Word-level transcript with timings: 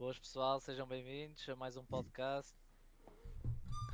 Boas 0.00 0.18
pessoal, 0.18 0.58
sejam 0.60 0.86
bem-vindos 0.86 1.46
a 1.46 1.54
mais 1.54 1.76
um 1.76 1.84
podcast. 1.84 2.54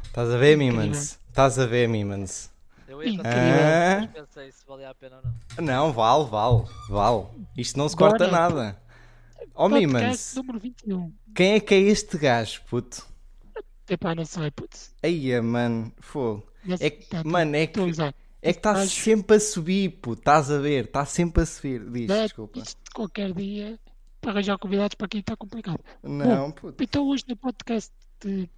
Estás 0.04 0.30
a 0.30 0.36
ver, 0.36 0.56
Mimans? 0.56 1.18
Estás 1.28 1.58
a 1.58 1.66
ver, 1.66 1.88
Mimans? 1.88 2.48
Eu 2.86 3.02
ia 3.02 3.16
continuar, 3.16 4.00
mas 4.02 4.10
pensei 4.12 4.52
se 4.52 4.64
valia 4.64 4.88
a 4.90 4.94
pena 4.94 5.16
ou 5.16 5.22
não. 5.24 5.64
Não, 5.64 5.92
vale, 5.92 6.24
vale, 6.30 6.64
vale. 6.88 7.26
Isto 7.58 7.76
não 7.76 7.88
se 7.88 7.96
corta 7.96 8.28
Bora. 8.28 8.30
nada. 8.30 8.82
Oh, 9.52 9.68
Podcast 9.68 9.86
Mimans, 9.86 10.34
número 10.36 10.60
21. 10.60 11.12
quem 11.34 11.52
é 11.54 11.60
que 11.60 11.74
é 11.74 11.80
este 11.80 12.16
gajo, 12.16 12.62
puto? 12.70 13.04
Epá, 13.88 14.14
não 14.14 14.24
sei, 14.24 14.48
putz. 14.52 14.94
Aí, 15.02 15.40
mano, 15.40 15.92
fogo. 15.98 16.46
Não 16.64 16.74
É 16.74 16.78
sei, 16.78 16.90
que, 16.90 17.06
tá, 17.08 17.24
mano, 17.24 17.56
é 17.56 17.66
que 17.66 17.80
é 17.80 18.52
que 18.52 18.58
está 18.60 18.74
Mas- 18.74 18.92
sempre 18.92 19.38
a 19.38 19.40
subir, 19.40 19.90
puto. 20.00 20.20
Estás 20.20 20.52
a 20.52 20.58
ver? 20.58 20.84
Está 20.84 21.04
sempre 21.04 21.42
a 21.42 21.46
subir. 21.46 21.84
Diz, 21.90 22.06
desculpa. 22.06 22.60
Isto 22.60 22.80
qualquer 22.94 23.32
dia, 23.32 23.76
para 24.26 24.32
arranjar 24.32 24.58
convidados 24.58 24.96
para 24.96 25.06
aqui 25.06 25.18
está 25.18 25.36
complicado. 25.36 25.78
Não, 26.02 26.50
puto. 26.50 26.82
Então 26.82 27.06
hoje 27.06 27.22
no 27.28 27.36
podcast 27.36 27.92
de... 28.20 28.50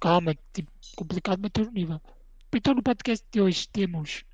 Calma, 0.00 0.34
tipo, 0.54 0.70
complicado 0.96 1.42
manter 1.42 1.66
o 1.68 1.70
nível. 1.70 2.00
Então 2.54 2.72
no 2.72 2.82
podcast 2.82 3.22
de 3.30 3.38
hoje 3.38 3.68
temos 3.68 4.24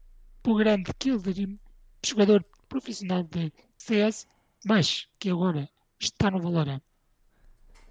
o 0.46 0.54
grande 0.54 0.92
Kildare, 0.96 1.58
jogador 2.06 2.44
profissional 2.68 3.24
de 3.24 3.52
CS, 3.76 4.28
mas 4.64 5.08
que 5.18 5.28
agora 5.28 5.68
está 5.98 6.30
no 6.30 6.40
Valorant. 6.40 6.80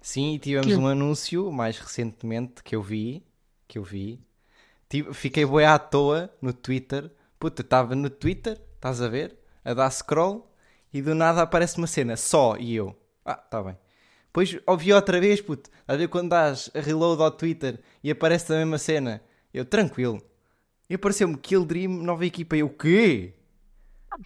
Sim, 0.00 0.32
e 0.34 0.38
tivemos 0.38 0.72
um 0.72 0.86
anúncio 0.86 1.52
mais 1.52 1.78
recentemente 1.78 2.62
que 2.62 2.74
eu 2.74 2.82
vi, 2.82 3.22
que 3.68 3.76
eu 3.78 3.84
vi. 3.84 4.24
Tive- 4.88 5.12
fiquei 5.12 5.44
bué 5.44 5.66
à 5.66 5.78
toa 5.78 6.34
no 6.40 6.54
Twitter. 6.54 7.12
Puta, 7.38 7.60
estava 7.60 7.94
no 7.94 8.08
Twitter, 8.08 8.58
estás 8.76 9.02
a 9.02 9.08
ver? 9.08 9.38
A 9.62 9.74
dar 9.74 9.90
scroll 9.90 10.50
e 10.94 11.02
do 11.02 11.14
nada 11.14 11.42
aparece 11.42 11.76
uma 11.76 11.88
cena 11.88 12.16
só 12.16 12.56
e 12.56 12.76
eu. 12.76 12.96
Ah, 13.24 13.34
tá 13.34 13.60
bem. 13.60 13.76
Depois 14.26 14.56
ouvi 14.64 14.92
outra 14.92 15.20
vez, 15.20 15.40
puto. 15.40 15.68
A 15.88 15.96
ver 15.96 16.08
quando 16.08 16.30
dás 16.30 16.70
a 16.72 16.80
reload 16.80 17.20
ao 17.20 17.32
Twitter 17.32 17.80
e 18.02 18.12
aparece 18.12 18.52
a 18.52 18.56
mesma 18.56 18.78
cena. 18.78 19.20
Eu, 19.52 19.64
tranquilo. 19.64 20.22
E 20.88 20.94
apareceu-me 20.94 21.36
Kill 21.36 21.64
Dream, 21.64 21.90
nova 21.90 22.24
equipa. 22.24 22.56
Eu, 22.56 22.66
o 22.66 22.70
quê? 22.70 23.34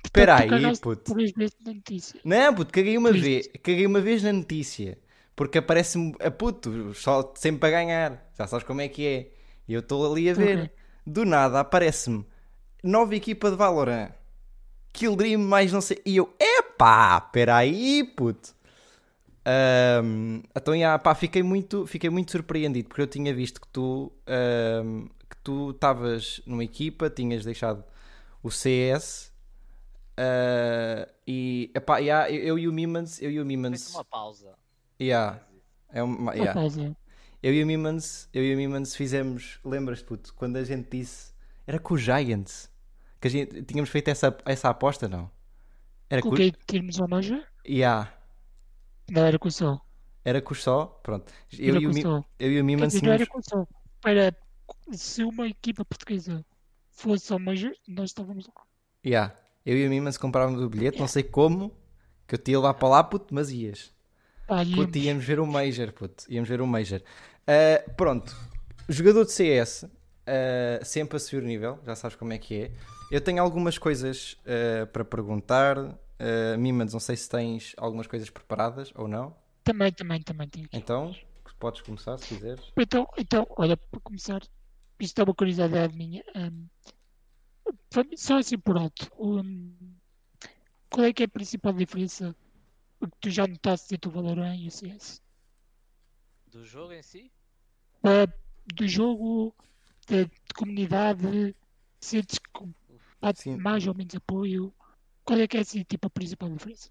Espera 0.04 0.36
aí, 0.36 0.78
puto. 0.78 1.14
Não, 2.22 2.54
puto, 2.54 2.72
caguei 2.72 2.98
uma 2.98 3.12
vez, 3.12 3.48
caguei 3.62 3.86
uma 3.86 4.00
vez 4.00 4.22
na 4.22 4.32
notícia. 4.32 4.98
Porque 5.34 5.58
aparece-me 5.58 6.14
a 6.20 6.30
puto, 6.30 6.92
só 6.94 7.32
sempre 7.34 7.68
a 7.68 7.72
ganhar. 7.72 8.30
Já 8.36 8.46
sabes 8.46 8.66
como 8.66 8.82
é 8.82 8.88
que 8.88 9.06
é. 9.06 9.30
E 9.66 9.72
eu 9.72 9.80
estou 9.80 10.10
ali 10.10 10.28
a 10.28 10.34
ver. 10.34 10.58
Ok. 10.58 10.70
Do 11.06 11.24
nada 11.24 11.60
aparece-me 11.60 12.26
nova 12.82 13.14
equipa 13.14 13.50
de 13.50 13.56
Valorant. 13.56 14.10
Kill 14.92 15.16
Dream 15.16 15.40
mais 15.40 15.72
não 15.72 15.80
sei. 15.80 16.00
E 16.04 16.16
eu, 16.16 16.34
epá, 16.38 17.20
peraí, 17.20 18.04
puto. 18.04 18.54
Ahm, 19.44 20.42
então, 20.54 20.78
já, 20.78 20.98
pá, 20.98 21.14
fiquei 21.14 21.42
muito, 21.42 21.86
fiquei 21.86 22.10
muito 22.10 22.30
surpreendido 22.32 22.88
porque 22.88 23.02
eu 23.02 23.06
tinha 23.06 23.32
visto 23.34 23.60
que 23.60 23.68
tu 23.68 24.12
ahm, 24.26 25.06
que 25.28 25.36
tu 25.42 25.70
estavas 25.70 26.40
numa 26.46 26.64
equipa, 26.64 27.08
tinhas 27.10 27.44
deixado 27.44 27.84
o 28.42 28.50
CS 28.50 29.32
ah, 30.18 31.08
e 31.26 31.70
epá, 31.74 32.02
já, 32.02 32.28
eu, 32.28 32.42
eu 32.42 32.58
e 32.58 32.66
o 32.68 32.72
Mimans, 32.72 33.22
eu 33.22 33.30
e 33.30 33.40
o 33.40 33.46
Mimans, 33.46 33.94
uma 33.94 34.04
pausa. 34.04 34.52
yeah, 35.00 35.40
é 35.90 36.02
uma, 36.02 36.32
Uma 36.32 36.34
yeah. 36.34 36.52
pausa. 36.54 36.96
eu 37.40 37.54
e 37.54 37.62
o 37.62 37.66
Mimans, 37.66 38.28
eu 38.34 38.42
e 38.44 38.52
o 38.52 38.56
Mimans 38.56 38.96
fizemos, 38.96 39.60
lembras-te, 39.64 40.04
puto, 40.04 40.34
quando 40.34 40.56
a 40.56 40.64
gente 40.64 40.88
disse, 40.90 41.32
era 41.66 41.78
com 41.78 41.94
o 41.94 41.98
Giants, 41.98 42.68
que 43.20 43.28
a 43.28 43.30
gente 43.30 43.62
tínhamos 43.64 43.90
feito 43.90 44.08
essa, 44.08 44.36
essa 44.44 44.68
aposta, 44.70 45.08
não? 45.08 45.30
Era 46.10 46.22
com, 46.24 46.28
Coloquei 46.30 46.52
termos 46.52 47.00
ao 47.00 47.08
Major? 47.08 47.42
yeah, 47.66 48.12
Não 49.10 49.24
era 49.26 49.38
com 49.38 49.48
o 49.48 49.50
Sol. 49.50 49.80
era 50.24 50.40
com 50.42 50.52
o 50.52 50.56
só, 50.56 50.86
pronto. 51.02 51.32
Eu 51.58 51.76
Era 51.76 51.78
e 51.78 51.86
o, 51.86 51.92
Mi- 51.92 52.02
Sol. 52.02 52.24
eu 52.38 52.52
e 52.52 52.60
o 52.60 52.64
Mimans 52.64 52.92
dizer, 52.92 53.02
não 53.02 53.12
era 53.12 53.26
tínhamos, 53.26 53.28
com 53.28 53.38
o 53.38 53.42
Sol. 53.42 53.68
Para 54.00 54.36
se 54.92 55.24
uma 55.24 55.48
equipa 55.48 55.84
portuguesa 55.84 56.44
fosse 56.90 57.32
ao 57.32 57.38
Major, 57.38 57.72
nós 57.88 58.10
estávamos 58.10 58.46
lá. 58.46 58.64
yeah, 59.04 59.34
eu 59.64 59.76
e 59.76 59.86
o 59.86 59.90
Mimans 59.90 60.16
comprávamos 60.18 60.62
o 60.62 60.68
bilhete, 60.68 60.98
não 60.98 61.08
sei 61.08 61.22
como, 61.22 61.76
que 62.26 62.34
eu 62.34 62.38
te 62.38 62.50
ia 62.52 62.58
levar 62.58 62.74
para 62.74 62.88
lá, 62.88 63.04
puto, 63.04 63.34
mas 63.34 63.50
ias. 63.50 63.92
Pá, 64.46 64.64
Puto, 64.70 64.98
íamos. 64.98 64.98
íamos 64.98 65.24
ver 65.24 65.40
o 65.40 65.46
Major, 65.46 65.92
puto. 65.92 66.24
Íamos 66.30 66.48
ver 66.48 66.60
o 66.60 66.66
Major. 66.66 67.02
Ah, 67.46 67.90
pronto. 67.96 68.36
Jogador 68.88 69.24
de 69.26 69.32
CS, 69.32 69.84
ah, 70.26 70.84
sempre 70.84 71.16
a 71.16 71.20
subir 71.20 71.42
o 71.42 71.46
nível, 71.46 71.78
já 71.84 71.94
sabes 71.96 72.16
como 72.16 72.32
é 72.32 72.38
que 72.38 72.54
é. 72.62 72.72
Eu 73.10 73.20
tenho 73.20 73.42
algumas 73.42 73.78
coisas 73.78 74.36
ah, 74.46 74.86
para 74.86 75.04
perguntar. 75.04 75.78
Uh, 75.78 76.58
Mimans, 76.58 76.92
não 76.92 76.98
sei 76.98 77.14
se 77.16 77.28
tens 77.28 77.74
algumas 77.76 78.08
coisas 78.08 78.28
preparadas 78.28 78.92
ou 78.96 79.06
não. 79.06 79.36
Também, 79.62 79.92
também, 79.92 80.20
também 80.20 80.48
tinha. 80.48 80.68
Então, 80.72 81.14
podes 81.58 81.80
começar 81.80 82.16
se 82.18 82.26
quiseres. 82.26 82.72
Então, 82.76 83.06
então, 83.16 83.46
olha, 83.50 83.76
para 83.76 84.00
começar, 84.00 84.42
isto 84.98 85.20
é 85.20 85.24
uma 85.24 85.34
curiosidade 85.34 85.96
minha. 85.96 86.24
para 87.90 88.04
mim, 88.04 88.16
só 88.16 88.38
assim 88.38 88.58
por 88.58 88.76
alto. 88.76 89.10
hum, 89.18 89.74
qual 90.90 91.06
é 91.06 91.12
que 91.12 91.22
é 91.22 91.26
a 91.26 91.28
principal 91.28 91.72
diferença 91.72 92.34
que 93.00 93.08
tu 93.20 93.30
já 93.30 93.46
notaste 93.46 93.94
entre 93.94 94.08
o 94.08 94.12
Valorant 94.12 94.56
e 94.56 94.68
o 94.68 94.70
CS? 94.70 95.22
Do 96.50 96.64
jogo 96.64 96.92
em 96.92 97.02
si, 97.02 97.30
Ah, 98.02 98.26
do 98.74 98.88
jogo, 98.88 99.54
de, 100.06 100.24
de 100.24 100.54
comunidade, 100.54 101.54
sentes 102.00 102.38
que 102.38 102.50
há 103.20 103.34
Sim. 103.34 103.56
mais 103.56 103.86
ou 103.86 103.94
menos 103.94 104.14
apoio? 104.14 104.72
Qual 105.24 105.38
é 105.38 105.46
que 105.46 105.56
é 105.56 105.60
assim, 105.60 105.82
tipo, 105.84 106.06
a 106.06 106.10
principal 106.10 106.48
diferença? 106.50 106.90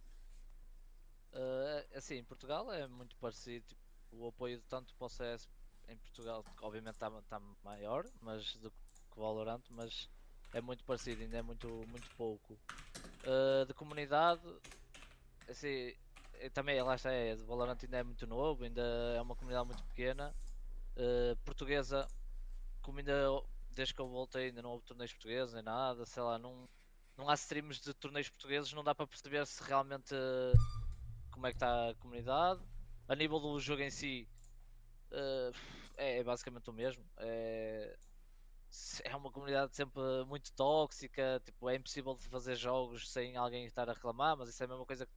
uh, 1.38 1.98
assim, 1.98 2.16
em 2.16 2.24
Portugal 2.24 2.72
é 2.72 2.88
muito 2.88 3.16
parecido. 3.18 3.66
tipo, 3.66 3.82
o 4.12 4.28
apoio 4.28 4.62
tanto 4.70 4.94
para 4.96 5.06
o 5.06 5.10
CS 5.10 5.48
em 5.88 5.98
Portugal, 5.98 6.44
obviamente 6.62 6.96
está 6.96 7.40
maior 7.64 8.06
mas 8.22 8.56
do 8.58 8.70
que 8.72 8.78
o 9.18 9.22
Valorant, 9.22 9.62
mas 9.70 10.10
é 10.54 10.62
muito 10.62 10.84
parecido, 10.84 11.22
ainda 11.22 11.38
é 11.38 11.42
muito, 11.42 11.68
muito 11.88 12.10
pouco. 12.16 12.58
Uh, 13.24 13.66
de 13.66 13.74
comunidade, 13.74 14.42
assim, 15.50 15.94
também 16.54 16.82
lá 16.82 16.96
está, 16.96 17.12
é, 17.12 17.36
Valorant 17.36 17.78
ainda 17.82 17.98
é 17.98 18.04
muito 18.04 18.26
novo, 18.28 18.64
ainda 18.64 18.82
é 19.16 19.22
uma 19.22 19.36
comunidade 19.36 19.68
muito 19.68 19.84
pequena. 19.86 20.34
Uh, 20.96 21.36
portuguesa, 21.46 22.08
como 22.82 23.00
ainda 23.00 23.14
desde 23.78 23.94
que 23.94 24.02
eu 24.02 24.10
voltei 24.10 24.48
ainda 24.48 24.62
não 24.62 24.72
houve 24.72 24.86
torneios 24.86 25.14
portugueses 25.14 25.54
nem 25.54 25.64
nada, 25.64 26.04
sei 26.06 26.24
lá, 26.24 26.40
não, 26.40 26.68
não 27.16 27.30
há 27.30 27.36
streams 27.36 27.80
de 27.80 27.94
torneios 27.94 28.28
portugueses, 28.28 28.74
não 28.74 28.84
dá 28.84 28.96
para 28.96 29.06
perceber 29.06 29.46
se 29.46 29.64
realmente 29.64 30.16
uh, 30.16 30.58
como 31.32 31.46
é 31.46 31.52
que 31.52 31.58
está 31.58 31.92
a 31.92 31.96
comunidade. 31.96 32.60
A 33.08 33.16
nível 33.16 33.40
do 33.40 33.60
jogo 33.60 33.84
em 33.84 33.92
si 33.92 34.28
uh, 35.12 35.56
é, 35.96 36.18
é 36.18 36.24
basicamente 36.24 36.70
o 36.70 36.74
mesmo. 36.74 37.06
É, 37.18 37.96
é 39.04 39.16
uma 39.16 39.32
comunidade 39.32 39.76
sempre 39.76 40.02
muito 40.26 40.52
tóxica, 40.54 41.40
tipo, 41.46 41.70
é 41.70 41.76
impossível 41.76 42.16
de 42.16 42.28
fazer 42.28 42.56
jogos 42.56 43.10
sem 43.10 43.38
alguém 43.38 43.66
estar 43.66 43.88
a 43.90 43.94
reclamar, 43.94 44.36
mas 44.36 44.50
isso 44.50 44.62
é 44.64 44.66
a 44.66 44.70
mesma 44.70 44.86
coisa 44.86 45.08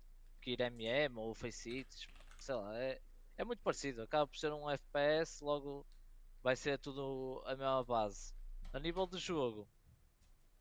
que 0.41 0.53
ir 0.53 0.60
MM 0.60 1.16
ou 1.16 1.34
Face 1.34 1.78
It, 1.78 2.09
sei 2.37 2.54
lá, 2.54 2.76
é, 2.78 3.00
é 3.38 3.44
muito 3.44 3.62
parecido, 3.62 4.03
acaba 4.03 4.26
por 4.26 4.38
ser 4.38 4.53
um 4.53 4.70
FPS, 4.70 5.43
logo 5.43 5.87
vai 6.43 6.56
ser 6.56 6.78
tudo 6.78 7.43
a 7.47 7.56
mesma 7.56 7.84
base. 7.84 8.40
A 8.72 8.78
nível 8.81 9.06
de 9.06 9.16
jogo, 9.19 9.69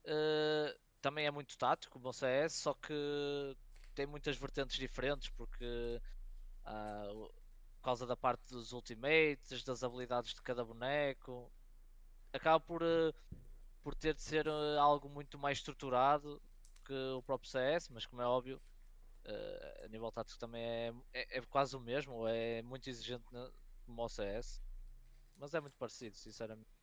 eh, 0.06 0.78
também 1.02 1.26
é 1.26 1.32
muito 1.32 1.58
tático, 1.58 1.94
como 1.94 2.10
o 2.10 2.14
CS, 2.14 2.62
só 2.62 2.74
que 2.74 2.94
tem 3.96 4.06
muitas 4.08 4.38
vertentes 4.38 4.78
diferentes, 4.78 5.30
porque 5.30 6.02
o- 7.14 7.28
por 7.78 7.82
causa 7.84 8.06
da 8.06 8.16
parte 8.18 8.50
dos 8.54 8.72
ultimates, 8.74 9.64
das 9.64 9.84
habilidades 9.84 10.34
de 10.34 10.42
cada 10.42 10.64
boneco, 10.66 11.52
acaba 12.34 12.60
por, 12.60 12.82
eh, 12.84 13.14
por 13.84 13.96
ter 13.96 14.16
de 14.16 14.22
ser 14.24 14.48
eh, 14.48 14.78
algo 14.80 15.10
muito 15.10 15.38
mais 15.40 15.60
estruturado 15.60 16.42
que 16.86 16.94
o 17.18 17.24
próprio 17.24 17.50
CS, 17.52 17.92
mas 17.94 18.06
como 18.08 18.22
é 18.22 18.28
óbvio, 18.28 18.62
eh, 19.26 19.84
a 19.86 19.90
nível 19.90 20.12
tático 20.12 20.40
também 20.40 20.64
é, 20.64 20.94
é, 21.14 21.40
é 21.40 21.42
quase 21.48 21.76
o 21.78 21.82
mesmo, 21.82 22.28
é 22.28 22.62
muito 22.64 22.90
exigente 22.90 23.26
como 23.86 24.04
o 24.04 24.10
CS, 24.10 24.62
mas 25.38 25.54
é 25.56 25.62
muito 25.62 25.78
parecido, 25.78 26.18
sinceramente. 26.18 26.79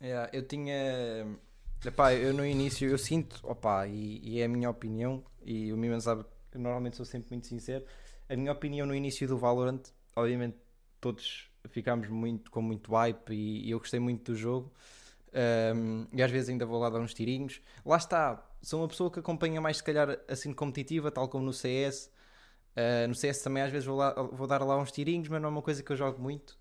Yeah, 0.00 0.30
eu 0.32 0.46
tinha. 0.46 1.26
Epá, 1.84 2.14
eu 2.14 2.32
no 2.32 2.44
início 2.44 2.88
eu 2.88 2.98
sinto, 2.98 3.40
opá, 3.44 3.86
e, 3.86 4.20
e 4.22 4.40
é 4.40 4.44
a 4.44 4.48
minha 4.48 4.68
opinião, 4.68 5.24
e 5.44 5.72
o 5.72 5.76
Miman 5.76 6.00
sabe 6.00 6.24
que 6.50 6.58
normalmente 6.58 6.96
sou 6.96 7.06
sempre 7.06 7.30
muito 7.30 7.46
sincero. 7.46 7.84
A 8.28 8.36
minha 8.36 8.52
opinião 8.52 8.86
no 8.86 8.94
início 8.94 9.26
do 9.28 9.38
Valorant, 9.38 9.82
obviamente 10.16 10.56
todos 11.00 11.48
ficámos 11.68 12.08
muito, 12.08 12.50
com 12.50 12.60
muito 12.62 12.92
hype 12.92 13.30
e, 13.32 13.66
e 13.66 13.70
eu 13.70 13.78
gostei 13.78 14.00
muito 14.00 14.32
do 14.32 14.36
jogo. 14.36 14.72
Um, 15.74 16.06
e 16.12 16.22
às 16.22 16.30
vezes 16.30 16.48
ainda 16.48 16.66
vou 16.66 16.78
lá 16.80 16.90
dar 16.90 17.00
uns 17.00 17.14
tirinhos. 17.14 17.60
Lá 17.84 17.96
está, 17.96 18.44
sou 18.62 18.80
uma 18.80 18.88
pessoa 18.88 19.10
que 19.10 19.20
acompanha 19.20 19.60
mais, 19.60 19.78
se 19.78 19.84
calhar, 19.84 20.18
assim 20.26 20.52
competitiva, 20.52 21.10
tal 21.10 21.28
como 21.28 21.44
no 21.44 21.52
CS. 21.52 22.10
Uh, 22.76 23.08
no 23.08 23.14
CS 23.14 23.42
também 23.42 23.62
às 23.62 23.70
vezes 23.70 23.86
vou, 23.86 23.96
lá, 23.96 24.12
vou 24.14 24.46
dar 24.46 24.62
lá 24.62 24.76
uns 24.78 24.90
tirinhos, 24.90 25.28
mas 25.28 25.40
não 25.40 25.48
é 25.48 25.52
uma 25.52 25.62
coisa 25.62 25.82
que 25.82 25.92
eu 25.92 25.96
jogo 25.96 26.20
muito. 26.20 26.57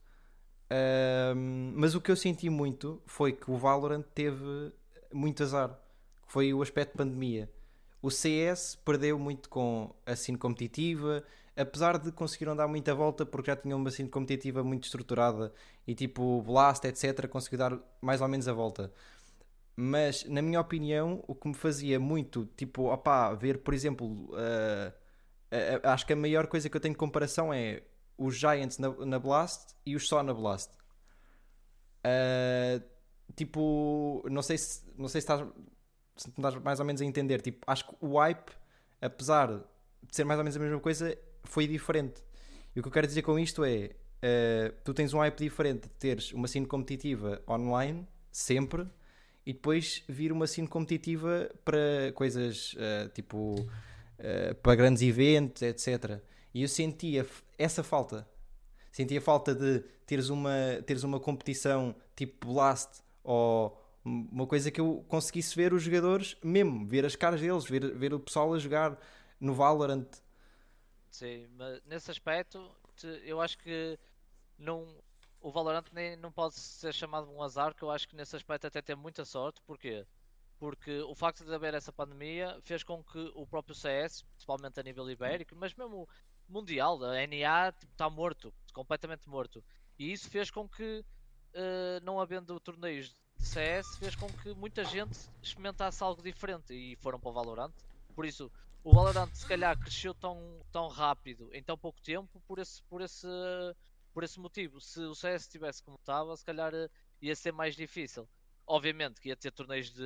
Um, 0.69 1.73
mas 1.75 1.95
o 1.95 2.01
que 2.01 2.11
eu 2.11 2.15
senti 2.15 2.49
muito 2.49 3.01
foi 3.05 3.31
que 3.31 3.49
o 3.49 3.57
Valorant 3.57 4.03
teve 4.13 4.71
muito 5.13 5.43
azar. 5.43 5.77
Foi 6.25 6.53
o 6.53 6.61
aspecto 6.61 6.91
de 6.91 6.97
pandemia. 6.97 7.49
o 8.01 8.11
CS 8.11 8.75
perdeu 8.85 9.17
muito 9.17 9.49
com 9.49 9.93
a 10.05 10.15
cena 10.15 10.37
competitiva, 10.37 11.23
apesar 11.55 11.97
de 11.97 12.11
conseguiram 12.11 12.55
dar 12.55 12.67
muita 12.67 12.93
volta 12.93 13.25
porque 13.25 13.49
já 13.51 13.55
tinham 13.57 13.79
uma 13.79 13.91
cena 13.91 14.09
competitiva 14.09 14.63
muito 14.63 14.85
estruturada 14.85 15.51
e 15.87 15.95
tipo 15.95 16.41
Blast, 16.43 16.85
etc., 16.85 17.27
conseguiu 17.27 17.59
dar 17.59 17.79
mais 18.01 18.21
ou 18.21 18.27
menos 18.27 18.47
a 18.47 18.53
volta. 18.53 18.91
Mas, 19.79 20.25
na 20.25 20.41
minha 20.41 20.59
opinião, 20.59 21.23
o 21.27 21.35
que 21.35 21.47
me 21.47 21.53
fazia 21.53 21.99
muito, 21.99 22.47
tipo, 22.57 22.91
opá, 22.91 23.33
ver, 23.35 23.59
por 23.59 23.75
exemplo, 23.75 24.07
uh, 24.31 24.89
uh, 24.89 25.87
acho 25.89 26.05
que 26.05 26.13
a 26.13 26.15
maior 26.15 26.47
coisa 26.47 26.67
que 26.67 26.75
eu 26.75 26.81
tenho 26.81 26.95
de 26.95 26.97
comparação 26.97 27.53
é 27.53 27.83
os 28.17 28.35
Giants 28.35 28.77
na, 28.77 28.89
na 29.05 29.19
Blast 29.19 29.75
e 29.85 29.95
os 29.95 30.07
só 30.07 30.23
na 30.23 30.33
Blast. 30.33 30.71
Uh, 32.05 32.83
tipo, 33.35 34.25
não 34.29 34.41
sei 34.41 34.57
se, 34.57 34.83
não 34.97 35.07
sei 35.07 35.21
se 35.21 35.25
estás, 35.25 35.47
se 36.15 36.29
estás 36.29 36.55
mais 36.55 36.79
ou 36.79 36.85
menos 36.85 37.01
a 37.01 37.05
entender. 37.05 37.41
Tipo, 37.41 37.59
acho 37.67 37.87
que 37.87 37.95
o 38.01 38.17
hype, 38.17 38.51
apesar 39.01 39.47
de 40.03 40.15
ser 40.15 40.23
mais 40.23 40.39
ou 40.39 40.43
menos 40.43 40.57
a 40.57 40.59
mesma 40.59 40.79
coisa, 40.79 41.17
foi 41.43 41.67
diferente. 41.67 42.23
E 42.75 42.79
o 42.79 42.83
que 42.83 42.87
eu 42.87 42.91
quero 42.93 43.07
dizer 43.07 43.21
com 43.21 43.37
isto 43.37 43.63
é: 43.63 43.91
uh, 44.23 44.73
tu 44.83 44.93
tens 44.93 45.13
um 45.13 45.19
hype 45.19 45.37
diferente 45.37 45.83
de 45.83 45.89
teres 45.89 46.31
uma 46.33 46.47
cena 46.47 46.67
competitiva 46.67 47.41
online, 47.47 48.07
sempre, 48.31 48.87
e 49.45 49.53
depois 49.53 50.03
vir 50.07 50.31
uma 50.31 50.47
cena 50.47 50.67
competitiva 50.67 51.49
para 51.63 52.11
coisas 52.13 52.73
uh, 52.73 53.09
tipo 53.13 53.55
uh, 53.61 54.55
para 54.61 54.75
grandes 54.75 55.01
eventos, 55.01 55.61
etc. 55.61 56.21
E 56.57 56.63
eu 56.63 56.67
sentia 56.67 57.23
essa 57.55 57.83
falta. 57.83 58.27
Sentia 58.91 59.21
falta 59.21 59.53
de 59.53 59.81
teres 60.07 60.29
uma, 60.29 60.81
teres 60.87 61.03
uma 61.03 61.19
competição 61.19 61.95
tipo 62.15 62.51
Blast 62.51 63.03
ou 63.23 63.79
uma 64.03 64.47
coisa 64.47 64.71
que 64.71 64.81
eu 64.81 65.05
conseguisse 65.07 65.55
ver 65.55 65.71
os 65.71 65.83
jogadores 65.83 66.35
mesmo, 66.43 66.87
ver 66.87 67.05
as 67.05 67.15
caras 67.15 67.41
deles, 67.41 67.63
ver, 67.65 67.95
ver 67.95 68.11
o 68.11 68.19
pessoal 68.19 68.55
a 68.55 68.57
jogar 68.57 68.97
no 69.39 69.53
Valorant. 69.53 70.07
Sim, 71.11 71.47
mas 71.51 71.79
nesse 71.85 72.09
aspecto 72.09 72.75
eu 73.23 73.39
acho 73.39 73.59
que 73.59 73.99
não, 74.57 74.87
o 75.39 75.51
Valorant 75.51 75.85
nem, 75.93 76.15
não 76.15 76.31
pode 76.31 76.55
ser 76.55 76.91
chamado 76.91 77.29
um 77.29 77.43
azar, 77.43 77.75
que 77.75 77.83
eu 77.83 77.91
acho 77.91 78.07
que 78.07 78.15
nesse 78.15 78.35
aspecto 78.35 78.65
até 78.65 78.81
tem 78.81 78.95
muita 78.95 79.23
sorte. 79.25 79.61
Porquê? 79.61 80.07
Porque 80.57 81.01
o 81.01 81.13
facto 81.13 81.45
de 81.45 81.53
haver 81.53 81.75
essa 81.75 81.93
pandemia 81.93 82.57
fez 82.63 82.81
com 82.81 83.03
que 83.03 83.31
o 83.35 83.45
próprio 83.45 83.75
CS, 83.75 84.23
principalmente 84.23 84.79
a 84.79 84.83
nível 84.83 85.07
ibérico, 85.07 85.55
mas 85.55 85.75
mesmo 85.75 86.09
mundial, 86.51 87.03
a 87.03 87.13
NA 87.27 87.69
está 87.69 88.05
tipo, 88.05 88.11
morto, 88.11 88.53
completamente 88.73 89.27
morto. 89.29 89.63
E 89.97 90.11
isso 90.11 90.29
fez 90.29 90.51
com 90.51 90.67
que, 90.67 91.03
uh, 91.53 92.03
não 92.03 92.19
havendo 92.19 92.59
torneios 92.59 93.09
de 93.37 93.45
CS, 93.45 93.97
fez 93.97 94.15
com 94.15 94.27
que 94.27 94.53
muita 94.53 94.83
gente 94.83 95.17
experimentasse 95.41 96.03
algo 96.03 96.21
diferente 96.21 96.73
e 96.73 96.95
foram 96.97 97.19
para 97.19 97.29
o 97.29 97.33
Valorant. 97.33 97.73
Por 98.15 98.25
isso, 98.25 98.51
o 98.83 98.93
Valorant 98.93 99.33
se 99.33 99.45
calhar 99.45 99.77
cresceu 99.77 100.13
tão, 100.13 100.59
tão 100.71 100.87
rápido 100.87 101.49
em 101.53 101.63
tão 101.63 101.77
pouco 101.77 102.01
tempo 102.01 102.41
por 102.47 102.59
esse, 102.59 102.81
por 102.83 103.01
esse 103.01 103.27
por 104.17 104.23
esse 104.23 104.39
motivo. 104.39 104.81
Se 104.81 104.99
o 105.01 105.13
CS 105.13 105.43
estivesse 105.43 105.83
como 105.83 105.95
estava, 105.95 106.35
se 106.35 106.43
calhar 106.43 106.73
eh, 106.73 106.89
ia 107.21 107.35
ser 107.35 107.51
mais 107.51 107.75
difícil. 107.75 108.27
Obviamente 108.65 109.21
que 109.21 109.29
ia 109.29 109.35
ter 109.35 109.51
torneios 109.51 109.91
de, 109.91 110.01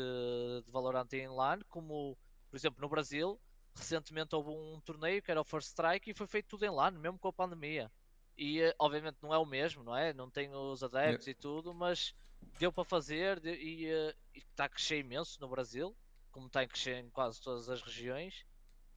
de 0.66 0.70
Valorant 0.70 1.08
em 1.14 1.30
LAN, 1.30 1.60
como 1.70 2.18
por 2.50 2.58
exemplo 2.58 2.82
no 2.82 2.90
Brasil, 2.90 3.40
recentemente 3.76 4.36
houve 4.36 4.50
um 4.50 4.80
torneio 4.82 5.22
que 5.22 5.32
era 5.32 5.42
o 5.42 5.46
First 5.46 5.70
Strike 5.70 6.10
e 6.10 6.14
foi 6.14 6.28
feito 6.28 6.48
tudo 6.48 6.66
em 6.66 6.70
LAN, 6.70 6.92
mesmo 6.92 7.18
com 7.18 7.28
a 7.28 7.34
pandemia. 7.34 7.92
E 8.38 8.62
eh, 8.62 8.76
obviamente 8.80 9.18
não 9.22 9.34
é 9.34 9.38
o 9.38 9.46
mesmo, 9.46 9.84
não 9.84 9.96
é? 9.96 10.14
Não 10.14 10.30
tem 10.30 10.54
os 10.54 10.84
adeptos 10.84 11.28
yeah. 11.28 11.32
e 11.32 11.34
tudo, 11.36 11.74
mas 11.74 12.14
deu 12.60 12.72
para 12.72 12.84
fazer 12.84 13.44
e, 13.46 13.88
eh, 13.88 14.16
e, 14.34 14.40
está 14.40 14.66
a 14.66 14.70
crescer 14.70 15.00
imenso 15.00 15.40
no 15.40 15.48
Brasil, 15.48 15.96
como 16.32 16.48
está 16.48 16.62
a 16.62 16.68
crescer 16.68 16.98
em 16.98 17.10
quase 17.10 17.42
todas 17.42 17.70
as 17.70 17.82
regiões. 17.82 18.46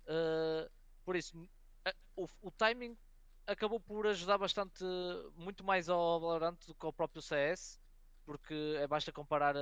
Uh, 0.07 0.71
por 1.05 1.17
isso, 1.17 1.49
o, 2.17 2.29
o 2.43 2.51
timing 2.51 2.97
acabou 3.47 3.81
por 3.81 4.07
ajudar 4.07 4.39
bastante, 4.39 4.85
muito 5.37 5.65
mais 5.65 5.89
ao 5.89 6.21
Valorant 6.21 6.59
do 6.67 6.75
que 6.75 6.87
ao 6.87 6.93
próprio 6.93 7.23
CS, 7.23 7.81
porque 8.25 8.77
é 8.79 8.87
basta 8.87 9.13
comparar 9.13 9.55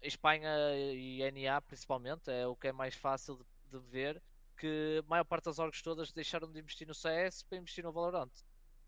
Espanha 0.00 0.50
e 0.74 1.20
NA 1.32 1.60
principalmente, 1.60 2.30
é 2.30 2.46
o 2.46 2.56
que 2.56 2.68
é 2.68 2.72
mais 2.72 2.94
fácil 2.94 3.36
de, 3.36 3.44
de 3.68 3.78
ver, 3.78 4.22
que 4.56 5.02
a 5.04 5.08
maior 5.08 5.24
parte 5.24 5.44
das 5.44 5.58
orgs 5.58 5.82
todas 5.82 6.12
deixaram 6.12 6.50
de 6.50 6.58
investir 6.58 6.86
no 6.86 6.94
CS 6.94 7.42
para 7.42 7.58
investir 7.58 7.84
no 7.84 7.92
Valorant. 7.92 8.32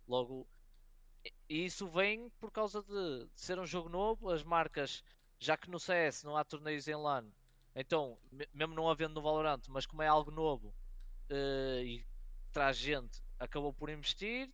Logo, 0.06 0.46
e 1.48 1.64
isso 1.64 1.88
vem 1.88 2.30
por 2.40 2.50
causa 2.50 2.82
de, 2.82 3.26
de 3.26 3.40
ser 3.40 3.58
um 3.58 3.66
jogo 3.66 3.88
novo, 3.88 4.30
as 4.30 4.42
marcas, 4.42 5.02
já 5.38 5.56
que 5.56 5.70
no 5.70 5.78
CS 5.78 6.24
não 6.24 6.36
há 6.36 6.44
torneios 6.44 6.88
em 6.88 6.94
LAN, 6.94 7.30
então, 7.74 8.18
mesmo 8.52 8.74
não 8.74 8.90
havendo 8.90 9.14
no 9.14 9.22
Valorant, 9.22 9.62
mas 9.68 9.86
como 9.86 10.02
é 10.02 10.06
algo 10.08 10.30
novo 10.30 10.74
uh, 11.30 11.82
e 11.82 12.04
traz 12.52 12.76
gente, 12.76 13.22
acabou 13.38 13.72
por 13.72 13.88
investir 13.88 14.52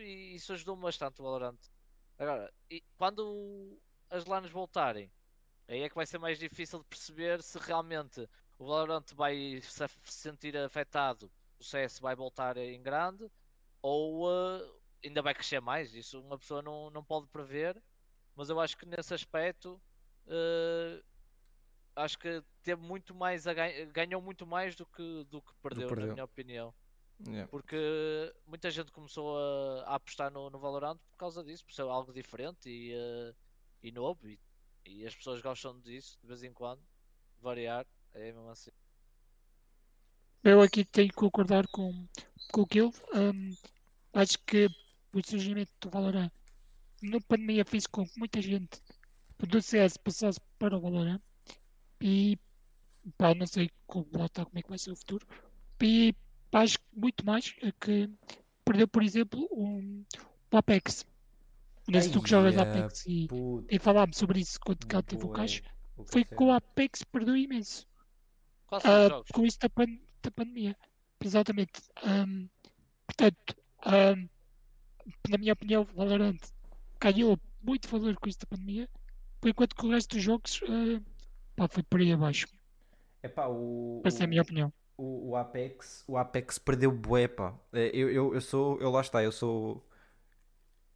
e 0.00 0.34
isso 0.34 0.52
ajudou-me 0.52 0.82
bastante 0.82 1.20
o 1.20 1.24
Valorant. 1.24 1.58
Agora, 2.18 2.52
quando 2.96 3.78
as 4.08 4.24
LANs 4.24 4.50
voltarem, 4.50 5.12
aí 5.68 5.82
é 5.82 5.88
que 5.88 5.94
vai 5.94 6.06
ser 6.06 6.18
mais 6.18 6.38
difícil 6.38 6.78
de 6.78 6.86
perceber 6.86 7.42
se 7.42 7.58
realmente 7.58 8.28
o 8.58 8.66
Valorant 8.66 9.04
vai 9.14 9.60
se 9.62 9.86
sentir 10.04 10.56
afetado, 10.56 11.30
o 11.58 11.64
CS 11.64 11.98
vai 11.98 12.14
voltar 12.14 12.56
em 12.56 12.82
grande 12.82 13.30
ou 13.82 14.26
uh, 14.26 14.80
ainda 15.04 15.22
vai 15.22 15.34
crescer 15.34 15.60
mais. 15.60 15.94
Isso 15.94 16.20
uma 16.20 16.38
pessoa 16.38 16.62
não, 16.62 16.90
não 16.90 17.04
pode 17.04 17.26
prever, 17.28 17.80
mas 18.34 18.48
eu 18.48 18.58
acho 18.60 18.76
que 18.76 18.86
nesse 18.86 19.14
aspecto 19.14 19.80
uh, 20.26 21.04
acho 21.94 22.18
que 22.18 22.42
teve 22.62 22.82
muito 22.82 23.14
mais 23.14 23.46
a 23.46 23.54
ganhar, 23.54 23.86
ganhou 23.86 24.20
muito 24.20 24.46
mais 24.46 24.74
do 24.74 24.84
que, 24.86 25.24
do 25.30 25.40
que 25.40 25.54
perdeu, 25.62 25.88
do 25.88 25.88
perdeu. 25.88 26.08
na 26.08 26.12
minha 26.14 26.24
opinião. 26.24 26.74
Yeah. 27.26 27.48
Porque 27.48 28.34
muita 28.46 28.70
gente 28.70 28.92
começou 28.92 29.38
a, 29.38 29.84
a 29.84 29.94
apostar 29.94 30.30
no, 30.30 30.50
no, 30.50 30.58
Valorant 30.58 30.98
por 30.98 31.16
causa 31.16 31.42
disso, 31.42 31.64
por 31.64 31.72
ser 31.72 31.82
algo 31.82 32.12
diferente 32.12 32.68
e, 32.68 32.94
uh, 32.94 33.34
e 33.82 33.90
novo. 33.90 34.28
E, 34.28 34.38
e, 34.84 35.06
as 35.06 35.16
pessoas 35.16 35.40
gostam 35.40 35.80
disso 35.80 36.18
de 36.20 36.26
vez 36.26 36.42
em 36.42 36.52
quando, 36.52 36.82
variar, 37.40 37.86
é 38.16 38.32
mesmo 38.32 38.48
assim. 38.50 38.70
Eu 40.42 40.60
aqui 40.60 40.84
tenho 40.84 41.08
que 41.08 41.14
concordar 41.14 41.66
com, 41.68 42.06
com 42.52 42.60
o 42.62 42.66
Kill. 42.66 42.92
Um, 43.14 43.54
acho 44.14 44.38
que 44.46 44.68
o 45.12 45.26
surgimento 45.26 45.72
do 45.80 45.90
Valorant 45.90 46.30
na 47.02 47.20
pandemia 47.20 47.64
fez 47.64 47.86
com 47.86 48.06
que 48.06 48.18
muita 48.18 48.40
gente 48.40 48.80
do 49.38 49.60
CS 49.60 49.96
passasse 49.98 50.40
para 50.58 50.76
o 50.76 50.80
Valorant 50.80 51.20
e 52.00 52.38
pá, 53.18 53.34
não 53.34 53.46
sei 53.46 53.70
como, 53.86 54.08
lá 54.12 54.26
está, 54.26 54.44
como 54.44 54.58
é 54.58 54.62
que 54.62 54.68
vai 54.68 54.78
ser 54.78 54.92
o 54.92 54.96
futuro. 54.96 55.26
E 55.82 56.14
acho 56.52 56.78
muito 56.94 57.24
mais 57.24 57.54
que 57.80 58.10
perdeu, 58.64 58.88
por 58.88 59.02
exemplo, 59.02 59.46
um, 59.52 60.04
o 60.50 60.56
Apex. 60.56 61.04
Nesse 61.86 62.10
tu 62.10 62.22
que 62.22 62.30
jogas 62.30 62.56
Apex 62.56 63.04
e, 63.06 63.28
e 63.70 63.78
falámos 63.78 64.16
sobre 64.16 64.40
isso 64.40 64.58
quando 64.60 64.86
cá 64.86 65.02
teve 65.02 65.24
o 65.24 65.28
caixa. 65.28 65.62
Foi 66.06 66.24
que 66.24 66.42
o 66.42 66.50
Apex 66.50 67.04
perdeu 67.04 67.36
imenso. 67.36 67.86
Uh, 68.72 69.24
com 69.32 69.44
isso 69.44 69.58
da, 69.60 69.68
pan 69.68 69.86
da 70.22 70.30
pandemia. 70.30 70.76
Exatamente. 71.24 71.82
Um, 72.04 72.48
portanto, 73.06 73.56
um, 73.86 74.28
na 75.28 75.38
minha 75.38 75.52
opinião, 75.52 75.84
Valorant 75.94 76.38
ganhou 77.00 77.38
muito 77.62 77.88
valor 77.88 78.16
com 78.16 78.28
isso 78.28 78.40
da 78.40 78.46
pandemia, 78.46 78.88
enquanto 79.44 79.74
que 79.74 79.86
o 79.86 79.90
resto 79.90 80.16
dos 80.16 80.22
jogos 80.22 80.60
uh, 80.62 81.02
pá, 81.54 81.68
foi 81.68 81.82
por 81.82 82.00
aí 82.00 82.12
abaixo. 82.12 82.48
Epá, 83.22 83.46
o, 83.48 84.02
Essa 84.04 84.22
é 84.22 84.24
a 84.24 84.28
minha 84.28 84.42
opinião 84.42 84.72
o, 84.96 85.30
o 85.30 85.36
Apex, 85.36 86.04
o 86.06 86.16
Apex 86.16 86.58
perdeu 86.58 86.90
bué, 86.90 87.28
pá. 87.28 87.54
É, 87.72 87.90
eu, 87.94 88.10
eu, 88.10 88.34
eu 88.34 88.40
sou, 88.40 88.80
eu 88.80 88.90
lá 88.90 89.00
está, 89.00 89.22
eu 89.22 89.32
sou. 89.32 89.86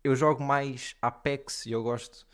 Eu 0.03 0.17
jogo 0.17 0.43
mais 0.43 0.97
Apex 1.03 1.67
e 1.67 1.73
eu 1.73 1.83
gosto. 1.83 2.27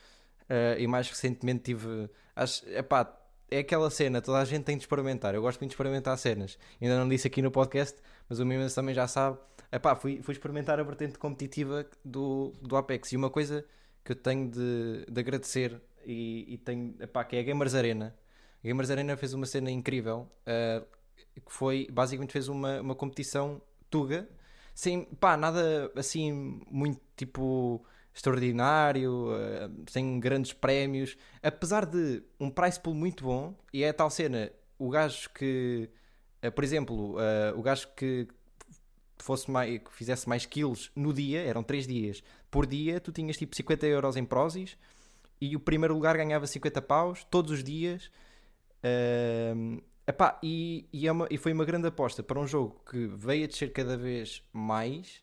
Uh, 0.43 0.79
e 0.79 0.87
mais 0.87 1.09
recentemente 1.09 1.65
tive. 1.65 2.09
Acho, 2.37 2.69
epá, 2.69 3.05
é 3.51 3.59
aquela 3.59 3.91
cena, 3.91 4.21
toda 4.21 4.39
a 4.39 4.45
gente 4.45 4.65
tem 4.65 4.77
de 4.77 4.83
experimentar. 4.83 5.35
Eu 5.35 5.43
gosto 5.43 5.61
muito 5.61 5.71
de 5.71 5.75
experimentar 5.75 6.17
cenas. 6.19 6.59
Ainda 6.81 6.99
não 6.99 7.09
disse 7.09 7.27
aqui 7.27 7.41
no 7.41 7.51
podcast, 7.51 7.99
mas 8.29 8.39
o 8.39 8.47
Mimas 8.47 8.75
também 8.75 8.95
já 8.95 9.07
sabe. 9.07 9.39
Epá, 9.71 9.95
fui, 9.95 10.21
fui 10.23 10.33
experimentar 10.33 10.79
a 10.81 10.83
vertente 10.83 11.19
competitiva 11.19 11.87
do, 12.05 12.53
do 12.61 12.77
Apex. 12.77 13.13
E 13.13 13.17
uma 13.17 13.31
coisa 13.31 13.65
que 14.05 14.13
eu 14.13 14.17
tenho 14.17 14.51
de, 14.51 15.07
de 15.11 15.21
agradecer 15.21 15.81
e, 16.05 16.55
e 16.55 16.59
tenho, 16.59 16.95
epá, 17.01 17.25
que 17.25 17.37
é 17.37 17.41
a 17.41 17.43
Gamers 17.43 17.75
Arena. 17.75 18.17
A 18.63 18.67
Gamers 18.67 18.91
Arena 18.91 19.17
fez 19.17 19.33
uma 19.33 19.47
cena 19.47 19.71
incrível. 19.71 20.29
Uh, 20.43 20.85
que 21.35 21.53
foi, 21.53 21.87
basicamente 21.91 22.33
fez 22.33 22.49
uma, 22.49 22.81
uma 22.81 22.95
competição 22.95 23.61
tuga, 23.91 24.29
sem, 24.75 25.05
pá, 25.05 25.37
nada 25.37 25.91
assim 25.97 26.61
muito 26.71 27.01
tipo 27.17 27.85
extraordinário, 28.17 29.29
uh, 29.29 29.85
sem 29.91 30.19
grandes 30.19 30.55
prémios, 30.55 31.19
apesar 31.43 31.85
de 31.85 32.23
um 32.41 32.49
price 32.49 32.81
pool 32.81 32.95
muito 32.95 33.23
bom, 33.23 33.55
e 33.71 33.85
é 33.85 33.93
tal 33.93 34.09
cena, 34.09 34.51
o 34.79 34.89
gajo 34.89 35.29
que, 35.35 35.91
uh, 36.43 36.51
por 36.51 36.65
exemplo, 36.65 37.17
uh, 37.17 37.59
o 37.59 37.63
gajo 37.63 37.89
que 37.95 38.27
fosse 39.19 39.51
mais, 39.51 39.79
que 39.79 39.93
fizesse 39.93 40.27
mais 40.27 40.47
kills 40.47 40.91
no 40.97 41.13
dia, 41.13 41.43
eram 41.43 41.63
3 41.63 41.87
dias, 41.87 42.23
por 42.51 42.65
dia 42.67 42.99
tu 42.99 43.13
tinhas 43.13 43.37
tipo 43.37 43.55
50 43.55 43.87
euros 43.87 44.17
em 44.17 44.25
Prozis, 44.25 44.79
e 45.39 45.55
o 45.55 45.61
primeiro 45.61 45.93
lugar 45.93 46.17
ganhava 46.17 46.47
50 46.47 46.81
paus, 46.81 47.23
todos 47.31 47.53
os 47.53 47.63
dias, 47.63 48.11
epá, 50.07 50.39
e, 50.43 50.87
e, 50.91 51.07
é 51.07 51.13
uma- 51.13 51.29
e 51.31 51.37
foi 51.37 51.53
uma 51.53 51.65
grande 51.67 51.87
aposta 51.89 52.23
para 52.23 52.41
um 52.41 52.47
jogo 52.47 52.81
que 52.91 53.07
veio 53.09 53.45
a 53.45 53.47
descer 53.47 53.71
cada 53.73 53.99
vez 53.99 54.43
mais 54.55 55.21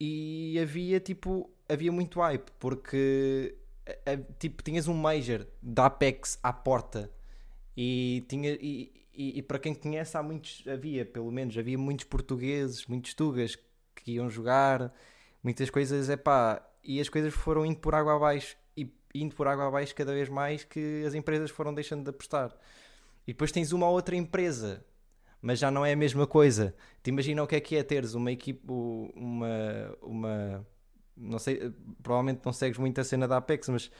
e 0.00 0.58
havia 0.62 0.98
tipo 1.00 1.50
havia 1.68 1.92
muito 1.92 2.20
hype 2.20 2.50
porque 2.58 3.54
a- 3.86 4.12
a- 4.12 4.16
tipo 4.38 4.62
tinhas 4.62 4.88
um 4.88 4.94
Major 4.94 5.46
da 5.62 5.86
Apex 5.86 6.38
à 6.42 6.52
porta 6.52 7.10
e 7.76 8.24
tinha 8.28 8.50
e, 8.60 8.92
e- 9.14 9.38
e 9.38 9.42
para 9.42 9.58
quem 9.58 9.74
conhece 9.74 10.16
há 10.16 10.22
muitos 10.22 10.64
havia 10.66 11.04
pelo 11.04 11.30
menos 11.30 11.56
havia 11.56 11.76
muitos 11.78 12.04
portugueses 12.06 12.86
muitos 12.86 13.14
tugas 13.14 13.56
que 13.94 14.12
iam 14.12 14.28
jogar 14.28 14.92
muitas 15.42 15.70
coisas 15.70 16.08
epá, 16.08 16.64
e 16.82 17.00
as 17.00 17.08
coisas 17.08 17.32
foram 17.34 17.64
indo 17.66 17.78
por 17.78 17.94
água 17.94 18.16
abaixo 18.16 18.56
e 18.76 18.90
indo 19.14 19.34
por 19.34 19.46
água 19.46 19.66
abaixo 19.68 19.94
cada 19.94 20.12
vez 20.12 20.28
mais 20.28 20.64
que 20.64 21.04
as 21.06 21.14
empresas 21.14 21.50
foram 21.50 21.72
deixando 21.74 22.02
de 22.04 22.10
apostar 22.10 22.56
e 23.26 23.32
depois 23.32 23.52
tens 23.52 23.72
uma 23.72 23.88
outra 23.88 24.16
empresa 24.16 24.84
mas 25.40 25.60
já 25.60 25.70
não 25.70 25.86
é 25.86 25.92
a 25.92 25.96
mesma 25.96 26.26
coisa. 26.26 26.74
Te 27.00 27.10
imagina 27.10 27.40
o 27.44 27.46
que 27.46 27.54
é 27.54 27.60
que 27.60 27.76
é 27.76 27.82
teres 27.84 28.14
uma 28.14 28.32
equipe, 28.32 28.60
uma, 28.68 29.96
uma, 30.02 30.66
não 31.18 31.38
sei, 31.38 31.72
provavelmente 32.02 32.40
não 32.44 32.52
segues 32.52 32.78
muito 32.78 33.00
a 33.00 33.04
cena 33.04 33.26
da 33.26 33.36
Apex, 33.38 33.68
mas 33.68 33.90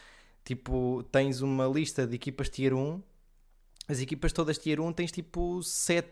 tipo, 0.45 1.03
tens 1.11 1.41
uma 1.41 1.67
lista 1.67 2.07
de 2.07 2.15
equipas 2.15 2.49
tier 2.49 2.73
1, 2.73 3.03
as 3.89 4.01
equipas 4.01 4.33
todas 4.33 4.59
tier 4.59 4.81
1 4.81 4.93
tens 4.93 5.13
tipo 5.13 5.63
7 5.63 6.09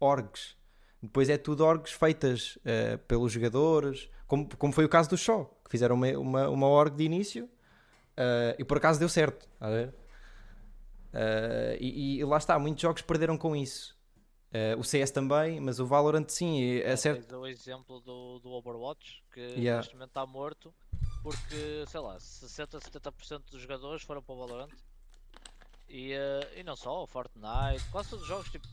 orgs. 0.00 0.56
Depois 1.02 1.28
é 1.28 1.36
tudo 1.36 1.64
orgs 1.64 1.92
feitas 1.92 2.58
eh, 2.64 2.96
pelos 2.96 3.32
jogadores, 3.32 4.08
como, 4.26 4.48
como 4.56 4.72
foi 4.72 4.84
o 4.84 4.88
caso 4.88 5.10
do 5.10 5.16
Show, 5.16 5.60
que 5.64 5.70
fizeram 5.70 5.94
uma, 5.94 6.08
uma, 6.18 6.48
uma 6.48 6.66
org 6.66 6.96
de 6.96 7.04
início 7.04 7.48
eh, 8.16 8.56
e 8.58 8.64
por 8.64 8.78
acaso 8.78 8.98
deu 8.98 9.08
certo. 9.08 9.48
a 9.60 9.68
ver? 9.68 9.94
Eh, 11.12 11.78
e, 11.80 12.18
e 12.18 12.24
lá 12.24 12.38
está, 12.38 12.58
muitos 12.58 12.82
jogos 12.82 13.02
perderam 13.02 13.36
com 13.36 13.54
isso. 13.54 13.95
Eh, 14.52 14.74
o 14.76 14.84
CS 14.84 15.12
também, 15.12 15.60
mas 15.60 15.80
o 15.80 15.86
Valorant 15.86 16.28
sim, 16.28 16.62
é 16.78 16.96
certo. 16.96 17.26
Tens 17.26 17.32
o 17.38 17.46
exemplo 17.46 18.00
do, 18.00 18.38
do 18.38 18.50
Overwatch, 18.50 19.22
que 19.32 19.40
Yeah. 19.40 19.78
neste 19.78 19.94
momento 19.94 20.10
está 20.10 20.24
morto, 20.26 20.72
porque, 21.22 21.84
sei 21.88 22.00
lá, 22.00 22.18
60, 22.18 22.78
70% 22.80 23.50
dos 23.50 23.60
jogadores 23.60 24.02
foram 24.02 24.22
para 24.22 24.34
o 24.34 24.38
Valorant. 24.38 24.70
E, 25.88 26.12
eh, 26.12 26.60
e 26.60 26.62
não 26.62 26.76
só, 26.76 27.02
o 27.02 27.06
Fortnite, 27.06 27.84
quase 27.90 28.10
todos 28.10 28.22
os 28.22 28.28
jogos, 28.28 28.48
tipo, 28.50 28.66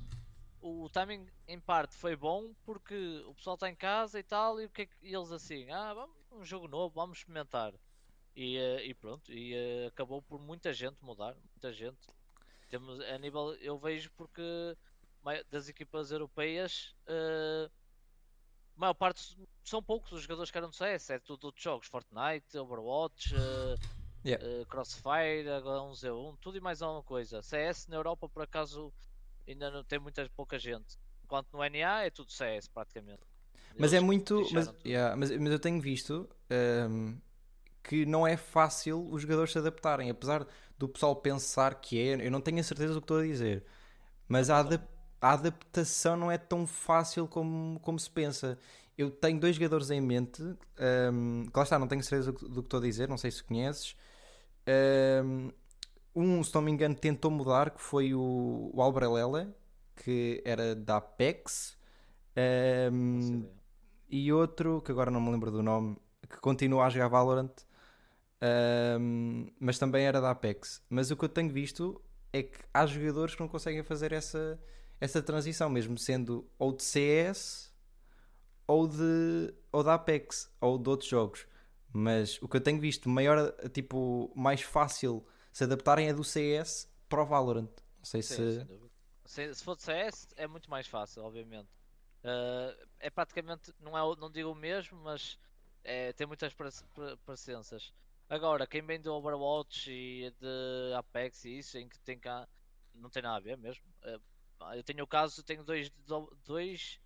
o 0.61 0.89
timing 0.89 1.27
em 1.47 1.59
parte 1.59 1.95
foi 1.95 2.15
bom 2.15 2.53
porque 2.65 3.23
o 3.27 3.33
pessoal 3.33 3.55
está 3.55 3.69
em 3.69 3.75
casa 3.75 4.19
e 4.19 4.23
tal, 4.23 4.61
e, 4.61 4.65
o 4.65 4.69
que 4.69 4.83
é 4.83 4.85
que- 4.85 4.95
eles 5.01 5.31
assim, 5.31 5.69
ah, 5.71 5.93
vamos, 5.93 6.15
um 6.31 6.45
jogo 6.45 6.67
novo, 6.67 6.93
vamos 6.95 7.17
experimentar. 7.19 7.73
E, 8.35 8.57
eh, 8.57 8.85
e 8.85 8.93
pronto, 8.93 9.31
e 9.31 9.53
eh, 9.53 9.87
acabou 9.87 10.21
por 10.21 10.39
muita 10.39 10.71
gente 10.73 10.97
mudar, 11.03 11.35
muita 11.53 11.71
gente. 11.73 12.07
Temos, 12.69 12.99
a 13.01 13.17
nível, 13.19 13.53
eu 13.55 13.77
vejo 13.77 14.09
porque 14.17 14.41
das 15.49 15.69
equipas 15.69 16.11
europeias, 16.11 16.95
eh, 17.07 17.69
a 18.75 18.79
maior 18.79 18.93
parte 18.93 19.37
são 19.63 19.81
poucos 19.81 20.11
os 20.11 20.23
jogadores 20.23 20.51
que 20.51 20.57
eram 20.57 20.69
do 20.69 20.75
CS, 20.75 21.13
é 21.13 21.19
tudo 21.19 21.45
outros 21.45 21.63
jogos, 21.63 21.87
Fortnite, 21.87 22.57
Overwatch, 22.57 23.33
eh, 23.35 23.75
Yeah. 24.25 24.45
eh, 24.45 24.65
Crossfire, 24.65 25.49
H1Z1, 25.49 26.37
tudo 26.37 26.57
e 26.57 26.61
mais 26.61 26.81
alguma 26.81 27.03
coisa. 27.03 27.41
CS 27.41 27.89
na 27.89 27.97
Europa 27.97 28.29
por 28.29 28.41
acaso 28.43 28.93
ainda 29.47 29.69
não 29.69 29.83
tem 29.83 29.99
muita 29.99 30.29
pouca 30.35 30.57
gente. 30.57 30.97
Enquanto 31.23 31.51
no 31.51 31.63
NA 31.63 32.03
é 32.05 32.09
tudo 32.09 32.31
CS 32.31 32.69
praticamente. 32.69 33.21
Mas 33.77 33.91
Eles 33.91 33.93
é 33.93 33.99
muito. 33.99 34.49
Mas, 34.53 34.73
yeah, 34.85 35.15
mas, 35.15 35.31
mas 35.31 35.51
eu 35.51 35.59
tenho 35.59 35.81
visto 35.81 36.29
ehm, 36.49 37.17
que 37.83 38.05
não 38.05 38.25
é 38.25 38.37
fácil 38.37 39.07
os 39.11 39.21
jogadores 39.21 39.51
se 39.51 39.57
adaptarem, 39.59 40.09
apesar 40.09 40.47
do 40.77 40.87
pessoal 40.89 41.15
pensar 41.15 41.75
que 41.81 41.99
é. 41.99 42.25
Eu 42.25 42.31
não 42.31 42.41
tenho 42.41 42.59
a 42.59 42.63
certeza 42.63 42.93
do 42.93 43.01
que 43.01 43.05
estou 43.05 43.17
a 43.19 43.23
dizer, 43.23 43.65
mas 44.27 44.49
a, 44.49 44.59
adap- 44.59 44.87
a 45.23 45.31
adaptação 45.31 46.17
não 46.17 46.29
é 46.29 46.37
tão 46.37 46.67
fácil 46.67 47.27
como, 47.29 47.79
como 47.79 47.97
se 47.97 48.09
pensa. 48.09 48.59
Eu 48.97 49.09
tenho 49.09 49.39
dois 49.39 49.55
jogadores 49.55 49.89
em 49.89 50.01
mente, 50.01 50.43
que 50.75 51.57
lá 51.57 51.63
está, 51.63 51.79
não 51.79 51.87
tenho 51.87 52.03
certeza 52.03 52.33
do 52.33 52.37
que 52.37 52.45
do 52.45 52.61
que 52.61 52.67
estou 52.67 52.79
a 52.79 52.83
dizer, 52.83 53.07
não 53.07 53.17
sei 53.17 53.31
se 53.31 53.41
conheces. 53.41 53.95
Um, 54.67 56.43
se 56.43 56.53
não 56.53 56.61
me 56.61 56.71
engano, 56.71 56.93
tentou 56.93 57.31
mudar, 57.31 57.71
que 57.71 57.81
foi 57.81 58.13
o, 58.13 58.69
o 58.73 58.81
Albrelela, 58.81 59.55
que 59.95 60.41
era 60.45 60.75
da 60.75 60.97
Apex. 60.97 61.77
Bem. 62.35 63.49
e 64.09 64.33
outro 64.33 64.81
que 64.81 64.91
agora 64.91 65.11
não 65.11 65.21
me 65.21 65.29
lembro 65.31 65.51
do 65.51 65.61
nome 65.61 65.95
que 66.27 66.37
continua 66.37 66.85
a 66.85 66.89
jogar 66.89 67.07
Valorant 67.07 67.51
ahm, 68.41 69.51
mas 69.59 69.77
também 69.77 70.03
era 70.03 70.19
da 70.19 70.31
Apex 70.31 70.81
mas 70.89 71.11
o 71.11 71.15
que 71.15 71.25
eu 71.25 71.29
tenho 71.29 71.51
visto 71.51 72.01
é 72.31 72.41
que 72.41 72.57
há 72.73 72.87
jogadores 72.87 73.35
que 73.35 73.41
não 73.41 73.47
conseguem 73.47 73.83
fazer 73.83 74.11
essa, 74.11 74.59
essa 75.03 75.21
transição 75.21 75.69
mesmo 75.69 75.97
sendo 75.97 76.49
ou 76.57 76.71
de 76.73 76.83
CS 76.83 77.71
ou 78.67 78.87
de 78.87 79.53
ou 79.71 79.83
da 79.83 79.95
Apex 79.95 80.51
ou 80.61 80.77
de 80.77 80.89
outros 80.89 81.09
jogos 81.09 81.47
mas 81.93 82.41
o 82.41 82.47
que 82.47 82.57
eu 82.57 82.61
tenho 82.61 82.79
visto 82.79 83.09
maior 83.09 83.53
tipo 83.73 84.31
mais 84.35 84.61
fácil 84.61 85.25
se 85.51 85.63
adaptarem 85.63 86.07
é 86.09 86.13
do 86.13 86.23
CS 86.23 86.87
para 87.09 87.23
o 87.23 87.25
Valorant 87.25 87.69
não 87.99 88.05
sei 88.05 88.21
Sim, 88.21 88.35
se. 88.35 88.67
Se, 89.25 89.53
se 89.55 89.63
for 89.63 89.75
de 89.75 89.83
CS 89.83 90.27
é 90.35 90.47
muito 90.47 90.69
mais 90.69 90.87
fácil, 90.87 91.23
obviamente. 91.23 91.69
Ah, 92.23 92.75
é 92.99 93.09
praticamente, 93.09 93.73
não, 93.79 93.97
é, 93.97 94.15
não 94.17 94.31
digo 94.31 94.51
o 94.51 94.55
mesmo, 94.55 94.97
mas 94.99 95.37
é, 95.83 96.13
tem 96.13 96.27
muitas 96.27 96.53
pare- 96.53 96.71
pre- 96.93 97.17
parecenças. 97.25 97.93
Agora, 98.29 98.67
quem 98.67 98.81
vem 98.81 98.99
do 99.01 99.13
Overwatch 99.13 99.91
e 99.91 100.31
de 100.31 100.93
Apex 100.97 101.45
e 101.45 101.59
isso, 101.59 101.77
em 101.77 101.87
que 101.87 101.99
tem 101.99 102.19
cá, 102.19 102.47
não 102.93 103.09
tem 103.09 103.21
nada 103.21 103.37
a 103.37 103.39
ver 103.39 103.57
mesmo. 103.57 103.83
Eu 104.75 104.83
tenho 104.83 105.03
o 105.03 105.07
caso, 105.07 105.43
tenho 105.43 105.63
dois, 105.63 105.89
do- 105.89 106.35
dois, 106.45 106.99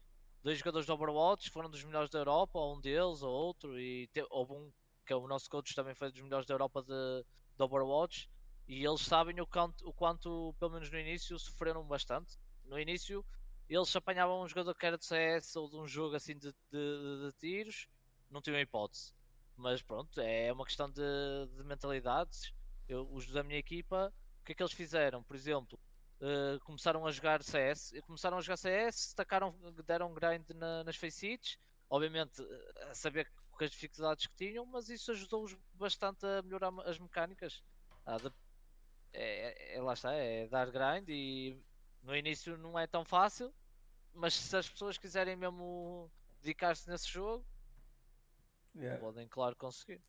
dois 0.43 0.57
jogadores 0.59 0.85
do 0.87 0.93
Overwatch, 0.93 1.49
foram 1.49 1.69
dos 1.69 1.83
melhores 1.83 2.09
da 2.09 2.19
Europa, 2.19 2.59
um 2.59 2.79
deles 2.79 3.21
ou 3.21 3.31
outro, 3.31 3.79
e 3.79 4.07
te, 4.07 4.25
houve 4.29 4.53
um 4.53 4.71
que 5.05 5.13
é 5.13 5.15
o 5.15 5.27
nosso 5.27 5.49
coach 5.49 5.73
também 5.73 5.95
foi 5.95 6.11
dos 6.11 6.21
melhores 6.21 6.45
da 6.45 6.53
Europa 6.53 6.83
de, 6.83 7.23
de 7.57 7.63
Overwatch. 7.63 8.29
E 8.67 8.85
eles 8.85 9.01
sabem 9.01 9.39
o 9.39 9.47
quanto, 9.47 9.87
o 9.87 9.93
quanto, 9.93 10.53
pelo 10.59 10.71
menos 10.73 10.89
no 10.91 10.99
início, 10.99 11.39
sofreram 11.39 11.85
bastante. 11.87 12.37
No 12.65 12.77
início, 12.79 13.25
eles 13.69 13.95
apanhavam 13.95 14.41
um 14.43 14.47
jogador 14.47 14.75
que 14.75 14.85
era 14.85 14.97
de 14.97 15.05
CS 15.05 15.57
ou 15.57 15.69
de 15.69 15.77
um 15.77 15.87
jogo 15.87 16.15
assim 16.15 16.37
de, 16.37 16.51
de- 16.51 16.55
de- 16.71 17.31
de 17.31 17.33
tiros, 17.39 17.87
não 18.29 18.41
tinham 18.41 18.59
hipótese. 18.59 19.13
Mas 19.55 19.81
pronto, 19.81 20.19
é 20.19 20.51
uma 20.51 20.65
questão 20.65 20.89
de, 20.91 21.01
de 21.55 21.63
mentalidades. 21.63 22.53
Eu, 22.87 23.09
os 23.11 23.27
da 23.31 23.43
minha 23.43 23.57
equipa, 23.59 24.13
o 24.41 24.43
que 24.45 24.51
é 24.51 24.55
que 24.55 24.61
eles 24.63 24.73
fizeram? 24.73 25.23
Por 25.23 25.35
exemplo, 25.35 25.79
eh, 26.21 26.57
começaram 26.63 27.05
a 27.05 27.11
jogar 27.11 27.43
CS, 27.43 28.01
começaram 28.01 28.37
a 28.37 28.41
jogar 28.41 28.57
CS, 28.57 29.13
tacaram, 29.15 29.53
deram 29.85 30.13
grind 30.13 30.49
na- 30.55 30.83
nas 30.83 30.95
faceites, 30.95 31.57
obviamente 31.89 32.41
eh, 32.41 32.89
a 32.89 32.95
saber 32.95 33.31
com 33.51 33.63
as 33.63 33.71
dificuldades 33.71 34.27
que 34.27 34.35
tinham, 34.35 34.65
mas 34.65 34.89
isso 34.89 35.11
ajudou-os 35.11 35.55
bastante 35.73 36.25
a 36.25 36.41
melhorar 36.41 36.71
as 36.85 36.97
mecânicas. 36.99 37.63
A 38.05 38.15
adap- 38.15 38.35
é, 39.13 39.75
é- 39.77 39.81
lá 39.81 39.93
está, 39.93 40.13
é 40.13 40.47
dar 40.47 40.69
grind 40.71 41.09
e 41.09 41.57
no 42.03 42.15
início 42.15 42.57
não 42.57 42.77
é 42.77 42.87
tão 42.87 43.03
fácil, 43.05 43.53
mas 44.13 44.33
se 44.33 44.55
as 44.57 44.69
pessoas 44.69 44.97
quiserem 44.97 45.35
mesmo 45.35 46.11
dedicar-se 46.41 46.89
nesse 46.89 47.07
jogo, 47.09 47.45
podem, 48.97 49.27
claro, 49.27 49.55
conseguir. 49.55 50.01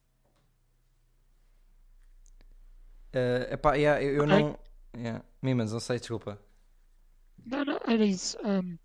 Eh, 3.13 3.49
epá, 3.55 3.75
yeah, 3.75 4.03
eu, 4.03 4.17
eu 4.17 4.27
não 4.27 4.59
yeah. 4.97 5.23
Mimans, 5.43 5.73
não 5.73 5.81
sei, 5.81 5.99
desculpa 5.99 6.39
Não, 7.45 7.65
não, 7.65 7.79
era 7.87 8.05
isso. 8.07 8.37
Ahm, 8.45 8.79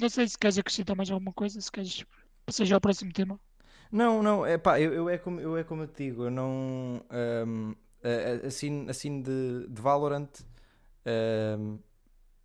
não 0.00 0.08
sei 0.08 0.28
se 0.28 0.38
queres 0.38 0.58
acrescentar 0.58 0.96
mais 0.96 1.10
alguma 1.10 1.32
coisa, 1.32 1.60
se 1.60 1.70
queres 1.72 2.04
passar 2.46 2.64
já 2.64 2.76
ao 2.76 2.80
próximo 2.80 3.12
tema. 3.12 3.40
Não, 3.90 4.22
não, 4.22 4.46
é 4.46 4.56
pá, 4.56 4.80
eu, 4.80 4.92
eu 4.94 5.08
é 5.08 5.18
como 5.18 5.40
eu 5.40 5.56
é 5.56 5.64
como 5.64 5.82
eu 5.82 5.88
te 5.88 6.04
digo, 6.04 6.24
eu 6.24 6.30
não 6.30 7.04
a- 8.02 8.46
assim, 8.46 8.86
assim 8.88 9.22
de, 9.22 9.66
de 9.68 9.80
Valorant 9.82 10.28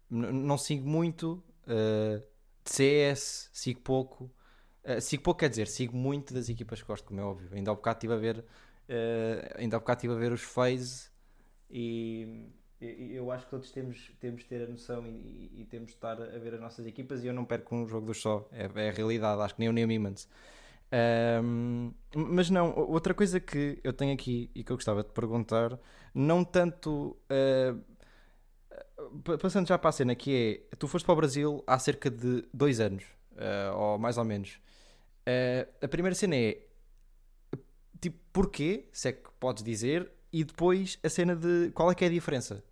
n- 0.09 0.31
não 0.31 0.57
sigo 0.57 0.87
muito 0.87 1.43
ah, 1.67 2.21
de 2.63 2.71
CS, 2.71 3.49
sigo 3.53 3.81
pouco. 3.81 4.31
Ah, 4.83 5.01
sigo 5.01 5.23
pouco 5.23 5.39
quer 5.39 5.49
dizer, 5.49 5.67
sigo 5.67 5.95
muito 5.97 6.33
das 6.33 6.49
equipas 6.49 6.81
que 6.81 6.87
gosto, 6.87 7.05
como 7.05 7.19
é 7.19 7.23
óbvio. 7.23 7.49
Ainda 7.53 7.71
há 7.71 7.75
bocado 7.75 7.97
estive 7.97 8.13
a 8.13 8.17
ver, 8.17 8.45
ah, 8.89 9.55
ainda 9.59 9.77
há 9.77 9.79
bocado 9.79 9.97
estive 9.99 10.13
a 10.13 10.17
ver 10.17 10.31
os 10.31 10.41
FaZe 10.41 11.09
e- 11.69 12.47
eu 12.85 13.31
acho 13.31 13.45
que 13.45 13.51
todos 13.51 13.71
temos, 13.71 14.11
temos 14.19 14.41
de 14.41 14.47
ter 14.47 14.63
a 14.63 14.67
noção 14.67 15.05
e, 15.07 15.61
e 15.61 15.67
temos 15.69 15.87
de 15.89 15.95
estar 15.95 16.21
a 16.21 16.37
ver 16.39 16.53
as 16.55 16.59
nossas 16.61 16.85
equipas 16.85 17.23
e 17.23 17.27
eu 17.27 17.33
não 17.33 17.45
perco 17.45 17.75
um 17.75 17.87
jogo 17.87 18.05
do 18.07 18.13
só, 18.13 18.47
é, 18.51 18.69
é 18.85 18.89
a 18.89 18.91
realidade, 18.91 19.41
acho 19.41 19.55
que 19.55 19.59
nem 19.59 19.69
o 19.69 19.73
nem 19.73 19.85
o 19.85 19.87
Mimans. 19.87 20.27
Ahm, 20.91 21.91
mas 22.15 22.49
não, 22.49 22.73
outra 22.77 23.13
coisa 23.13 23.39
que 23.39 23.79
eu 23.83 23.91
tenho 23.93 24.13
aqui 24.13 24.49
e 24.55 24.63
que 24.63 24.71
eu 24.71 24.77
gostava 24.77 25.03
de 25.03 25.09
perguntar, 25.11 25.79
não 26.13 26.43
tanto 26.43 27.17
pa- 29.23 29.37
passando 29.37 29.67
já 29.67 29.77
para 29.77 29.89
a 29.89 29.93
cena, 29.93 30.15
que 30.15 30.65
é 30.71 30.75
tu 30.75 30.87
foste 30.87 31.05
para 31.05 31.13
o 31.13 31.15
Brasil 31.15 31.63
há 31.67 31.77
cerca 31.79 32.09
de 32.09 32.43
dois 32.53 32.79
anos, 32.79 33.03
ah, 33.37 33.73
ou 33.75 33.97
mais 33.97 34.17
ou 34.17 34.25
menos. 34.25 34.59
Ah, 35.25 35.67
a 35.81 35.87
primeira 35.87 36.15
cena 36.15 36.35
é 36.35 36.61
tipo, 38.01 38.17
porquê, 38.31 38.87
se 38.91 39.09
é 39.09 39.13
que 39.13 39.29
podes 39.39 39.63
dizer, 39.63 40.11
e 40.31 40.43
depois 40.43 40.99
a 41.03 41.09
cena 41.09 41.35
de 41.35 41.71
qual 41.71 41.91
é 41.91 41.95
que 41.95 42.03
é 42.03 42.07
a 42.07 42.11
diferença. 42.11 42.63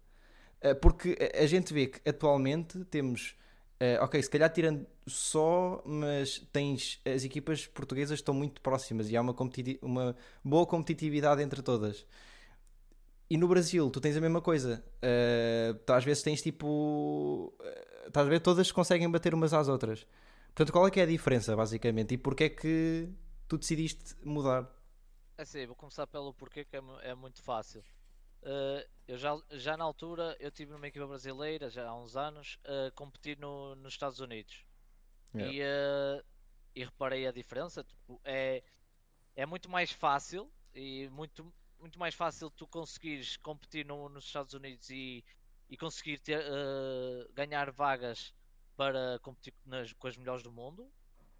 Uh, 0.63 0.75
porque 0.79 1.17
a, 1.37 1.45
gente 1.45 1.73
vê 1.73 1.87
que 1.87 2.09
atualmente 2.09 2.83
temos. 2.85 3.35
Uh, 3.81 4.01
ok, 4.01 4.21
se 4.21 4.29
calhar 4.29 4.49
tirando 4.49 4.87
só, 5.05 5.81
mas 5.85 6.39
tens 6.53 7.01
as 7.05 7.25
equipas 7.25 7.67
portuguesas 7.67 8.19
estão 8.19 8.33
muito 8.33 8.61
próximas 8.61 9.09
e 9.09 9.17
há 9.17 9.21
uma, 9.21 9.35
uma 9.81 10.15
boa 10.43 10.65
competitividade 10.65 11.41
entre 11.41 11.61
todas. 11.61 12.05
E 13.29 13.37
no 13.37 13.47
Brasil, 13.47 13.89
tu 13.89 13.99
tens 13.99 14.15
a 14.15 14.21
mesma 14.21 14.41
coisa. 14.41 14.83
Uh, 15.03 15.91
às 15.91 16.03
vezes 16.05 16.23
tens 16.23 16.41
tipo. 16.41 17.53
Estás 18.07 18.25
a 18.25 18.29
ver? 18.29 18.39
Todas 18.39 18.71
conseguem 18.71 19.09
bater 19.09 19.33
umas 19.33 19.53
às 19.53 19.67
outras. 19.67 20.05
Portanto, 20.55 20.71
qual 20.71 20.87
é 20.87 20.91
que 20.91 20.99
é 20.99 21.03
a 21.03 21.07
diferença, 21.07 21.55
basicamente? 21.55 22.13
E 22.13 22.17
porquê 22.17 22.43
é 22.45 22.49
que 22.49 23.09
tu 23.47 23.57
decidiste 23.57 24.15
mudar? 24.23 24.69
É 25.37 25.43
sim, 25.43 25.65
vou 25.65 25.75
começar 25.75 26.05
pelo 26.05 26.33
porquê 26.33 26.63
que 26.63 26.77
é, 26.77 26.81
é 27.01 27.15
muito 27.15 27.41
fácil. 27.41 27.83
Uh, 28.43 28.85
eu 29.07 29.17
já, 29.17 29.37
já 29.51 29.77
na 29.77 29.83
altura 29.83 30.35
eu 30.39 30.51
tive 30.51 30.71
numa 30.71 30.87
equipa 30.87 31.07
brasileira, 31.07 31.69
já 31.69 31.87
há 31.87 31.95
uns 31.95 32.15
anos, 32.15 32.59
a 32.65 32.89
uh, 32.89 32.91
competir 32.93 33.37
no, 33.39 33.75
nos 33.75 33.93
Estados 33.93 34.19
Unidos. 34.19 34.65
Yeah. 35.33 35.53
E, 35.53 35.61
uh, 35.61 36.25
e 36.75 36.83
reparei 36.83 37.25
a 37.25 37.31
diferença. 37.31 37.83
Tipo, 37.83 38.19
é, 38.23 38.63
é 39.35 39.45
muito 39.45 39.69
mais 39.69 39.91
fácil 39.91 40.51
e 40.73 41.07
muito, 41.09 41.51
muito 41.79 41.97
mais 41.97 42.13
fácil 42.13 42.51
tu 42.51 42.67
conseguires 42.67 43.37
competir 43.37 43.85
no, 43.85 44.09
nos 44.09 44.25
Estados 44.25 44.53
Unidos 44.53 44.89
e, 44.89 45.23
e 45.69 45.77
conseguir 45.77 46.19
ter, 46.19 46.43
ganhar 47.33 47.71
vagas 47.71 48.33
para 48.75 49.19
competir 49.21 49.53
nas, 49.65 49.93
com 49.93 50.07
as 50.07 50.17
melhores 50.17 50.43
do 50.43 50.51
mundo 50.51 50.91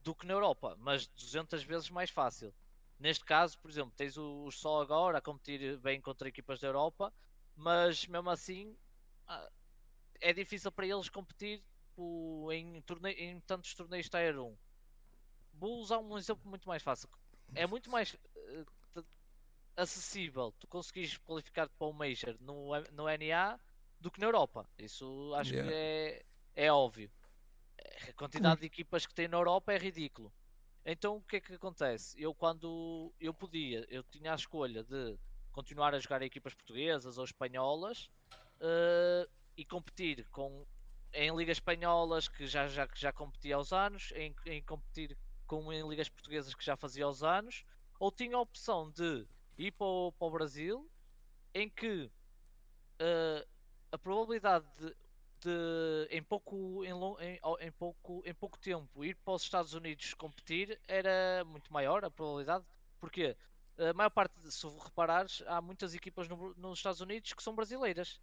do 0.01 0.13
que 0.13 0.25
na 0.25 0.33
Europa, 0.33 0.75
mas 0.79 1.07
200 1.07 1.63
vezes 1.63 1.89
mais 1.89 2.10
fácil. 2.10 2.53
Neste 3.00 3.26
caso, 3.26 3.60
por 3.60 3.70
exemplo, 3.70 3.94
tens 3.96 4.18
o, 4.18 4.46
o 4.46 4.52
Sol 4.52 4.82
agora 4.82 5.18
a 5.18 5.22
competir 5.22 5.78
bem 5.80 6.00
contra 6.00 6.30
equipas 6.30 6.60
da 6.60 6.68
Europa, 6.68 7.14
mas 7.56 8.06
mesmo 8.08 8.30
assim 8.30 8.76
ah, 9.28 9.50
é 10.22 10.32
difícil 10.32 10.72
para 10.72 10.88
eles 10.88 11.10
competir 11.10 11.62
tipo, 11.94 12.52
em, 12.52 12.82
torneio, 12.82 13.18
em 13.20 13.40
tantos 13.42 13.74
torneios 13.74 14.10
Tier 14.10 14.40
1. 14.40 14.58
Vou 15.54 15.80
usar 15.80 16.00
um 16.00 16.18
exemplo 16.18 16.50
muito 16.50 16.68
mais 16.68 16.82
fácil. 16.82 17.08
É 17.54 17.68
muito 17.68 17.90
mais 17.90 18.14
uh, 18.14 19.06
acessível 19.78 20.52
tu 20.60 20.68
conseguires 20.68 21.18
qualificar 21.18 21.70
para 21.70 21.88
o 21.88 21.94
Major 21.94 22.36
no, 22.40 22.70
no 22.92 23.06
NA 23.06 23.60
do 24.00 24.10
que 24.10 24.20
na 24.20 24.26
Europa. 24.26 24.68
Isso 24.78 25.34
acho 25.36 25.54
yeah. 25.54 25.72
que 25.72 25.76
é, 25.76 26.26
é 26.56 26.72
óbvio. 26.72 27.12
A 28.10 28.14
quantidade 28.14 28.62
de 28.62 28.68
equipas 28.68 29.06
que 29.06 29.14
tem 29.14 29.28
na 29.28 29.38
Europa 29.38 29.72
é 29.72 29.78
ridículo. 29.78 30.34
Então 30.86 31.18
o 31.18 31.22
que 31.22 31.38
é 31.38 31.42
que 31.42 31.54
acontece? 31.54 32.22
Eu 32.22 32.34
quando 32.34 33.13
eu 33.20 33.34
podia, 33.34 33.86
eu 33.90 34.04
tinha 34.04 34.34
a 34.34 34.36
escolha 34.36 34.84
de 34.84 35.18
continuar 35.52 35.94
a 35.94 36.00
jogar 36.00 36.22
em 36.22 36.25
equipas 36.25 36.54
portuguesas 36.54 37.18
ou 37.18 37.24
espanholas 37.24 38.10
uh, 38.60 39.30
e 39.56 39.63
competir 39.63 40.28
com 40.30 40.66
em 41.13 41.34
ligas 41.36 41.58
espanholas 41.58 42.28
que 42.28 42.48
já 42.48 42.68
já 42.68 42.88
já 42.94 43.13
competia 43.13 43.56
aos 43.56 43.72
anos, 43.72 44.12
em, 44.16 44.36
em 44.46 44.62
competir 44.63 45.18
com 45.48 45.72
em 45.72 45.88
ligas 45.88 46.10
portuguesas 46.10 46.54
que 46.54 46.66
já 46.66 46.75
fazia 46.75 47.06
aos 47.06 47.24
anos, 47.24 47.63
ou 48.00 48.12
tinha 48.12 48.36
a 48.36 48.42
opção 48.42 48.90
de 48.92 49.25
ir 49.58 49.72
para 49.72 49.86
o, 49.86 50.12
para 50.12 50.28
o 50.28 50.32
Brasil, 50.32 50.90
em 51.54 51.70
que 51.70 52.12
uh, 53.00 53.48
a 53.92 53.98
probabilidade 53.98 54.66
de 54.80 54.96
de 55.44 56.08
em 56.10 56.22
pouco 56.24 56.84
em, 56.84 56.92
em, 56.92 57.40
em, 57.60 57.72
pouco 57.72 58.24
em 58.26 58.34
pouco 58.34 58.58
tempo 58.60 59.04
ir 59.04 59.16
para 59.16 59.34
os 59.34 59.44
Estados 59.44 59.74
Unidos 59.74 60.14
competir 60.14 60.80
era 60.88 61.44
muito 61.46 61.72
maior 61.72 62.04
a 62.06 62.12
probabilidade. 62.12 62.66
Porque 63.00 63.36
a 63.78 63.94
maior 63.94 64.10
parte 64.10 64.34
se 64.52 64.68
reparares 64.68 65.44
há 65.48 65.62
muitas 65.62 65.94
equipas 65.94 66.28
no, 66.28 66.54
nos 66.56 66.80
Estados 66.80 67.02
Unidos 67.02 67.34
que 67.34 67.44
são 67.44 67.56
brasileiras. 67.56 68.22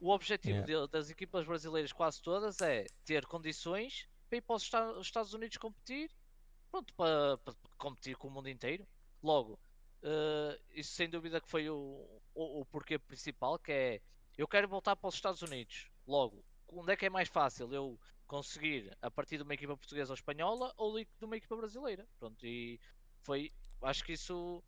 O 0.00 0.10
objetivo 0.10 0.66
yeah. 0.66 0.86
de, 0.86 0.92
das 0.92 1.10
equipas 1.10 1.46
brasileiras 1.46 1.92
quase 1.92 2.20
todas 2.20 2.60
é 2.60 2.86
ter 3.04 3.24
condições 3.26 4.06
para 4.28 4.38
ir 4.38 4.42
para 4.42 4.56
os 4.56 5.06
Estados 5.06 5.32
Unidos 5.32 5.56
competir 5.56 6.10
pronto 6.70 6.92
para, 6.94 7.38
para 7.38 7.54
competir 7.78 8.16
com 8.16 8.28
o 8.28 8.30
mundo 8.30 8.48
inteiro. 8.48 8.86
Logo 9.22 9.58
uh, 10.02 10.60
isso 10.70 10.92
sem 10.92 11.08
dúvida 11.08 11.40
que 11.40 11.48
foi 11.48 11.70
o, 11.70 12.20
o, 12.34 12.60
o 12.60 12.64
porquê 12.66 12.98
principal 12.98 13.58
que 13.58 13.72
é 13.72 14.00
eu 14.36 14.46
quero 14.46 14.68
voltar 14.68 14.94
para 14.96 15.08
os 15.08 15.14
Estados 15.14 15.40
Unidos. 15.40 15.90
Logo 16.06 16.44
onde 16.68 16.92
é 16.92 16.96
que 16.96 17.06
é 17.06 17.10
mais 17.10 17.28
fácil 17.28 17.72
eu 17.72 17.98
conseguir 18.26 18.96
a 19.00 19.10
partir 19.10 19.36
de 19.36 19.42
uma 19.42 19.54
equipa 19.54 19.76
portuguesa 19.76 20.12
ou 20.12 20.14
espanhola 20.14 20.72
ou 20.76 20.98
de 20.98 21.24
uma 21.24 21.36
equipa 21.36 21.56
brasileira? 21.56 22.06
Pronto, 22.18 22.44
e 22.44 22.80
foi, 23.22 23.52
acho 23.82 24.04
que 24.04 24.12
isso 24.12 24.62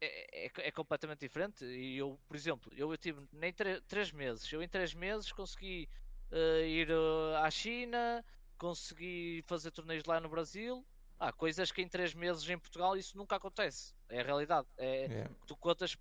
é, 0.00 0.46
é, 0.46 0.50
é 0.56 0.70
completamente 0.70 1.20
diferente. 1.20 1.64
E 1.64 1.98
eu, 1.98 2.18
por 2.26 2.36
exemplo, 2.36 2.72
eu, 2.74 2.90
eu 2.90 2.98
tive 2.98 3.26
nem 3.32 3.52
três 3.52 4.12
meses, 4.12 4.50
eu 4.52 4.62
em 4.62 4.68
três 4.68 4.94
meses 4.94 5.32
consegui 5.32 5.88
uh, 6.32 6.64
ir 6.64 6.90
uh, 6.90 7.36
à 7.42 7.50
China, 7.50 8.24
consegui 8.58 9.42
fazer 9.46 9.70
torneios 9.70 10.04
lá 10.04 10.20
no 10.20 10.28
Brasil. 10.28 10.84
Há 11.18 11.32
coisas 11.32 11.72
que 11.72 11.80
em 11.80 11.88
três 11.88 12.12
meses 12.14 12.46
em 12.48 12.58
Portugal 12.58 12.96
isso 12.96 13.16
nunca 13.16 13.36
acontece. 13.36 13.94
É 14.08 14.20
a 14.20 14.22
realidade. 14.22 14.68
É, 14.76 15.06
yeah. 15.06 15.34
Tu 15.46 15.56
contas 15.56 15.94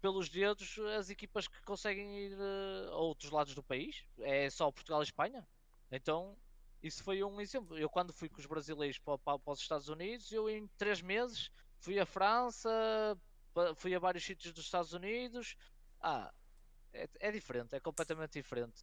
pelos 0.00 0.28
dedos 0.28 0.78
as 0.98 1.10
equipas 1.10 1.46
que 1.46 1.62
conseguem 1.62 2.18
ir 2.18 2.32
uh, 2.32 2.92
a 2.92 2.96
outros 2.96 3.30
lados 3.30 3.54
do 3.54 3.62
país. 3.62 4.04
É 4.18 4.48
só 4.50 4.70
Portugal 4.70 5.00
e 5.00 5.04
Espanha. 5.04 5.46
Então, 5.90 6.36
isso 6.82 7.04
foi 7.04 7.22
um 7.22 7.40
exemplo. 7.40 7.78
Eu, 7.78 7.88
quando 7.88 8.12
fui 8.12 8.28
com 8.28 8.38
os 8.38 8.46
brasileiros 8.46 8.98
para, 8.98 9.18
para, 9.18 9.38
para 9.38 9.52
os 9.52 9.60
Estados 9.60 9.88
Unidos, 9.88 10.32
eu 10.32 10.48
em 10.48 10.66
três 10.78 11.02
meses 11.02 11.50
fui 11.78 11.98
à 11.98 12.06
França, 12.06 12.70
fui 13.76 13.94
a 13.94 13.98
vários 13.98 14.24
sítios 14.24 14.52
dos 14.52 14.64
Estados 14.64 14.92
Unidos. 14.92 15.56
Ah, 16.00 16.32
é, 16.92 17.08
é 17.20 17.30
diferente, 17.30 17.74
é 17.74 17.80
completamente 17.80 18.32
diferente. 18.32 18.82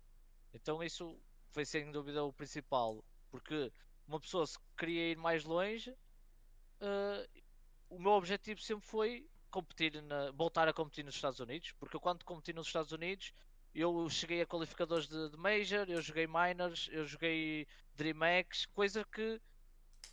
Então, 0.53 0.83
isso 0.83 1.19
foi 1.51 1.65
sem 1.65 1.91
dúvida 1.91 2.23
o 2.23 2.33
principal. 2.33 3.03
Porque 3.31 3.71
uma 4.07 4.19
pessoa 4.19 4.45
se 4.45 4.57
queria 4.77 5.11
ir 5.11 5.17
mais 5.17 5.43
longe, 5.43 5.91
uh, 5.91 7.41
o 7.89 7.99
meu 7.99 8.11
objetivo 8.11 8.59
sempre 8.61 8.85
foi 8.85 9.27
competir 9.57 10.01
na, 10.03 10.31
voltar 10.31 10.67
a 10.67 10.73
competir 10.73 11.03
nos 11.03 11.15
Estados 11.15 11.39
Unidos, 11.39 11.71
porque 11.79 11.95
eu 11.95 11.99
quando 11.99 12.23
competi 12.23 12.53
nos 12.53 12.67
Estados 12.67 12.91
Unidos 12.91 13.33
eu 13.73 14.09
cheguei 14.09 14.41
a 14.41 14.45
qualificadores 14.45 15.07
de, 15.07 15.29
de 15.29 15.37
Major, 15.37 15.87
eu 15.87 16.01
joguei 16.01 16.27
Minors, 16.27 16.89
eu 16.91 17.05
joguei 17.05 17.67
DreamHack, 17.95 18.67
coisa 18.69 19.03
que 19.05 19.39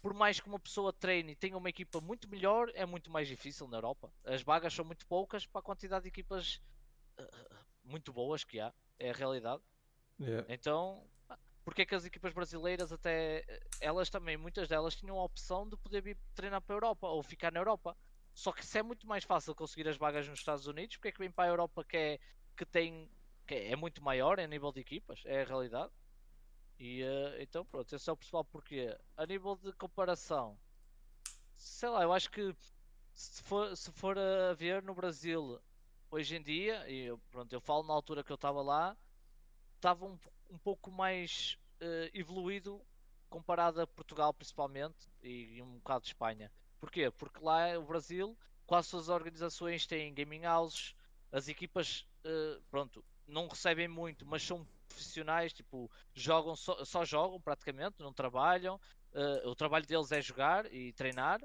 por 0.02 0.12
mais 0.12 0.38
que 0.38 0.46
uma 0.46 0.58
pessoa 0.58 0.92
treine 0.92 1.32
e 1.32 1.36
tenha 1.36 1.56
uma 1.56 1.68
equipa 1.68 1.98
muito 2.00 2.28
melhor, 2.28 2.70
é 2.74 2.84
muito 2.84 3.10
mais 3.10 3.26
difícil 3.26 3.66
na 3.68 3.78
Europa. 3.78 4.12
As 4.24 4.42
vagas 4.42 4.74
são 4.74 4.84
muito 4.84 5.06
poucas 5.06 5.46
para 5.46 5.60
a 5.60 5.62
quantidade 5.62 6.02
de 6.02 6.08
equipas 6.08 6.60
uh, 7.18 7.64
muito 7.82 8.12
boas 8.12 8.44
que 8.44 8.60
há, 8.60 8.72
é 8.98 9.10
a 9.10 9.14
realidade. 9.14 9.62
Yeah. 10.20 10.44
Então, 10.48 11.02
porque 11.64 11.82
é 11.82 11.86
que 11.86 11.94
as 11.94 12.04
equipas 12.04 12.34
brasileiras 12.34 12.92
até 12.92 13.44
elas 13.80 14.10
também, 14.10 14.36
muitas 14.36 14.68
delas 14.68 14.94
tinham 14.94 15.18
a 15.18 15.24
opção 15.24 15.66
de 15.66 15.76
poder 15.78 16.02
vir 16.02 16.18
treinar 16.34 16.60
para 16.60 16.74
a 16.74 16.76
Europa 16.76 17.08
ou 17.08 17.22
ficar 17.22 17.50
na 17.50 17.60
Europa. 17.60 17.96
Só 18.34 18.52
que 18.52 18.66
se 18.66 18.78
é 18.78 18.82
muito 18.82 19.06
mais 19.06 19.22
fácil 19.24 19.54
conseguir 19.54 19.88
as 19.88 19.96
vagas 19.96 20.28
nos 20.28 20.40
Estados 20.40 20.66
Unidos, 20.66 20.96
porque 20.96 21.08
é 21.08 21.12
que 21.12 21.20
vem 21.20 21.30
para 21.30 21.44
a 21.44 21.52
Europa 21.52 21.84
que 21.84 21.96
é, 21.96 22.18
que 22.56 22.66
tem, 22.66 23.08
que 23.46 23.54
é 23.54 23.76
muito 23.76 24.02
maior 24.02 24.38
em 24.40 24.48
nível 24.48 24.72
de 24.72 24.80
equipas, 24.80 25.22
é 25.24 25.42
a 25.42 25.44
realidade. 25.44 25.92
E 26.78 27.04
uh, 27.04 27.40
então 27.40 27.64
pronto, 27.64 27.94
esse 27.94 28.10
é 28.10 28.12
o 28.12 28.16
principal 28.16 28.44
porque 28.44 28.94
a 29.16 29.24
nível 29.24 29.56
de 29.56 29.72
comparação, 29.74 30.58
sei 31.56 31.88
lá, 31.88 32.02
eu 32.02 32.12
acho 32.12 32.28
que 32.30 32.54
se 33.12 33.42
for, 33.44 33.76
se 33.76 33.92
for 33.92 34.18
a 34.18 34.52
ver 34.54 34.82
no 34.82 34.94
Brasil 34.94 35.60
hoje 36.10 36.36
em 36.36 36.42
dia, 36.42 36.88
e 36.90 37.06
eu, 37.06 37.18
pronto, 37.30 37.52
eu 37.52 37.60
falo 37.60 37.84
na 37.84 37.94
altura 37.94 38.24
que 38.24 38.32
eu 38.32 38.36
estava 38.36 38.60
lá, 38.60 38.96
estava 39.76 40.04
um, 40.04 40.18
um 40.50 40.58
pouco 40.58 40.90
mais 40.90 41.56
uh, 41.80 42.10
evoluído 42.12 42.84
comparado 43.30 43.80
a 43.80 43.86
Portugal 43.86 44.34
principalmente 44.34 45.08
e, 45.22 45.56
e 45.56 45.62
um 45.62 45.74
bocado 45.78 46.02
de 46.02 46.08
Espanha. 46.08 46.50
Porquê? 46.84 47.10
Porque 47.10 47.42
lá 47.42 47.78
o 47.78 47.82
Brasil, 47.82 48.36
quase 48.66 48.90
todas 48.90 49.08
as 49.08 49.14
organizações 49.14 49.86
têm 49.86 50.12
gaming 50.12 50.44
houses, 50.44 50.94
as 51.32 51.48
equipas, 51.48 52.06
uh, 52.26 52.62
pronto, 52.70 53.02
não 53.26 53.48
recebem 53.48 53.88
muito, 53.88 54.26
mas 54.26 54.42
são 54.42 54.68
profissionais, 54.86 55.54
tipo, 55.54 55.90
jogam 56.12 56.54
só, 56.54 56.84
só 56.84 57.02
jogam 57.02 57.40
praticamente, 57.40 57.96
não 58.00 58.12
trabalham. 58.12 58.78
Uh, 59.14 59.48
o 59.48 59.54
trabalho 59.54 59.86
deles 59.86 60.12
é 60.12 60.20
jogar 60.20 60.70
e 60.70 60.92
treinar. 60.92 61.40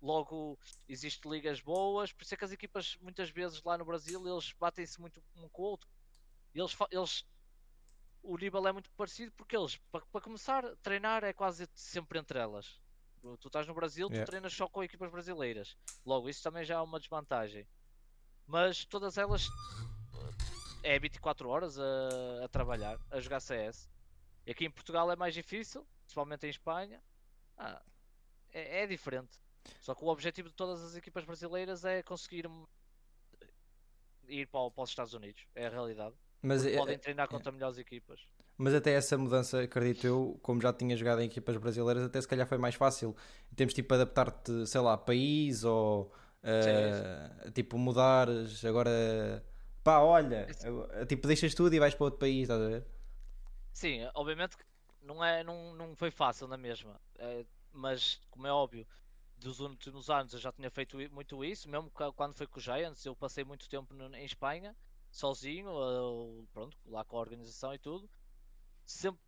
Logo, 0.00 0.56
existem 0.88 1.28
ligas 1.32 1.60
boas, 1.60 2.12
por 2.12 2.22
isso 2.22 2.34
é 2.34 2.36
que 2.36 2.44
as 2.44 2.52
equipas, 2.52 2.96
muitas 3.00 3.30
vezes 3.30 3.60
lá 3.64 3.76
no 3.76 3.84
Brasil, 3.84 4.24
eles 4.28 4.52
batem-se 4.60 5.00
muito 5.00 5.20
um 5.38 5.48
com 5.48 5.62
o 5.62 5.64
outro. 5.64 5.90
Eles, 6.54 6.76
eles 6.92 7.26
o 8.22 8.36
nível 8.36 8.64
é 8.68 8.70
muito 8.70 8.92
parecido 8.92 9.32
porque 9.32 9.56
eles, 9.56 9.76
para, 9.90 10.06
para 10.06 10.20
começar, 10.20 10.62
treinar 10.76 11.24
é 11.24 11.32
quase 11.32 11.68
sempre 11.74 12.20
entre 12.20 12.38
elas. 12.38 12.78
Tu 13.40 13.48
estás 13.48 13.66
no 13.66 13.74
Brasil, 13.74 14.08
yeah. 14.08 14.24
tu 14.24 14.30
treinas 14.30 14.52
só 14.52 14.68
com 14.68 14.82
equipas 14.82 15.10
brasileiras. 15.10 15.76
Logo, 16.04 16.28
isso 16.28 16.42
também 16.42 16.64
já 16.64 16.76
é 16.76 16.80
uma 16.80 16.98
desvantagem. 16.98 17.66
Mas 18.46 18.84
todas 18.84 19.18
elas 19.18 19.46
é 20.82 20.98
24 20.98 21.48
horas 21.48 21.78
a, 21.78 22.44
a 22.44 22.48
trabalhar, 22.48 22.98
a 23.10 23.20
jogar 23.20 23.40
CS. 23.40 23.88
E 24.46 24.50
aqui 24.50 24.64
em 24.64 24.70
Portugal 24.70 25.10
é 25.10 25.16
mais 25.16 25.34
difícil, 25.34 25.86
principalmente 26.02 26.46
em 26.46 26.50
Espanha. 26.50 27.02
Ah, 27.56 27.82
é, 28.52 28.82
é, 28.82 28.86
diferente. 28.86 29.38
Só 29.80 29.94
que 29.94 30.04
o 30.04 30.08
objetivo 30.08 30.48
de 30.48 30.54
todas 30.54 30.82
as 30.82 30.96
equipas 30.96 31.24
brasileiras 31.24 31.84
é 31.84 32.02
conseguir 32.02 32.48
ir 34.26 34.46
para, 34.46 34.70
para 34.70 34.84
os 34.84 34.90
Estados 34.90 35.12
Unidos. 35.12 35.46
É 35.54 35.66
a 35.66 35.70
realidade. 35.70 36.16
Mas, 36.40 36.64
é- 36.64 36.76
Podem 36.76 36.98
treinar 36.98 37.28
contra 37.28 37.52
melhores 37.52 37.78
equipas. 37.78 38.26
Mas 38.58 38.74
até 38.74 38.92
essa 38.94 39.16
mudança, 39.18 39.62
acredito 39.62 40.06
eu, 40.06 40.38
como 40.42 40.60
já 40.60 40.72
tinha 40.72 40.96
jogado 40.96 41.20
em 41.22 41.26
equipas 41.26 41.56
brasileiras, 41.56 42.04
até 42.04 42.20
se 42.20 42.28
calhar 42.28 42.46
foi 42.46 42.58
mais 42.58 42.74
fácil. 42.74 43.16
Em 43.52 43.54
termos 43.54 43.74
tipo 43.74 43.94
adaptar-te, 43.94 44.66
sei 44.66 44.80
lá, 44.80 44.94
a 44.94 44.98
país 44.98 45.64
ou 45.64 46.12
eh, 46.42 47.50
tipo 47.54 47.78
mudares 47.78 48.64
agora. 48.64 49.44
Pá, 49.84 50.00
olha, 50.00 50.54
agora- 50.64 51.06
tipo 51.06 51.26
deixas 51.28 51.54
tudo 51.54 51.74
e 51.74 51.78
vais 51.78 51.94
para 51.94 52.04
outro 52.04 52.18
país, 52.20 52.42
estás 52.42 52.60
a 52.60 52.68
ver? 52.68 52.84
Sim, 53.72 54.00
obviamente 54.14 54.56
que 54.56 54.64
não, 55.02 55.24
é, 55.24 55.42
não, 55.44 55.74
não 55.74 55.96
foi 55.96 56.10
fácil 56.10 56.48
na 56.48 56.56
mesma, 56.56 57.00
eh, 57.18 57.44
mas 57.72 58.20
como 58.30 58.46
é 58.46 58.52
óbvio, 58.52 58.86
dos 59.36 59.60
últimos 59.60 60.10
anos 60.10 60.32
eu 60.34 60.40
já 60.40 60.52
tinha 60.52 60.70
feito 60.70 60.96
muito 61.12 61.44
isso, 61.44 61.68
mesmo 61.68 61.90
quando 62.16 62.34
foi 62.34 62.46
com 62.46 62.58
o 62.58 62.62
Giants, 62.62 63.04
eu 63.06 63.14
passei 63.16 63.44
muito 63.44 63.68
tempo 63.68 63.94
em 64.14 64.24
Espanha, 64.24 64.76
sozinho, 65.10 65.70
eh, 65.70 66.46
pronto, 66.52 66.76
lá 66.86 67.04
com 67.04 67.16
a 67.16 67.20
organização 67.20 67.72
e 67.74 67.78
tudo. 67.78 68.08
Sempre, 68.88 69.20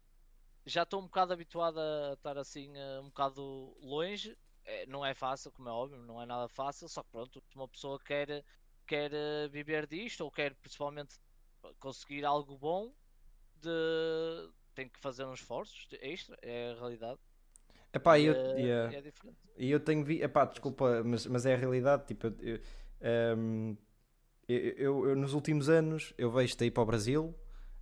já 0.66 0.84
estou 0.84 1.00
um 1.00 1.04
bocado 1.04 1.32
habituado 1.34 1.78
a 1.80 2.14
estar 2.14 2.38
assim, 2.38 2.76
eh, 2.76 3.00
um 3.00 3.06
bocado 3.08 3.76
longe. 3.80 4.36
Eh, 4.64 4.86
não 4.86 5.04
é 5.04 5.14
fácil, 5.14 5.52
como 5.52 5.68
é 5.68 5.72
óbvio, 5.72 5.98
não 6.02 6.20
é 6.22 6.26
nada 6.26 6.48
fácil, 6.48 6.88
só 6.88 7.02
que 7.02 7.10
pronto, 7.10 7.42
uma 7.54 7.68
pessoa 7.68 7.98
quer, 8.00 8.44
quer 8.86 9.12
eh, 9.14 9.48
viver 9.48 9.86
disto 9.86 10.22
ou 10.22 10.30
quer 10.30 10.54
principalmente 10.56 11.16
conseguir 11.78 12.24
algo 12.24 12.56
bom 12.58 12.92
de 13.56 13.70
tem 14.74 14.88
que 14.88 14.98
fazer 15.00 15.26
uns 15.26 15.40
esforços 15.40 15.86
extra, 16.00 16.36
é 16.42 16.72
a 16.72 16.74
realidade. 16.76 17.20
Epá, 17.92 18.18
E, 18.18 18.26
eu, 18.26 18.34
eh, 18.34 18.56
yeah. 18.56 18.96
é 18.96 19.00
diferente. 19.02 19.38
E 19.56 19.70
eu 19.70 19.80
tenho 19.80 20.04
vi, 20.04 20.22
epá, 20.22 20.44
desculpa, 20.44 21.02
mas, 21.04 21.26
mas 21.26 21.46
é 21.46 21.54
a 21.54 21.56
realidade. 21.56 22.06
Tipo, 22.06 22.28
eu, 22.28 22.34
eu, 22.40 22.60
ehm, 23.00 23.76
eu, 24.48 25.08
eu- 25.10 25.16
nos 25.16 25.34
últimos 25.34 25.68
anos 25.68 26.14
eu 26.18 26.30
vejo-te 26.30 26.64
ir 26.66 26.70
para 26.70 26.82
o 26.82 26.86
Brasil, 26.86 27.34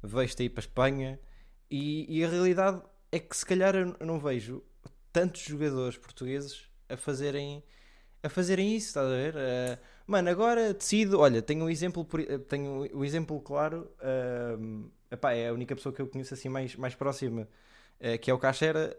vejo-te 0.03 0.45
ir 0.45 0.51
para 0.51 0.61
a 0.61 0.67
Espanha, 0.67 1.21
e, 1.71 2.19
e 2.21 2.25
a 2.25 2.29
realidade 2.29 2.83
é 3.13 3.19
que 3.19 3.37
se 3.37 3.45
calhar 3.47 3.75
eu 3.75 4.07
não 4.07 4.19
vejo 4.19 4.63
tantos 5.13 5.43
jogadores 5.43 5.97
portugueses 5.99 6.69
a 6.89 6.97
fazerem 6.97 7.63
a 8.23 8.29
fazerem 8.29 8.75
isso, 8.77 8.89
estás 8.89 9.07
a 9.07 9.11
ver? 9.11 9.35
Eh, 9.37 9.79
mano, 10.07 10.29
agora 10.31 10.75
decido, 10.75 11.21
olha, 11.21 11.41
tenho 11.43 11.65
um 11.65 11.71
exemplo, 11.71 12.07
eh, 12.29 12.39
tenho 12.39 12.89
um 12.95 13.05
exemplo 13.05 13.41
claro, 13.41 13.91
ehm, 14.03 14.87
epá, 15.11 15.33
é 15.33 15.49
a 15.49 15.53
única 15.53 15.75
pessoa 15.77 15.95
que 15.95 16.03
eu 16.03 16.09
conheço 16.09 16.35
assim 16.35 16.49
mais, 16.49 16.75
mais 16.77 16.95
próxima 16.95 17.49
eh, 18.01 18.19
que 18.19 18.31
é 18.31 18.35
o 18.35 18.39
Cachera, 18.39 18.97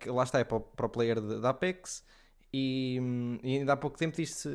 que 0.00 0.10
lá 0.10 0.22
está, 0.24 0.38
é 0.40 0.44
para 0.44 0.56
o, 0.58 0.60
para 0.60 0.86
o 0.86 0.88
player 0.88 1.20
da 1.20 1.50
Apex, 1.50 2.04
e, 2.52 2.98
hum, 3.00 3.38
e 3.42 3.58
ainda 3.58 3.74
há 3.74 3.76
pouco 3.76 3.98
tempo 3.98 4.16
disse: 4.16 4.48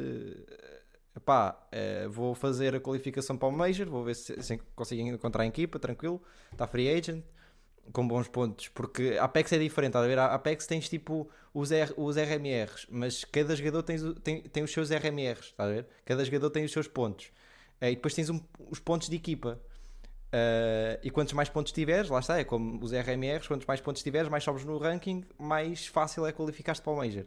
pá, 1.19 1.67
eh, 1.71 2.08
vou 2.10 2.34
fazer 2.36 2.76
a 2.76 2.80
qualificação 2.80 3.38
para 3.38 3.47
o 3.47 3.52
Major, 3.52 3.88
vou 3.89 4.04
ver 4.04 4.15
se, 4.15 4.41
se 4.41 4.58
consigo 4.76 5.02
encontrar 5.08 5.43
a 5.43 5.47
equipa, 5.47 5.78
tranquilo, 5.80 6.21
está 6.52 6.65
free 6.67 6.89
agent, 6.89 7.23
com 7.91 8.08
bons 8.08 8.28
pontos, 8.28 8.69
porque 8.69 9.17
a 9.19 9.26
Apex 9.26 9.52
é 9.52 9.58
diferente, 9.58 9.89
estás 9.91 10.06
a 10.06 10.08
ver? 10.08 10.17
A 10.19 10.26
Apex 10.34 10.65
tens 10.65 10.88
tipo 10.89 11.30
os, 11.54 11.71
R, 11.71 11.93
os 11.97 12.15
RMRs, 12.15 12.88
mas 12.89 13.23
cada 13.26 13.56
jogador 13.56 13.84
tem, 13.84 13.97
tem, 14.15 14.41
tem 14.43 14.63
os 14.63 14.71
seus 14.71 14.89
RMRs, 14.89 15.47
estás 15.47 15.69
a 15.69 15.73
ver? 15.73 15.88
Cada 16.06 16.23
jogador 16.23 16.49
tem 16.49 16.63
os 16.65 16.71
seus 16.71 16.88
pontos, 16.88 17.32
Eh, 17.82 17.91
e 17.91 17.95
depois 17.95 18.13
tens 18.13 18.30
um- 18.30 18.39
os 18.69 18.80
pontos 18.80 19.10
de 19.10 19.15
equipa. 19.17 19.60
Uh, 20.32 20.97
e 21.04 21.12
quantos 21.12 21.34
mais 21.34 21.47
pontos 21.47 21.71
tiveres, 21.71 22.10
lá 22.10 22.19
está, 22.19 22.39
é 22.39 22.43
como 22.43 22.84
os 22.84 22.91
RMRs, 22.91 23.45
quantos 23.47 23.67
mais 23.67 23.80
pontos 23.82 24.02
tiveres, 24.02 24.30
mais 24.30 24.43
sobes 24.43 24.65
no 24.65 24.80
ranking, 24.80 25.23
mais 25.38 25.86
fácil 25.86 26.26
é 26.26 26.32
qualificar-te 26.32 26.82
para 26.82 26.91
o 26.91 26.95
Major. 26.95 27.26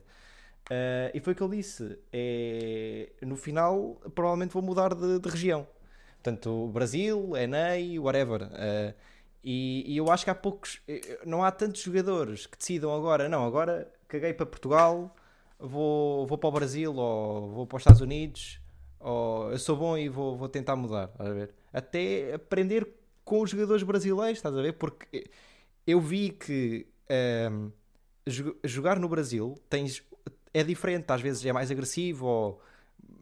Uh, 0.70 1.10
e 1.14 1.20
foi 1.20 1.32
o 1.32 1.36
que 1.36 1.42
ele 1.42 1.56
disse: 1.56 1.98
é, 2.12 3.10
no 3.22 3.36
final, 3.36 4.00
provavelmente 4.14 4.52
vou 4.52 4.62
mudar 4.62 4.94
de, 4.94 5.18
de 5.18 5.28
região. 5.28 5.66
Portanto, 6.22 6.68
Brasil, 6.68 7.36
NA, 7.36 8.00
whatever. 8.00 8.42
Uh, 8.44 8.94
e, 9.44 9.84
e 9.86 9.96
eu 9.96 10.10
acho 10.10 10.24
que 10.24 10.30
há 10.30 10.34
poucos, 10.34 10.80
eh, 10.88 11.20
não 11.24 11.44
há 11.44 11.52
tantos 11.52 11.80
jogadores 11.82 12.46
que 12.46 12.58
decidam 12.58 12.92
agora, 12.92 13.28
não, 13.28 13.46
agora 13.46 13.88
caguei 14.08 14.32
para 14.34 14.44
Portugal, 14.44 15.14
vou, 15.58 16.26
vou 16.26 16.36
para 16.36 16.48
o 16.48 16.52
Brasil 16.52 16.92
ou 16.96 17.48
vou 17.50 17.64
para 17.66 17.76
os 17.76 17.82
Estados 17.82 18.00
Unidos, 18.00 18.60
ou 18.98 19.52
eu 19.52 19.58
sou 19.58 19.76
bom 19.76 19.96
e 19.96 20.08
vou, 20.08 20.36
vou 20.36 20.48
tentar 20.48 20.74
mudar, 20.74 21.10
estás 21.12 21.30
a 21.30 21.32
ver? 21.32 21.54
Até 21.72 22.34
aprender 22.34 22.88
com 23.24 23.40
os 23.40 23.50
jogadores 23.50 23.84
brasileiros, 23.84 24.38
estás 24.38 24.56
a 24.56 24.60
ver? 24.62 24.72
Porque 24.72 25.30
eu 25.86 26.00
vi 26.00 26.30
que 26.30 26.86
ehm, 27.08 27.70
jo- 28.26 28.56
jogar 28.64 28.98
no 28.98 29.08
Brasil 29.08 29.54
tens, 29.68 30.02
é 30.60 30.64
diferente, 30.64 31.10
às 31.12 31.20
vezes 31.20 31.44
é 31.44 31.52
mais 31.52 31.70
agressivo 31.70 32.26
ou 32.26 32.62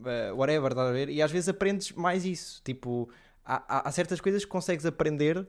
eh, 0.07 0.33
whatever, 0.33 0.71
estás 0.73 0.89
a 0.91 0.93
ver? 0.93 1.09
E 1.09 1.23
às 1.23 1.31
vezes 1.31 1.49
aprendes 1.49 1.93
mais 1.93 2.25
isso. 2.25 2.63
Tipo, 2.65 3.09
há, 3.45 3.89
há- 3.89 3.93
certas 3.93 4.21
coisas 4.21 4.45
que 4.45 4.51
consegues 4.51 4.87
aprender 4.87 5.47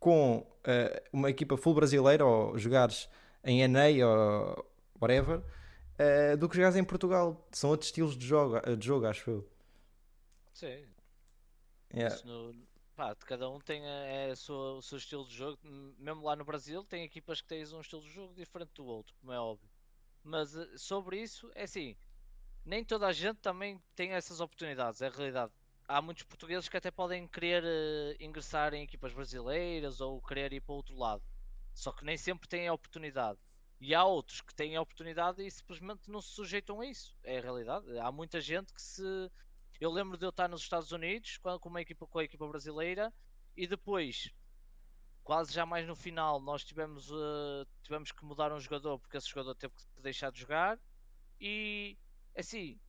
com 0.00 0.46
eh, 0.64 1.02
uma 1.12 1.30
equipa 1.30 1.56
full 1.56 1.74
brasileira 1.74 2.24
ou 2.26 2.58
jogares 2.58 3.08
em 3.44 3.62
NA 3.62 4.06
ou 4.08 4.66
whatever. 5.00 5.42
eh, 5.98 6.36
do 6.36 6.48
que 6.48 6.56
jogares 6.56 6.76
em 6.76 6.84
Portugal, 6.84 7.46
são 7.52 7.70
outros 7.70 7.88
estilos 7.90 8.16
de 8.16 8.26
jogo, 8.26 8.60
de 8.76 8.86
jogo 8.86 9.06
acho 9.06 9.30
eu. 9.30 9.48
Sim, 10.54 10.94
Yeah. 11.94 12.18
no, 12.24 12.54
pá, 12.96 13.14
cada 13.16 13.48
um 13.50 13.58
tem 13.60 13.84
a, 13.86 13.90
é 14.06 14.30
a 14.32 14.36
sua- 14.36 14.74
o 14.78 14.82
seu 14.82 14.98
estilo 14.98 15.26
de 15.26 15.34
jogo. 15.34 15.58
Mesmo 15.98 16.22
lá 16.24 16.36
no 16.36 16.44
Brasil, 16.44 16.84
tem 16.84 17.04
equipas 17.04 17.40
que 17.40 17.48
têm 17.48 17.64
um 17.74 17.80
estilo 17.80 18.02
de 18.02 18.10
jogo 18.10 18.34
diferente 18.34 18.72
do 18.74 18.84
outro, 18.86 19.14
como 19.20 19.32
é 19.32 19.38
óbvio. 19.40 19.70
Mas 20.22 20.54
eh, 20.56 20.76
sobre 20.76 21.20
isso, 21.20 21.50
é 21.54 21.64
assim, 21.64 21.96
nem 22.64 22.84
toda 22.84 23.06
a 23.06 23.12
gente 23.12 23.38
também 23.40 23.80
tem 23.94 24.12
essas 24.12 24.40
oportunidades, 24.40 25.02
é 25.02 25.08
a 25.08 25.10
realidade. 25.10 25.52
Há 25.88 26.00
muitos 26.00 26.22
portugueses 26.22 26.68
que 26.68 26.76
até 26.76 26.90
podem 26.90 27.26
querer 27.26 27.64
eh, 27.64 28.16
ingressar 28.20 28.72
em 28.72 28.84
equipas 28.84 29.12
brasileiras 29.12 30.00
ou 30.00 30.22
querer 30.22 30.52
ir 30.52 30.60
para 30.60 30.74
outro 30.74 30.96
lado, 30.96 31.22
só 31.74 31.92
que 31.92 32.04
nem 32.04 32.16
sempre 32.16 32.48
têm 32.48 32.68
a 32.68 32.72
oportunidade. 32.72 33.38
E 33.80 33.96
há 33.96 34.04
outros 34.04 34.40
que 34.40 34.54
têm 34.54 34.76
a 34.76 34.80
oportunidade 34.80 35.44
e 35.44 35.50
simplesmente 35.50 36.08
não 36.08 36.20
se 36.20 36.28
sujeitam 36.28 36.80
a 36.80 36.86
isso, 36.86 37.16
é 37.24 37.38
a 37.38 37.40
realidade. 37.40 37.98
Há 37.98 38.12
muita 38.12 38.40
gente 38.40 38.72
que 38.72 38.80
se. 38.80 39.02
Eu 39.80 39.90
lembro 39.90 40.16
de 40.16 40.24
eu 40.24 40.30
estar 40.30 40.48
nos 40.48 40.62
Estados 40.62 40.92
Unidos 40.92 41.36
com 41.38 41.68
uma 41.68 41.80
equipa, 41.80 42.06
com 42.06 42.20
a 42.20 42.24
equipa 42.24 42.46
brasileira 42.46 43.12
e 43.56 43.66
depois, 43.66 44.30
quase 45.22 45.52
já 45.52 45.64
mais 45.66 45.86
no 45.86 45.94
final, 45.96 46.40
nós 46.40 46.64
tivemos, 46.64 47.10
eh, 47.10 47.66
tivemos 47.82 48.12
que 48.12 48.24
mudar 48.24 48.52
um 48.52 48.60
jogador 48.60 48.98
porque 48.98 49.16
esse 49.16 49.28
jogador 49.28 49.54
teve 49.54 49.74
que 49.74 50.02
deixar 50.02 50.30
de 50.32 50.40
jogar 50.40 50.80
e 51.40 51.98
assim 52.36 52.80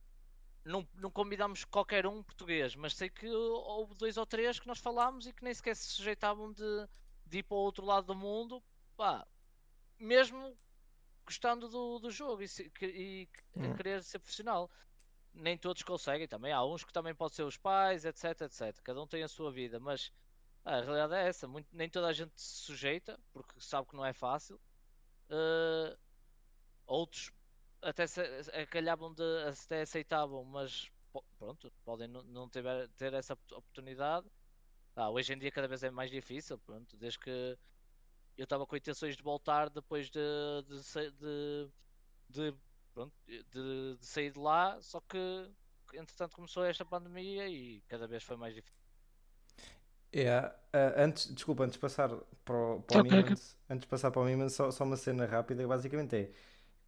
não, 0.64 0.88
não 0.94 1.10
convidámos 1.10 1.64
qualquer 1.64 2.06
um 2.06 2.22
português, 2.22 2.74
mas 2.74 2.94
sei 2.94 3.10
que 3.10 3.28
houve 3.28 3.94
dois 3.94 4.16
ou 4.16 4.26
três 4.26 4.58
que 4.58 4.66
nós 4.66 4.78
falámos 4.78 5.26
e 5.26 5.32
que 5.32 5.44
nem 5.44 5.54
sequer 5.54 5.76
se 5.76 5.86
sujeitavam 5.88 6.52
de, 6.52 6.64
de 7.26 7.38
ir 7.38 7.42
para 7.44 7.56
o 7.56 7.60
outro 7.60 7.84
lado 7.84 8.06
do 8.06 8.14
mundo, 8.14 8.64
pá, 8.96 9.26
mesmo 9.98 10.58
gostando 11.26 11.68
do, 11.68 11.98
do 11.98 12.10
jogo 12.10 12.42
e, 12.42 12.48
se- 12.48 12.70
que- 12.70 12.86
e 12.86 13.28
Hum. 13.56 13.74
querer 13.76 14.02
ser 14.02 14.18
profissional. 14.18 14.70
Nem 15.32 15.58
todos 15.58 15.82
conseguem 15.82 16.28
também, 16.28 16.52
há 16.52 16.64
uns 16.64 16.84
que 16.84 16.92
também 16.92 17.14
podem 17.14 17.34
ser 17.36 17.42
os 17.44 17.56
pais, 17.58 18.04
etc, 18.04 18.42
etc. 18.42 18.82
Cada 18.82 19.02
um 19.02 19.06
tem 19.06 19.22
a 19.22 19.28
sua 19.28 19.52
vida, 19.52 19.80
mas 19.80 20.12
a 20.64 20.80
realidade 20.80 21.14
é 21.14 21.28
essa, 21.28 21.46
muito- 21.48 21.68
nem 21.72 21.88
toda 21.90 22.08
a 22.08 22.12
gente 22.12 22.32
se 22.40 22.62
sujeita, 22.64 23.18
porque 23.32 23.60
sabe 23.60 23.88
que 23.88 23.96
não 23.96 24.04
é 24.04 24.12
fácil. 24.12 24.60
Uh, 25.30 25.96
outros 26.86 27.32
até 27.82 28.06
se, 28.06 28.20
acalhavam 28.52 29.12
de 29.14 29.22
até 29.48 29.82
aceitavam, 29.82 30.44
mas 30.44 30.90
pronto, 31.38 31.72
podem 31.84 32.08
não, 32.08 32.48
ter, 32.48 32.64
ter 32.96 33.12
essa 33.14 33.34
op- 33.34 33.52
oportunidade. 33.52 34.26
Ah, 34.96 35.10
hoje 35.10 35.32
em 35.34 35.38
dia 35.38 35.52
cada 35.52 35.68
vez 35.68 35.82
é 35.84 35.90
mais 35.90 36.10
difícil, 36.10 36.58
pronto, 36.60 36.96
desde 36.96 37.18
que 37.18 37.58
eu 38.36 38.44
estava 38.44 38.66
com 38.66 38.76
intenções 38.76 39.16
de 39.16 39.22
voltar 39.22 39.70
depois 39.70 40.10
de, 40.10 40.20
de, 40.66 41.10
de, 41.12 41.70
de, 42.28 42.58
pronto, 42.92 43.14
de- 43.26 43.96
de 43.98 44.06
sair 44.06 44.32
de 44.32 44.38
lá, 44.38 44.80
só 44.82 45.00
que 45.00 45.18
entretanto 45.94 46.36
começou 46.36 46.64
esta 46.64 46.84
pandemia 46.84 47.48
e 47.48 47.82
cada 47.82 48.06
vez 48.06 48.22
foi 48.24 48.36
mais 48.36 48.54
difícil. 48.54 48.83
Yeah. 50.14 50.54
ah, 50.72 50.94
antes, 51.04 51.32
desculpa, 51.34 51.64
antes 51.64 51.74
de 51.74 51.80
passar 51.80 52.08
para 52.44 52.56
o, 52.56 52.82
para 52.82 52.96
o 52.96 53.00
Ok, 53.00 53.12
ok. 53.18 53.30
Mimans, 53.32 53.56
antes 53.68 53.82
de 53.82 53.88
passar 53.88 54.10
para 54.10 54.22
o 54.22 54.24
Mimans, 54.24 54.54
só, 54.54 54.70
só 54.70 54.84
uma 54.84 54.96
cena 54.96 55.26
rápida, 55.26 55.66
basicamente 55.66 56.16
é, 56.16 56.30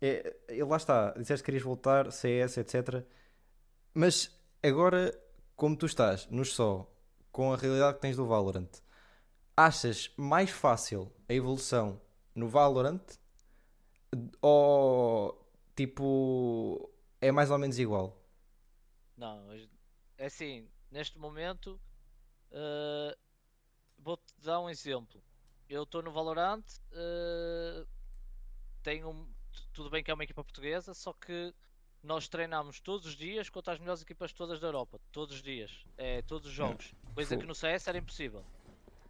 é, 0.01 0.37
é- 0.59 0.65
lá 0.65 0.77
está, 0.77 1.13
disseste 1.13 1.43
que 1.43 1.47
querias 1.47 1.63
voltar, 1.65 2.11
CS, 2.13 2.61
etc. 2.61 3.07
Mas 3.95 4.31
agora, 4.63 5.19
como 5.57 5.77
tu 5.77 5.87
estás 5.87 6.27
nos 6.29 6.55
só, 6.55 6.91
com 7.33 7.53
a 7.53 7.57
realidade 7.57 7.97
que 7.97 8.03
tens 8.03 8.17
do 8.17 8.27
Valorant, 8.27 8.69
achas 9.57 10.13
mais 10.17 10.51
fácil 10.51 11.13
a 11.29 11.35
evolução 11.35 12.01
no 12.35 12.49
Valorant 12.49 13.01
ou 14.41 15.37
tipo 15.75 16.91
é 17.21 17.31
mais 17.33 17.51
ou 17.51 17.59
menos 17.59 17.79
igual? 17.79 18.17
Não, 19.17 19.53
é 20.17 20.27
assim, 20.27 20.69
neste 20.91 21.19
momento 21.19 21.79
eh, 22.57 23.17
vou-te 23.99 24.33
dar 24.43 24.61
um 24.61 24.71
exemplo. 24.71 25.23
Eu 25.69 25.83
estou 25.83 26.03
no 26.03 26.11
Valorant, 26.11 26.65
eh, 26.93 27.87
tenho 28.83 29.29
tudo 29.75 29.91
bem 29.91 30.03
que 30.03 30.11
é 30.11 30.15
uma 30.15 30.25
equipa 30.25 30.43
portuguesa, 30.43 30.95
só 30.95 31.13
que 31.13 31.55
nós 32.03 32.29
treinamos 32.29 32.81
todos 32.81 33.07
os 33.07 33.17
dias 33.17 33.51
contra 33.51 33.75
as 33.75 33.79
melhores 33.79 34.01
equipas 34.01 34.33
todas 34.33 34.59
da 34.59 34.69
Europa, 34.69 34.99
todos 35.13 35.37
os 35.37 35.43
dias, 35.43 35.85
é, 35.99 36.23
todos 36.23 36.47
os 36.49 36.55
jogos. 36.55 36.95
Coisa 37.15 37.31
Fogo. 37.31 37.43
que 37.43 37.47
no 37.49 37.55
CS 37.55 37.89
era 37.89 37.99
impossível. 37.99 38.45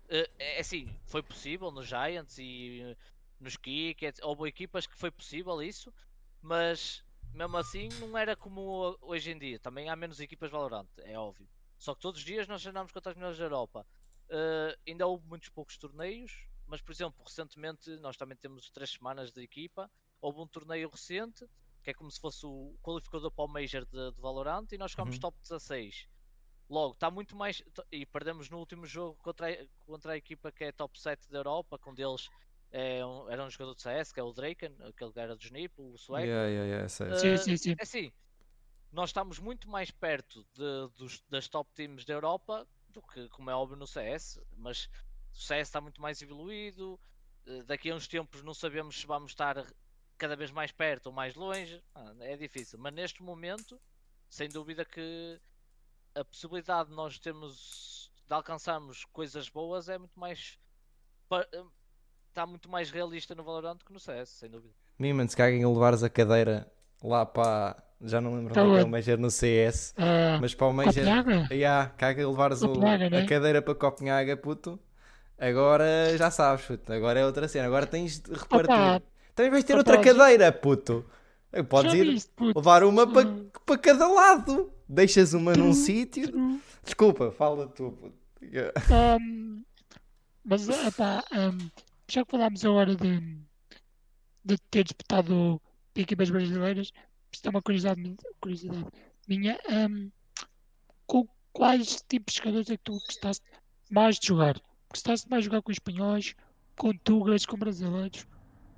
Eh, 0.08 0.30
É 0.38 0.60
assim, 0.60 0.88
foi 1.06 1.22
possível 1.22 1.70
nos 1.70 1.86
Giants 1.86 2.38
e 2.38 2.96
nos 3.38 3.56
Kick, 3.56 4.02
houve 4.22 4.48
equipas 4.48 4.86
que 4.86 4.96
foi 4.96 5.10
possível 5.10 5.62
isso, 5.62 5.92
mas 6.42 7.04
mesmo 7.32 7.56
assim 7.58 7.88
não 8.00 8.16
era 8.16 8.34
como 8.34 8.96
hoje 9.02 9.30
em 9.30 9.38
dia. 9.38 9.58
Também 9.60 9.88
há 9.88 9.94
menos 9.94 10.18
equipas 10.20 10.50
Valorant, 10.50 10.88
é 10.98 11.18
óbvio. 11.18 11.46
Só 11.78 11.94
que 11.94 12.00
todos 12.00 12.20
os 12.20 12.26
dias 12.26 12.46
nós 12.48 12.64
andamos 12.66 12.92
contra 12.92 13.10
as 13.12 13.16
melhores 13.16 13.38
da 13.38 13.44
Europa. 13.44 13.86
Eh, 14.28 14.76
ainda 14.88 15.06
houve 15.06 15.26
muitos 15.26 15.48
poucos 15.50 15.76
torneios, 15.78 16.48
mas 16.66 16.80
por 16.82 16.92
exemplo, 16.92 17.22
recentemente 17.24 17.90
nós 17.98 18.16
também 18.16 18.36
temos 18.36 18.70
três 18.70 18.90
semanas 18.92 19.30
de 19.32 19.42
equipa. 19.42 19.90
Houve 20.20 20.40
um 20.40 20.48
torneio 20.48 20.88
recente, 20.88 21.46
que 21.82 21.90
é 21.90 21.94
como 21.94 22.10
se 22.10 22.20
fosse 22.20 22.44
o 22.46 22.76
qualificador 22.82 23.30
para 23.30 23.44
o 23.44 23.48
Major 23.48 23.84
de, 23.86 24.12
de 24.12 24.20
Valorant, 24.20 24.66
e 24.72 24.78
nós 24.78 24.90
ficámos 24.92 25.16
Uhum. 25.16 25.20
top 25.20 25.38
16. 25.40 26.06
Logo, 26.68 26.94
está 26.94 27.10
muito 27.10 27.36
mais. 27.36 27.62
E 27.92 28.04
perdemos 28.06 28.50
no 28.50 28.58
último 28.58 28.86
jogo 28.86 29.16
contra 29.22 29.50
a, 29.52 29.66
contra 29.84 30.12
a 30.14 30.16
equipa 30.16 30.50
que 30.50 30.64
é 30.64 30.72
top 30.72 30.98
7 31.00 31.30
da 31.30 31.38
Europa, 31.38 31.78
com 31.78 31.94
deles 31.94 32.28
é 32.72 33.04
um- 33.06 33.30
era 33.30 33.44
um 33.44 33.50
jogador 33.50 33.74
de 33.76 33.82
CS, 33.82 34.12
que 34.12 34.18
é 34.18 34.22
o 34.22 34.32
Draken, 34.32 34.76
aquele 34.88 35.12
que 35.12 35.20
era 35.20 35.36
do 35.36 35.42
Snip, 35.42 35.72
o 35.78 35.96
sueco. 35.96 36.26
Yeah, 36.26 36.48
yeah, 36.48 36.66
yeah, 36.66 36.88
sei. 36.88 37.06
Uh, 37.12 37.16
Sim, 37.16 37.36
sim, 37.38 37.56
sim. 37.56 37.74
É 37.78 37.82
assim, 37.82 38.12
nós 38.92 39.10
estamos 39.10 39.38
muito 39.38 39.68
mais 39.68 39.90
perto 39.90 40.46
de- 40.54 40.88
dos- 40.96 41.22
das 41.28 41.48
top 41.48 41.70
teams 41.74 42.04
da 42.04 42.14
Europa 42.14 42.66
do 42.88 43.02
que, 43.02 43.28
como 43.30 43.50
é 43.50 43.54
óbvio, 43.54 43.76
no 43.76 43.86
CS, 43.86 44.40
mas 44.56 44.88
o 45.32 45.38
CS 45.38 45.68
está 45.68 45.80
muito 45.80 46.00
mais 46.00 46.20
evoluído. 46.22 46.98
eh, 47.46 47.62
Daqui 47.64 47.90
a 47.90 47.94
uns 47.94 48.08
tempos 48.08 48.42
não 48.42 48.54
sabemos 48.54 49.00
se 49.00 49.06
vamos 49.06 49.32
estar 49.32 49.64
cada 50.18 50.34
vez 50.34 50.50
mais 50.50 50.72
perto 50.72 51.06
ou 51.06 51.12
mais 51.12 51.34
longe. 51.34 51.82
Ah, 51.94 52.12
é 52.20 52.36
difícil, 52.36 52.78
mas 52.78 52.92
neste 52.92 53.22
momento, 53.22 53.80
sem 54.28 54.48
dúvida 54.48 54.84
que 54.84 55.38
a 56.14 56.24
possibilidade 56.24 56.88
de 56.88 56.94
nós 56.96 57.18
termos 57.18 58.10
de 58.26 58.34
alcançarmos 58.34 59.04
coisas 59.06 59.48
boas 59.48 59.88
é 59.88 59.98
muito 59.98 60.18
mais 60.18 60.58
eh, 61.32 61.64
está 62.28 62.46
muito 62.46 62.68
mais 62.70 62.90
realista 62.90 63.34
no 63.34 63.44
Valorant 63.44 63.78
que 63.84 63.92
no 63.92 64.00
CS, 64.00 64.30
sem 64.38 64.50
dúvida. 64.50 64.74
Miman, 64.98 65.28
se 65.28 65.36
caguem 65.36 65.62
a 65.64 65.68
levares 65.68 66.02
a 66.02 66.08
cadeira 66.10 66.70
lá 67.02 67.24
para. 67.26 67.82
Já 68.00 68.20
não 68.20 68.34
lembro 68.36 68.52
Tá 68.52 68.62
onde 68.62 68.72
é 68.72 68.74
que 68.76 68.80
é 68.82 68.84
o? 68.84 68.88
Major 68.88 69.18
no 69.18 69.30
CS, 69.30 69.94
Ah, 69.96 70.38
mas 70.40 70.54
para 70.54 70.66
o 70.66 70.72
Major. 70.72 70.92
Copenhaga? 70.94 71.48
Yeah, 71.50 71.90
caga 71.96 72.28
levares 72.28 72.62
o- 72.62 72.78
né? 72.78 73.18
a 73.22 73.26
cadeira 73.26 73.62
para 73.62 73.74
Copenhaga, 73.74 74.36
puto. 74.36 74.78
Agora 75.38 76.16
já 76.16 76.30
sabes, 76.30 76.64
puto. 76.64 76.92
Agora 76.92 77.18
é 77.20 77.26
outra 77.26 77.48
cena. 77.48 77.66
Agora 77.66 77.86
tens 77.86 78.20
de 78.20 78.32
repartir. 78.32 78.70
Opa, 78.74 79.02
Também 79.34 79.50
vais 79.50 79.64
ter 79.64 79.72
opa, 79.74 79.80
outra 79.80 80.00
cadeira, 80.00 80.52
puto. 80.52 81.04
Podes 81.68 81.92
já 81.92 81.98
ir 81.98 82.04
viste, 82.10 82.30
puto? 82.36 82.58
levar 82.58 82.84
uma 82.84 83.06
para 83.10 83.26
Hum. 83.28 83.48
para 83.64 83.78
cada 83.78 84.06
lado. 84.08 84.70
Deixas 84.88 85.32
uma 85.32 85.52
num 85.52 85.70
True, 85.70 85.74
sítio. 85.74 86.28
true. 86.30 86.60
Desculpa, 86.84 87.30
fala 87.32 87.66
tu, 87.66 87.92
puto. 87.92 88.14
Yeah. 88.42 88.72
Ahm, 88.90 89.62
mas, 90.44 90.68
epá, 90.68 91.24
ahm, 91.32 91.58
já 92.08 92.24
que 92.24 92.30
falámos 92.30 92.64
agora 92.64 92.94
de, 92.94 93.38
de 94.44 94.58
ter 94.70 94.84
disputado 94.84 95.60
equipas 95.94 96.30
brasileiras, 96.30 96.92
isto 97.32 97.46
é 97.46 97.50
uma 97.50 97.62
curiosidade, 97.62 98.16
curiosidade 98.40 98.86
minha. 99.28 99.58
ahm, 99.68 100.10
com 101.06 101.26
quais 101.52 102.02
tipos 102.08 102.34
de 102.34 102.38
jogadores 102.40 102.70
é 102.70 102.76
que 102.76 102.84
tu 102.84 102.92
gostaste 102.92 103.44
mais 103.90 104.18
de 104.18 104.28
jogar? 104.28 104.60
Gostaste 104.90 105.28
mais 105.28 105.42
de 105.42 105.46
jogar 105.46 105.62
com 105.62 105.72
espanhóis, 105.72 106.34
com 106.76 106.92
tugas, 106.98 107.46
com 107.46 107.56
brasileiros? 107.56 108.26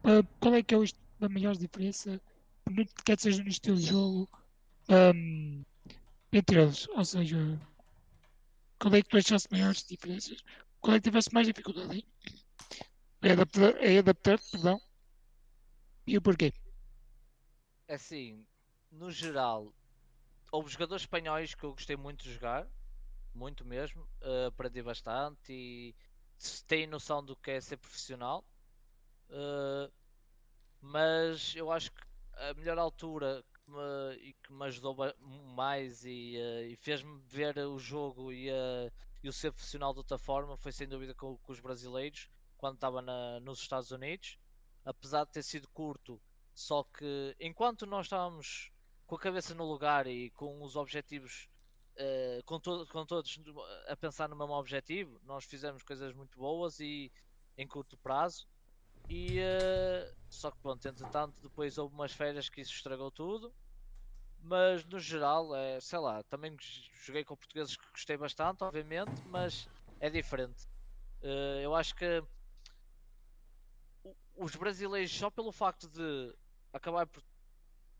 Ah, 0.04 0.22
qual 0.40 0.54
é 0.54 0.62
que 0.62 0.74
é 0.74 0.78
a 0.78 1.28
maior 1.28 1.56
diferença? 1.56 2.20
Quer 3.04 3.18
seja 3.18 3.42
no 3.42 3.48
estilo 3.48 3.76
de 3.76 3.86
jogo, 3.86 4.28
ahm, 4.88 5.62
entre 6.32 6.62
eles? 6.62 6.86
Ou 6.88 7.04
seja, 7.04 7.60
qual 8.78 8.94
é 8.94 9.02
que 9.02 9.08
tu 9.08 9.16
achaste 9.16 9.48
maiores 9.50 9.84
diferenças? 9.84 10.42
Qual 10.80 10.94
é 10.94 11.00
que 11.00 11.08
tiveste 11.08 11.32
mais 11.34 11.46
dificuldade 11.46 12.04
em 13.22 13.30
adaptar, 13.32 13.84
em 13.84 13.98
adaptar 13.98 14.38
perdão? 14.52 14.80
E 16.06 16.16
o 16.16 16.22
porquê? 16.22 16.52
É 17.88 17.94
assim, 17.94 18.46
no 18.90 19.10
geral, 19.10 19.74
houve 20.52 20.70
jogadores 20.70 21.02
espanhóis 21.04 21.54
que 21.54 21.64
eu 21.64 21.72
gostei 21.72 21.96
muito 21.96 22.24
de 22.24 22.32
jogar, 22.34 22.68
muito 23.34 23.64
mesmo, 23.64 24.08
eh, 24.22 24.46
aprendi 24.46 24.82
bastante 24.82 25.52
e 25.52 25.96
têm 26.68 26.86
noção 26.86 27.24
do 27.24 27.36
que 27.36 27.52
é 27.52 27.60
ser 27.60 27.76
profissional. 27.78 28.44
eh, 29.30 29.90
mas 30.80 31.54
eu 31.56 31.70
acho 31.72 31.92
que 31.92 32.02
a 32.36 32.54
melhor 32.54 32.78
altura 32.78 33.44
que 33.54 33.70
me, 33.70 34.16
e 34.30 34.34
que 34.34 34.52
me 34.52 34.64
ajudou 34.66 34.96
mais 35.56 36.04
e, 36.04 36.36
eh, 36.38 36.68
e 36.70 36.76
fez-me 36.76 37.20
ver 37.26 37.58
o 37.58 37.78
jogo 37.78 38.32
e, 38.32 38.48
eh, 38.50 38.92
e 39.22 39.28
o 39.28 39.32
ser 39.32 39.52
profissional 39.52 39.92
de 39.94 40.00
outra 40.00 40.18
forma 40.18 40.56
foi 40.58 40.72
sem 40.72 40.88
dúvida 40.88 41.14
com, 41.14 41.36
com 41.38 41.52
os 41.52 41.60
brasileiros 41.60 42.28
quando 42.56 42.74
estava 42.76 43.02
na- 43.02 43.40
nos 43.40 43.60
Estados 43.60 43.90
Unidos. 43.92 44.38
Apesar 44.84 45.24
de 45.26 45.32
ter 45.32 45.42
sido 45.42 45.68
curto, 45.70 46.20
só 46.58 46.84
que 46.84 47.36
enquanto 47.40 47.86
nós 47.86 48.06
estávamos 48.06 48.70
com 49.06 49.14
a 49.16 49.20
cabeça 49.20 49.54
no 49.54 49.64
lugar 49.64 50.06
e 50.06 50.30
com 50.32 50.62
os 50.62 50.76
objetivos, 50.76 51.48
eh, 51.96 52.40
com, 52.44 52.60
to- 52.60 52.86
com 52.88 53.06
todos 53.06 53.38
a 53.88 53.96
pensar 53.96 54.28
no 54.28 54.36
mesmo 54.36 54.54
objetivo, 54.54 55.20
nós 55.24 55.44
fizemos 55.44 55.82
coisas 55.82 56.12
muito 56.14 56.38
boas 56.38 56.80
e 56.80 57.12
em 57.56 57.66
curto 57.66 57.96
prazo. 57.98 58.46
E 59.08 59.38
eh, 59.40 60.12
só 60.30 60.50
que 60.52 60.58
pronto, 60.60 60.86
entretanto, 60.88 61.36
depois 61.42 61.78
houve 61.78 61.94
umas 61.94 62.12
férias 62.12 62.48
que 62.50 62.60
isso 62.62 62.72
estragou 62.74 63.10
tudo. 63.12 63.54
Mas 64.40 64.84
no 64.84 64.98
geral, 65.00 65.54
é, 65.54 65.80
sei 65.80 65.98
lá, 65.98 66.22
também 66.24 66.56
joguei 67.04 67.24
com 67.24 67.36
portugueses 67.36 67.76
que 67.76 67.90
gostei 67.92 68.16
bastante, 68.16 68.64
obviamente, 68.64 69.20
mas 69.24 69.68
é 70.00 70.10
diferente. 70.10 70.66
Eh, 71.22 71.62
eu 71.64 71.74
acho 71.74 71.94
que 71.94 72.22
os 74.34 74.54
brasileiros, 74.54 75.12
só 75.12 75.30
pelo 75.30 75.52
facto 75.52 75.88
de 75.88 76.34
acabar 76.72 77.06
por 77.06 77.22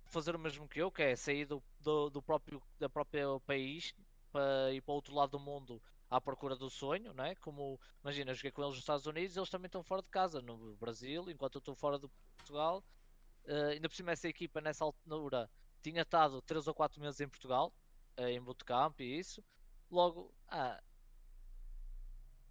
fazer 0.06 0.34
o 0.36 0.38
mesmo 0.38 0.68
que 0.68 0.80
eu, 0.80 0.90
que 0.90 1.02
é 1.02 1.16
sair 1.16 1.46
do, 1.46 1.62
do, 1.80 2.10
do 2.10 2.22
próprio 2.22 2.62
da 2.78 2.88
própria 2.88 3.26
país 3.46 3.94
para 4.32 4.72
ir 4.72 4.82
para 4.82 4.92
o 4.92 4.94
outro 4.96 5.14
lado 5.14 5.30
do 5.32 5.40
mundo 5.40 5.82
à 6.10 6.20
procura 6.20 6.56
do 6.56 6.70
sonho, 6.70 7.12
não 7.14 7.24
é? 7.24 7.34
Como 7.36 7.78
imagina, 8.02 8.30
eu 8.30 8.34
joguei 8.34 8.50
com 8.52 8.62
eles 8.62 8.72
nos 8.74 8.80
Estados 8.80 9.06
Unidos, 9.06 9.36
eles 9.36 9.50
também 9.50 9.66
estão 9.66 9.82
fora 9.84 10.02
de 10.02 10.08
casa 10.10 10.40
no 10.42 10.76
Brasil, 10.76 11.30
enquanto 11.30 11.56
eu 11.56 11.60
estou 11.60 11.74
fora 11.76 11.98
de 11.98 12.08
Portugal. 12.36 12.84
Eh, 13.46 13.72
ainda 13.74 13.88
por 13.88 13.94
cima 13.96 14.12
essa 14.12 14.28
equipa 14.28 14.60
nessa 14.60 14.84
altura 14.84 15.50
tinha 15.82 16.02
estado 16.02 16.42
3 16.42 16.66
ou 16.68 16.74
4 16.74 17.00
meses 17.00 17.20
em 17.20 17.28
Portugal, 17.28 17.74
eh, 18.16 18.32
em 18.32 18.42
bootcamp 18.42 19.00
e 19.00 19.18
isso. 19.18 19.44
Logo, 19.90 20.34
ah, 20.48 20.82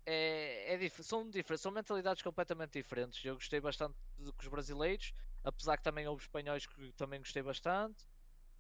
é, 0.06 0.74
é 0.74 0.78
dif- 0.78 1.04
são 1.04 1.30
diferentes, 1.30 1.62
são 1.62 1.72
mentalidades 1.72 2.24
completamente 2.24 2.74
diferentes. 2.74 3.24
Eu 3.24 3.36
gostei 3.36 3.60
bastante 3.60 3.98
do 4.18 4.34
que 4.34 4.44
os 4.44 4.50
brasileiros, 4.50 5.12
apesar 5.48 5.78
que 5.78 5.84
também 5.84 6.08
houve 6.08 6.24
espanhóis 6.24 6.66
que 6.66 6.92
também 6.94 7.20
gostei 7.20 7.42
bastante. 7.42 8.06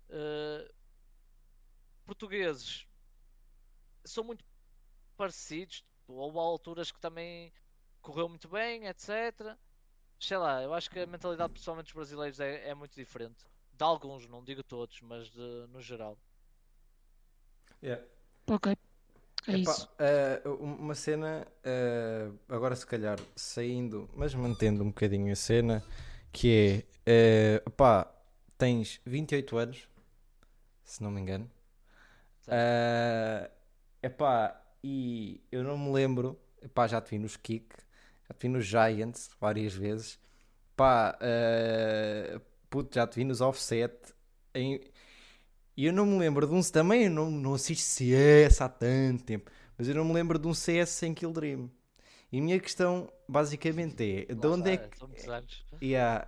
Eh, 0.10 0.71
portugueses 2.06 2.88
são 4.06 4.23
muito 4.23 4.43
parecidos, 5.17 5.84
tipo, 5.84 6.13
houve 6.13 6.38
alturas 6.39 6.91
que 6.91 7.00
também 7.00 7.52
correu 8.02 8.30
muito 8.30 8.47
bem, 8.47 8.88
etc. 8.88 9.58
Sei 10.19 10.38
lá, 10.38 10.63
eu 10.63 10.73
acho 10.73 10.89
que 10.89 11.00
a 11.00 11.06
mentalidade 11.08 11.52
principalmente 11.54 11.86
dos 11.88 11.93
brasileiros 11.93 12.39
é, 12.39 12.69
é 12.69 12.73
muito 12.76 12.95
diferente. 12.95 13.45
De 13.73 13.84
alguns, 13.84 14.28
não 14.28 14.43
digo 14.43 14.63
todos, 14.63 15.02
mas 15.02 15.30
de- 15.30 15.67
no 15.69 15.82
geral. 15.82 16.17
Yeah. 17.82 18.04
Ok, 18.47 18.76
é 19.47 19.58
Epá, 19.58 19.58
isso. 19.58 19.89
eh, 20.00 20.41
uma 20.45 20.95
cena, 20.95 21.47
eh, 21.63 22.32
agora 22.50 22.76
se 22.76 22.86
calhar 22.86 23.17
saindo, 23.36 24.10
mas 24.15 24.34
mantendo 24.34 24.84
um 24.84 24.88
bocadinho 24.88 25.32
a 25.32 25.36
cena, 25.36 25.84
que 26.38 26.86
é, 27.06 27.58
eh, 27.58 27.69
pá, 27.76 28.08
tens 28.58 29.02
28 29.06 29.58
anos, 29.58 29.88
se 30.86 31.04
não 31.04 31.12
me 31.12 31.21
engano. 31.21 31.50
Eh, 32.47 33.52
epá, 34.04 34.62
e 34.84 35.41
eu 35.52 35.63
não 35.63 35.78
me 35.78 35.91
lembro, 35.91 36.39
epá, 36.62 36.88
já 36.88 37.02
te 37.02 37.12
vi 37.12 37.19
nos 37.19 37.38
Kick, 37.38 37.76
já 38.28 38.34
te 38.36 38.43
vi 38.47 38.50
nos 38.50 38.65
Giants 38.65 39.32
várias 39.39 39.73
vezes, 39.73 40.19
pá, 40.76 41.17
eh, 41.21 42.39
puto, 42.69 42.95
já 42.95 43.08
te 43.08 43.17
vi 43.17 43.26
nos 43.26 43.41
Offset, 43.41 44.13
em- 44.56 44.82
e 45.78 45.86
eu 45.86 45.93
não 45.93 46.06
me 46.06 46.17
lembro 46.19 46.47
de 46.47 46.54
um, 46.54 46.62
também 46.63 47.06
eu 47.06 47.12
não, 47.12 47.32
não 47.32 47.54
assisto 47.56 47.84
CS 47.86 48.63
há 48.63 48.69
tanto 48.69 49.23
tempo, 49.26 49.52
mas 49.78 49.88
eu 49.89 49.95
não 49.95 50.06
me 50.06 50.13
lembro 50.13 50.39
de 50.39 50.47
um 50.47 50.54
CS 50.54 50.91
sem 50.93 51.13
Kill 51.13 51.32
Dream. 51.34 51.69
E 52.32 52.40
a 52.40 52.42
minha 52.42 52.60
questão 52.60 53.12
basicamente 53.28 54.26
é, 54.30 54.34
de 54.34 54.48
onde 54.48 54.72
é 54.72 54.78
que. 54.78 54.98
Yeah. 55.82 56.28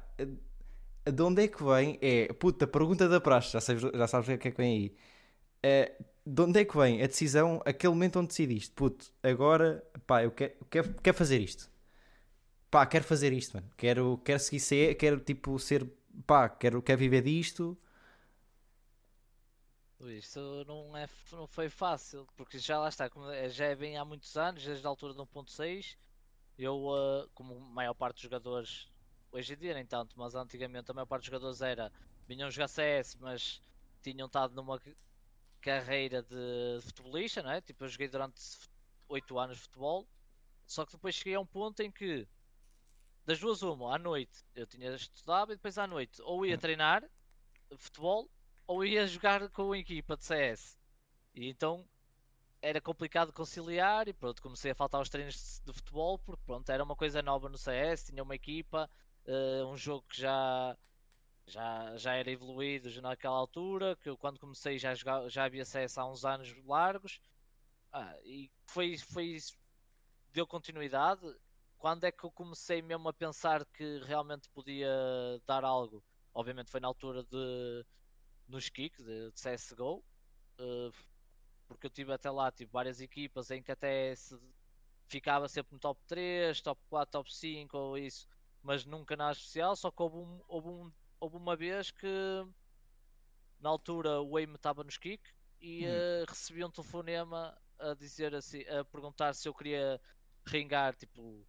De 1.06 1.22
onde 1.22 1.44
é 1.44 1.48
que 1.48 1.64
vem? 1.64 1.98
É, 2.02 2.32
puta, 2.34 2.68
pergunta 2.68 3.08
da 3.10 3.20
praxe, 3.20 3.52
já 3.54 3.62
sabes, 3.62 3.82
já 3.82 4.08
sabes 4.08 4.30
o 4.30 4.38
que 4.38 4.48
é 4.48 4.52
que 4.52 4.58
vem 4.58 4.78
aí. 4.78 4.96
É, 5.62 5.94
de 6.26 6.42
onde 6.42 6.60
é 6.60 6.66
que 6.66 6.78
vem 6.78 7.02
a 7.02 7.08
decisão, 7.08 7.62
aquele 7.66 7.94
momento 7.94 8.20
onde 8.20 8.28
decidiste, 8.28 8.72
puto, 8.72 9.12
agora, 9.24 9.84
pá, 10.06 10.24
eu 10.24 10.32
quero, 10.32 10.54
quero, 10.70 10.94
quero 11.02 11.18
fazer 11.18 11.40
isto. 11.40 11.70
Pá, 12.70 12.86
quero 12.86 13.04
fazer 13.04 13.34
isto, 13.34 13.56
mano. 13.56 13.68
Quero, 13.76 14.22
quero 14.24 14.40
seguir 14.40 14.60
ser, 14.60 14.96
quero 14.96 15.20
tipo 15.20 15.58
ser, 15.58 15.90
pá, 16.28 16.48
quero, 16.48 16.82
quero 16.82 17.00
viver 17.00 17.24
disto. 17.24 17.78
Isso 20.08 20.64
não, 20.66 20.96
é, 20.96 21.10
não 21.32 21.46
foi 21.46 21.70
fácil, 21.70 22.26
porque 22.38 22.58
já 22.58 22.80
lá 22.80 22.88
está, 22.88 23.10
já 23.50 23.66
é 23.66 23.76
bem 23.76 23.98
há 23.98 24.06
muitos 24.06 24.38
anos, 24.38 24.64
desde 24.64 24.86
a 24.86 24.90
altura 24.90 25.14
do 25.14 25.26
1.6. 25.26 25.98
Eu, 26.58 26.88
uh, 26.88 27.30
como 27.34 27.58
a 27.58 27.60
maior 27.60 27.94
parte 27.94 28.16
dos 28.16 28.24
jogadores, 28.24 28.88
hoje 29.32 29.54
em 29.54 29.58
dia 29.58 29.74
nem 29.74 29.86
tanto, 29.86 30.18
mas 30.18 30.36
antigamente 30.36 30.90
a 30.90 30.94
maior 30.94 31.06
parte 31.06 31.24
dos 31.24 31.28
jogadores 31.28 31.62
era 31.62 31.92
vinham 32.28 32.50
jogar 32.50 32.70
CS, 32.70 33.16
mas 33.16 33.62
tinham 34.02 34.28
estado 34.28 34.54
numa 34.54 34.80
carreira 35.62 36.24
de 36.24 36.80
futebolista, 36.82 37.44
não 37.44 37.52
é? 37.52 37.60
Tipo, 37.60 37.84
eu 37.84 37.90
joguei 37.90 38.08
durante 38.08 38.42
8 39.10 39.40
anos 39.40 39.58
de 39.58 39.64
futebol, 39.64 40.08
só 40.66 40.86
que 40.86 40.94
depois 40.94 41.16
cheguei 41.16 41.36
a 41.36 41.40
um 41.40 41.46
ponto 41.46 41.82
em 41.82 41.92
que 41.92 42.28
das 43.26 43.40
duas 43.40 43.62
uma, 43.62 43.96
à 43.96 44.00
noite 44.00 44.46
eu 44.56 44.66
tinha 44.66 44.94
estudado 44.96 45.52
e 45.52 45.56
depois 45.56 45.78
à 45.78 45.86
noite 45.86 46.22
ou 46.22 46.46
ia 46.46 46.56
hum. 46.56 46.60
treinar 46.60 47.04
futebol 47.78 48.30
ou 48.70 48.86
ia 48.86 49.08
jogar 49.08 49.50
com 49.50 49.72
a 49.72 49.80
equipa 49.80 50.16
de 50.16 50.24
CS. 50.24 50.78
E 51.34 51.50
então 51.50 51.84
era 52.62 52.80
complicado 52.80 53.34
conciliar 53.34 54.08
e 54.08 54.14
pronto, 54.14 54.44
comecei 54.44 54.70
a 54.70 54.76
faltar 54.76 55.02
os 55.02 55.10
treinos 55.10 55.60
de 55.66 55.74
futebol 55.74 56.20
porque 56.20 56.44
pronto, 56.46 56.70
era 56.72 56.84
uma 56.84 56.96
coisa 56.96 57.20
nova 57.24 57.50
no 57.50 57.58
CS, 57.58 58.06
tinha 58.06 58.22
uma 58.22 58.36
equipa, 58.36 58.88
uh, 59.26 59.66
um 59.66 59.76
jogo 59.76 60.06
que 60.08 60.22
já, 60.22 60.78
já, 61.48 61.98
já 61.98 62.14
era 62.14 62.30
evoluído 62.30 62.92
já 62.92 63.02
naquela 63.02 63.38
altura, 63.38 63.96
que 63.96 64.08
eu 64.08 64.16
quando 64.16 64.40
comecei 64.40 64.78
já, 64.78 64.94
jogava, 64.94 65.28
já 65.30 65.46
havia 65.46 65.66
CS 65.66 65.98
há 65.98 66.06
uns 66.06 66.24
anos 66.24 66.54
largos 66.64 67.20
ah, 67.92 68.16
e 68.24 68.52
foi, 68.68 69.00
foi 69.00 69.36
deu 70.32 70.46
continuidade. 70.46 71.22
Quando 71.80 72.04
é 72.04 72.12
que 72.12 72.24
eu 72.24 72.30
comecei 72.32 72.84
mesmo 72.84 73.10
a 73.10 73.14
pensar 73.14 73.66
que 73.66 74.00
realmente 74.06 74.48
podia 74.50 74.92
dar 75.48 75.64
algo? 75.64 76.04
Obviamente 76.36 76.70
foi 76.70 76.80
na 76.80 76.88
altura 76.88 77.24
de 77.24 77.86
nos 78.50 78.68
kicks 78.70 79.04
de, 79.06 79.32
de 79.32 79.42
CSGO, 79.42 80.04
uh, 80.60 80.94
porque 81.68 81.86
eu 81.86 81.92
tive 81.92 82.12
até 82.12 82.30
lá 82.30 82.52
tive 82.52 82.72
várias 82.72 83.00
equipas 83.00 83.52
em 83.52 83.62
que 83.62 83.72
até 83.72 84.16
se 84.16 84.38
ficava 85.08 85.48
sempre 85.48 85.74
no 85.74 85.80
top 85.80 86.02
3, 86.08 86.60
top 86.62 86.82
4, 86.90 87.12
top 87.12 87.34
5 87.34 87.78
ou 87.78 87.98
isso, 87.98 88.28
mas 88.62 88.86
nunca 88.86 89.16
na 89.16 89.32
especial, 89.32 89.76
só 89.76 89.92
que 89.92 90.02
houve, 90.02 90.18
um, 90.18 90.42
houve, 90.48 90.68
um, 90.68 90.92
houve 91.20 91.38
uma 91.38 91.56
vez 91.56 91.92
que 91.92 92.08
na 93.60 93.70
altura 93.70 94.22
o 94.22 94.38
aim 94.38 94.54
estava 94.54 94.84
nos 94.84 94.98
kick 94.98 95.24
e 95.62 95.86
hum. 95.86 95.90
uh, 95.90 96.26
recebi 96.28 96.64
um 96.64 96.72
telefonema 96.72 97.58
a 97.78 97.94
dizer 97.94 98.36
assim, 98.36 98.62
a 98.68 98.84
perguntar 98.84 99.34
se 99.34 99.48
eu 99.48 99.54
queria 99.54 100.02
ringar, 100.46 100.96
tipo, 100.96 101.46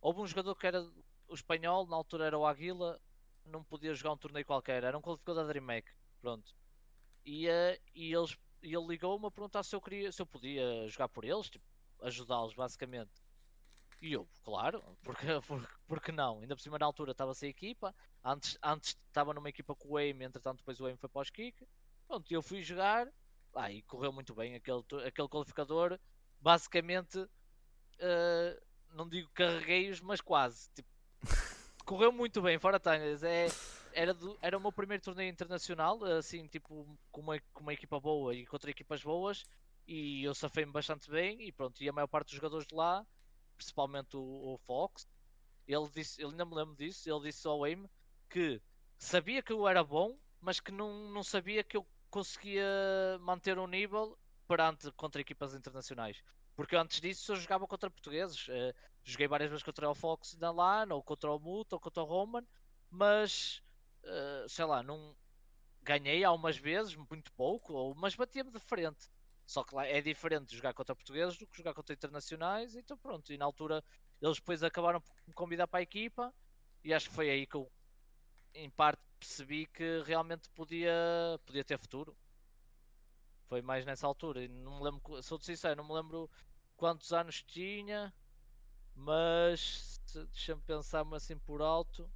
houve 0.00 0.20
um 0.20 0.26
jogador 0.26 0.54
que 0.56 0.66
era 0.66 0.82
o 1.28 1.34
espanhol, 1.34 1.86
na 1.86 1.96
altura 1.96 2.26
era 2.26 2.38
o 2.38 2.46
Aguila, 2.46 3.00
não 3.44 3.62
podia 3.62 3.94
jogar 3.94 4.14
um 4.14 4.18
torneio 4.18 4.44
qualquer, 4.44 4.84
era 4.84 4.96
um 4.96 5.02
qualificador 5.02 5.44
da 5.44 5.48
DreamHack. 5.48 5.90
Pronto. 6.20 6.54
E, 7.24 7.48
uh, 7.48 7.80
e, 7.94 8.12
eles, 8.12 8.36
e 8.62 8.74
ele 8.74 8.86
ligou-me 8.86 9.26
a 9.26 9.30
perguntar 9.30 9.62
se 9.62 9.74
eu, 9.74 9.80
queria, 9.80 10.10
se 10.12 10.20
eu 10.20 10.26
podia 10.26 10.88
jogar 10.88 11.08
por 11.08 11.24
eles, 11.24 11.48
tipo, 11.48 11.64
ajudá-los 12.02 12.54
basicamente. 12.54 13.12
E 14.00 14.12
eu, 14.12 14.26
claro, 14.42 14.82
porque, 15.02 15.26
porque, 15.46 15.74
porque 15.86 16.12
não? 16.12 16.40
Ainda 16.40 16.56
por 16.56 16.62
cima 16.62 16.78
na 16.78 16.86
altura 16.86 17.12
estava 17.12 17.34
sem 17.34 17.50
equipa, 17.50 17.94
antes, 18.24 18.58
antes 18.62 18.96
estava 19.06 19.34
numa 19.34 19.48
equipa 19.48 19.74
com 19.74 19.90
o 19.90 19.96
Aim, 19.96 20.22
entretanto 20.22 20.58
depois 20.58 20.80
o 20.80 20.86
Aim 20.86 20.96
foi 20.96 21.08
para 21.08 21.22
os 21.22 21.30
kick. 21.30 21.66
Pronto, 22.06 22.32
eu 22.32 22.42
fui 22.42 22.62
jogar, 22.62 23.08
ah, 23.54 23.70
e 23.70 23.82
correu 23.82 24.12
muito 24.12 24.34
bem 24.34 24.54
aquele, 24.54 24.82
aquele 25.06 25.28
qualificador. 25.28 25.98
Basicamente, 26.40 27.18
uh, 27.18 28.60
não 28.92 29.08
digo 29.08 29.30
carreguei-os, 29.34 30.00
mas 30.00 30.20
quase. 30.20 30.70
Tipo, 30.74 30.88
correu 31.84 32.12
muito 32.12 32.40
bem, 32.40 32.58
fora 32.58 32.80
tangas. 32.80 33.22
É, 33.22 33.48
era, 33.92 34.14
do, 34.14 34.38
era 34.40 34.56
o 34.56 34.60
meu 34.60 34.72
primeiro 34.72 35.02
torneio 35.02 35.30
internacional, 35.30 36.02
assim, 36.04 36.46
tipo, 36.46 36.86
com 37.10 37.20
uma, 37.20 37.40
com 37.52 37.62
uma 37.62 37.72
equipa 37.72 37.98
boa 38.00 38.34
e 38.34 38.46
contra 38.46 38.70
equipas 38.70 39.02
boas, 39.02 39.44
e 39.86 40.24
eu 40.24 40.34
safei-me 40.34 40.72
bastante 40.72 41.10
bem, 41.10 41.40
e 41.42 41.52
pronto, 41.52 41.82
e 41.82 41.88
a 41.88 41.92
maior 41.92 42.06
parte 42.06 42.28
dos 42.28 42.36
jogadores 42.36 42.66
de 42.66 42.74
lá, 42.74 43.06
principalmente 43.56 44.16
o, 44.16 44.20
o 44.20 44.58
Fox, 44.66 45.06
ele 45.66 45.88
disse, 45.94 46.20
ele 46.20 46.32
ainda 46.32 46.44
me 46.44 46.54
lembro 46.54 46.74
disso, 46.76 47.08
ele 47.10 47.20
disse 47.20 47.46
ao 47.46 47.64
Aim 47.64 47.88
que 48.28 48.60
sabia 48.98 49.42
que 49.42 49.52
eu 49.52 49.66
era 49.66 49.82
bom, 49.84 50.16
mas 50.40 50.60
que 50.60 50.72
não, 50.72 51.10
não 51.10 51.22
sabia 51.22 51.62
que 51.62 51.76
eu 51.76 51.86
conseguia 52.10 52.64
manter 53.20 53.58
um 53.58 53.66
nível 53.66 54.18
perante 54.48 54.90
contra 54.92 55.20
equipas 55.20 55.54
internacionais. 55.54 56.22
Porque 56.56 56.76
antes 56.76 57.00
disso 57.00 57.32
eu 57.32 57.36
jogava 57.36 57.66
contra 57.66 57.90
portugueses. 57.90 58.48
Uh, 58.48 58.74
joguei 59.04 59.28
várias 59.28 59.50
vezes 59.50 59.62
contra 59.62 59.88
o 59.88 59.94
Fox 59.94 60.36
na 60.38 60.50
LAN, 60.50 60.92
ou 60.92 61.02
contra 61.02 61.30
o 61.30 61.38
Muto, 61.38 61.74
ou 61.74 61.80
contra 61.80 62.02
o 62.02 62.06
Roman, 62.06 62.44
mas 62.90 63.62
uh, 64.04 64.48
sei 64.48 64.64
lá, 64.64 64.82
não 64.82 65.16
ganhei 65.82 66.24
algumas 66.24 66.56
vezes, 66.56 66.94
muito 66.94 67.32
pouco, 67.32 67.72
ou, 67.72 67.94
mas 67.94 68.14
batia-me 68.14 68.50
de 68.50 68.58
frente. 68.58 69.10
Só 69.46 69.64
que 69.64 69.74
lá 69.74 69.86
é 69.86 70.00
diferente 70.00 70.54
jogar 70.54 70.74
contra 70.74 70.94
portugueses 70.94 71.36
do 71.36 71.46
que 71.46 71.56
jogar 71.56 71.74
contra 71.74 71.94
internacionais, 71.94 72.76
então 72.76 72.96
pronto. 72.96 73.32
E 73.32 73.38
na 73.38 73.44
altura 73.44 73.82
eles 74.22 74.36
depois 74.36 74.62
acabaram 74.62 75.00
por 75.00 75.14
me 75.26 75.34
convidar 75.34 75.66
para 75.66 75.80
a 75.80 75.82
equipa, 75.82 76.32
e 76.84 76.94
acho 76.94 77.08
que 77.08 77.14
foi 77.14 77.30
aí 77.30 77.46
que 77.46 77.56
eu, 77.56 77.70
em 78.54 78.70
parte, 78.70 79.02
percebi 79.18 79.66
que 79.66 80.02
realmente 80.02 80.48
podia, 80.50 80.92
podia 81.44 81.64
ter 81.64 81.78
futuro. 81.78 82.16
Foi 83.48 83.60
mais 83.60 83.84
nessa 83.84 84.06
altura. 84.06 84.44
E 84.44 84.48
não 84.48 84.78
me 84.78 84.84
lembro, 84.84 85.22
sou 85.22 85.38
sincero, 85.40 85.76
não 85.76 85.88
me 85.88 85.94
lembro 85.94 86.30
quantos 86.76 87.12
anos 87.12 87.42
tinha, 87.42 88.14
mas 88.94 90.00
deixa-me 90.14 90.62
pensar-me 90.62 91.16
assim 91.16 91.38
por 91.38 91.60
alto. 91.60 92.10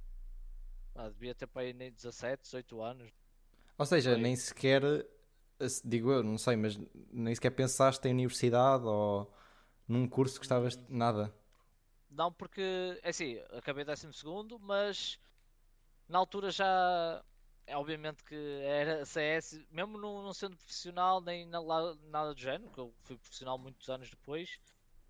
Ah, 0.95 1.09
devia 1.09 1.35
ter 1.35 1.45
para 1.45 1.63
aí 1.63 1.73
nem 1.73 1.91
17, 1.91 2.43
18 2.43 2.81
anos. 2.81 3.11
Ou 3.77 3.85
seja, 3.85 4.17
nem 4.17 4.35
sequer, 4.35 4.81
digo 5.83 6.09
eu, 6.09 6.23
não 6.23 6.37
sei, 6.37 6.55
mas 6.55 6.79
nem 7.11 7.35
sequer 7.35 7.51
pensaste 7.51 8.07
em 8.07 8.13
universidade 8.13 8.85
ou 8.85 9.29
num 9.87 10.07
curso 10.07 10.39
que 10.39 10.45
estavas. 10.45 10.77
Hum. 10.77 10.85
nada. 10.89 11.35
Não, 12.09 12.31
porque, 12.31 12.97
é 13.03 13.09
assim, 13.09 13.37
acabei 13.51 13.83
12 13.83 14.13
segundo, 14.13 14.57
mas 14.59 15.19
na 16.07 16.17
altura 16.17 16.49
já. 16.49 17.23
É, 17.67 17.75
obviamente 17.75 18.23
que 18.23 18.35
era 18.63 19.03
CS, 19.05 19.65
mesmo 19.71 19.97
não, 19.97 20.21
não 20.21 20.33
sendo 20.33 20.55
profissional 20.55 21.19
nem 21.19 21.47
na, 21.47 21.59
nada 22.09 22.33
do 22.33 22.39
género, 22.39 22.69
que 22.69 22.77
eu 22.77 22.93
fui 23.03 23.17
profissional 23.17 23.57
muitos 23.57 23.89
anos 23.89 24.07
depois, 24.07 24.59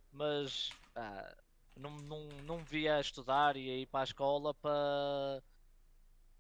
mas 0.10 0.70
ah, 0.96 1.36
não, 1.76 1.92
não, 1.92 2.28
não 2.46 2.58
via 2.64 3.00
estudar 3.02 3.58
e 3.58 3.82
ir 3.82 3.88
para 3.88 4.00
a 4.00 4.04
escola 4.06 4.54
para 4.54 5.44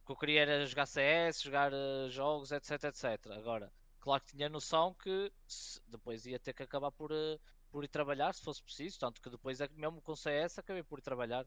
que 0.05 0.11
eu 0.11 0.15
queria 0.15 0.41
era 0.41 0.65
jogar 0.65 0.85
CS, 0.85 1.41
jogar 1.41 1.73
uh, 1.73 2.09
jogos, 2.09 2.51
etc, 2.51 2.83
etc. 2.85 3.31
Agora, 3.31 3.71
claro 3.99 4.23
que 4.23 4.35
tinha 4.35 4.47
noção 4.47 4.93
que 4.93 5.31
depois 5.87 6.25
ia 6.25 6.39
ter 6.39 6.53
que 6.53 6.63
acabar 6.63 6.91
por, 6.91 7.11
uh, 7.11 7.39
por 7.71 7.83
ir 7.83 7.87
trabalhar, 7.87 8.33
se 8.33 8.43
fosse 8.43 8.61
preciso. 8.61 8.99
Tanto 8.99 9.21
que 9.21 9.29
depois, 9.29 9.59
é 9.59 9.67
mesmo 9.75 10.01
com 10.01 10.15
CS, 10.15 10.59
acabei 10.59 10.83
por 10.83 10.99
ir 10.99 11.01
trabalhar. 11.01 11.45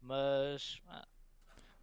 Mas. 0.00 0.80
Ah, 0.88 1.06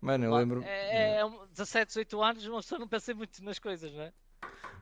Mano, 0.02 0.26
eu 0.26 0.34
lembro. 0.34 0.64
É, 0.64 1.18
é, 1.18 1.22
é 1.22 1.30
17, 1.52 1.88
18 1.88 2.22
anos, 2.24 2.46
uma 2.48 2.62
pessoa 2.62 2.80
não 2.80 2.88
pensa 2.88 3.14
muito 3.14 3.44
nas 3.44 3.60
coisas, 3.60 3.94
não 3.94 4.04
é? 4.04 4.14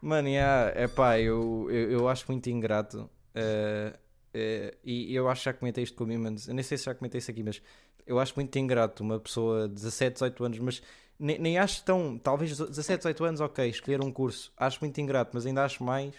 Mano, 0.02 0.28
yeah, 0.28 0.72
é 0.80 0.88
pá, 0.88 1.20
eu, 1.20 1.68
eu, 1.72 1.92
eu 1.92 2.08
acho 2.08 2.26
muito 2.28 2.50
ingrato. 2.50 3.10
Uh, 3.36 3.98
uh, 3.98 4.78
e 4.84 5.14
eu 5.14 5.28
acho 5.28 5.42
que 5.42 5.46
já 5.46 5.54
comentei 5.54 5.84
isto 5.84 5.98
com 5.98 6.04
o 6.04 6.08
Mimans. 6.08 6.48
Eu 6.48 6.54
nem 6.54 6.64
sei 6.64 6.78
se 6.78 6.86
já 6.86 6.96
comentei 6.96 7.18
isso 7.18 7.32
aqui, 7.32 7.44
mas 7.44 7.62
eu 8.06 8.20
acho 8.20 8.34
muito 8.36 8.56
ingrato 8.58 9.04
uma 9.04 9.20
pessoa 9.20 9.68
de 9.68 9.76
17, 9.76 10.14
18 10.14 10.46
anos, 10.46 10.60
mas 10.60 10.82
nem, 11.20 11.40
nem 11.40 11.58
acho 11.58 11.84
tão. 11.84 12.18
Talvez 12.18 12.58
17, 12.58 13.00
18 13.00 13.24
anos, 13.24 13.42
ok, 13.42 13.68
escolher 13.68 14.02
um 14.02 14.12
curso. 14.12 14.52
Acho 14.56 14.80
muito 14.82 15.00
ingrato, 15.02 15.32
mas 15.34 15.46
ainda 15.46 15.64
acho 15.66 15.84
mais 15.84 16.16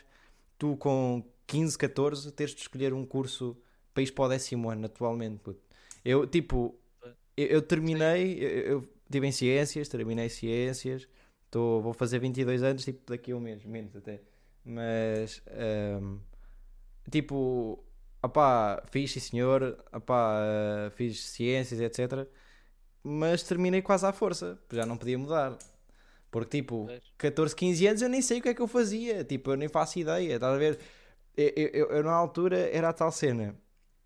tu 0.59 0.77
com 0.77 1.25
15, 1.47 1.79
14 1.79 2.33
teres 2.33 2.55
de 2.55 2.61
escolher 2.63 2.93
um 2.93 3.07
curso 3.07 3.57
para 3.95 4.03
ir 4.03 4.13
para 4.13 4.25
o 4.25 4.29
décimo 4.29 4.71
ano 4.71 4.87
atualmente. 4.87 5.39
Puto. 5.39 5.61
Eu, 6.05 6.27
tipo, 6.27 6.75
eu, 7.37 7.47
eu 7.47 7.63
terminei, 7.63 8.39
eu, 8.43 8.49
eu 8.49 8.89
estive 9.05 9.27
em 9.27 9.33
ciências, 9.33 9.89
terminei 9.89 10.29
ciências, 10.29 11.09
tô, 11.51 11.81
vou 11.81 11.93
fazer 11.93 12.19
22 12.19 12.63
anos, 12.63 12.85
tipo, 12.85 13.11
daqui 13.11 13.33
a 13.33 13.37
um 13.37 13.41
mês, 13.41 13.65
menos 13.65 13.95
até. 13.97 14.21
Mas, 14.65 15.43
um, 16.03 16.19
tipo, 17.11 17.83
opá, 18.23 18.83
fiz 18.91 19.13
sim 19.13 19.21
senhor, 19.21 19.79
opá, 19.93 20.91
fiz 20.97 21.25
ciências, 21.25 21.81
etc 21.81 22.29
mas 23.09 23.43
terminei 23.43 23.81
quase 23.81 24.05
à 24.05 24.13
força, 24.13 24.59
já 24.71 24.85
não 24.85 24.97
podia 24.97 25.19
mudar. 25.19 25.57
Porque, 26.31 26.59
tipo, 26.59 26.87
14, 27.17 27.57
15 27.57 27.87
anos 27.87 28.03
eu 28.03 28.09
nem 28.09 28.21
sei 28.21 28.39
o 28.39 28.43
que 28.43 28.51
é 28.51 28.55
que 28.55 28.61
eu 28.61 28.69
fazia, 28.69 29.25
tipo, 29.25 29.51
eu 29.51 29.57
nem 29.57 29.69
faço 29.69 29.99
ideia, 29.99 30.35
estás 30.35 30.55
a 30.55 30.59
ver? 30.59 30.79
Eu, 31.35 31.53
eu, 31.57 31.87
eu, 31.91 32.05
na 32.05 32.13
altura 32.13 32.59
era 32.71 32.91
a 32.91 32.93
tal 32.93 33.11
cena, 33.11 33.57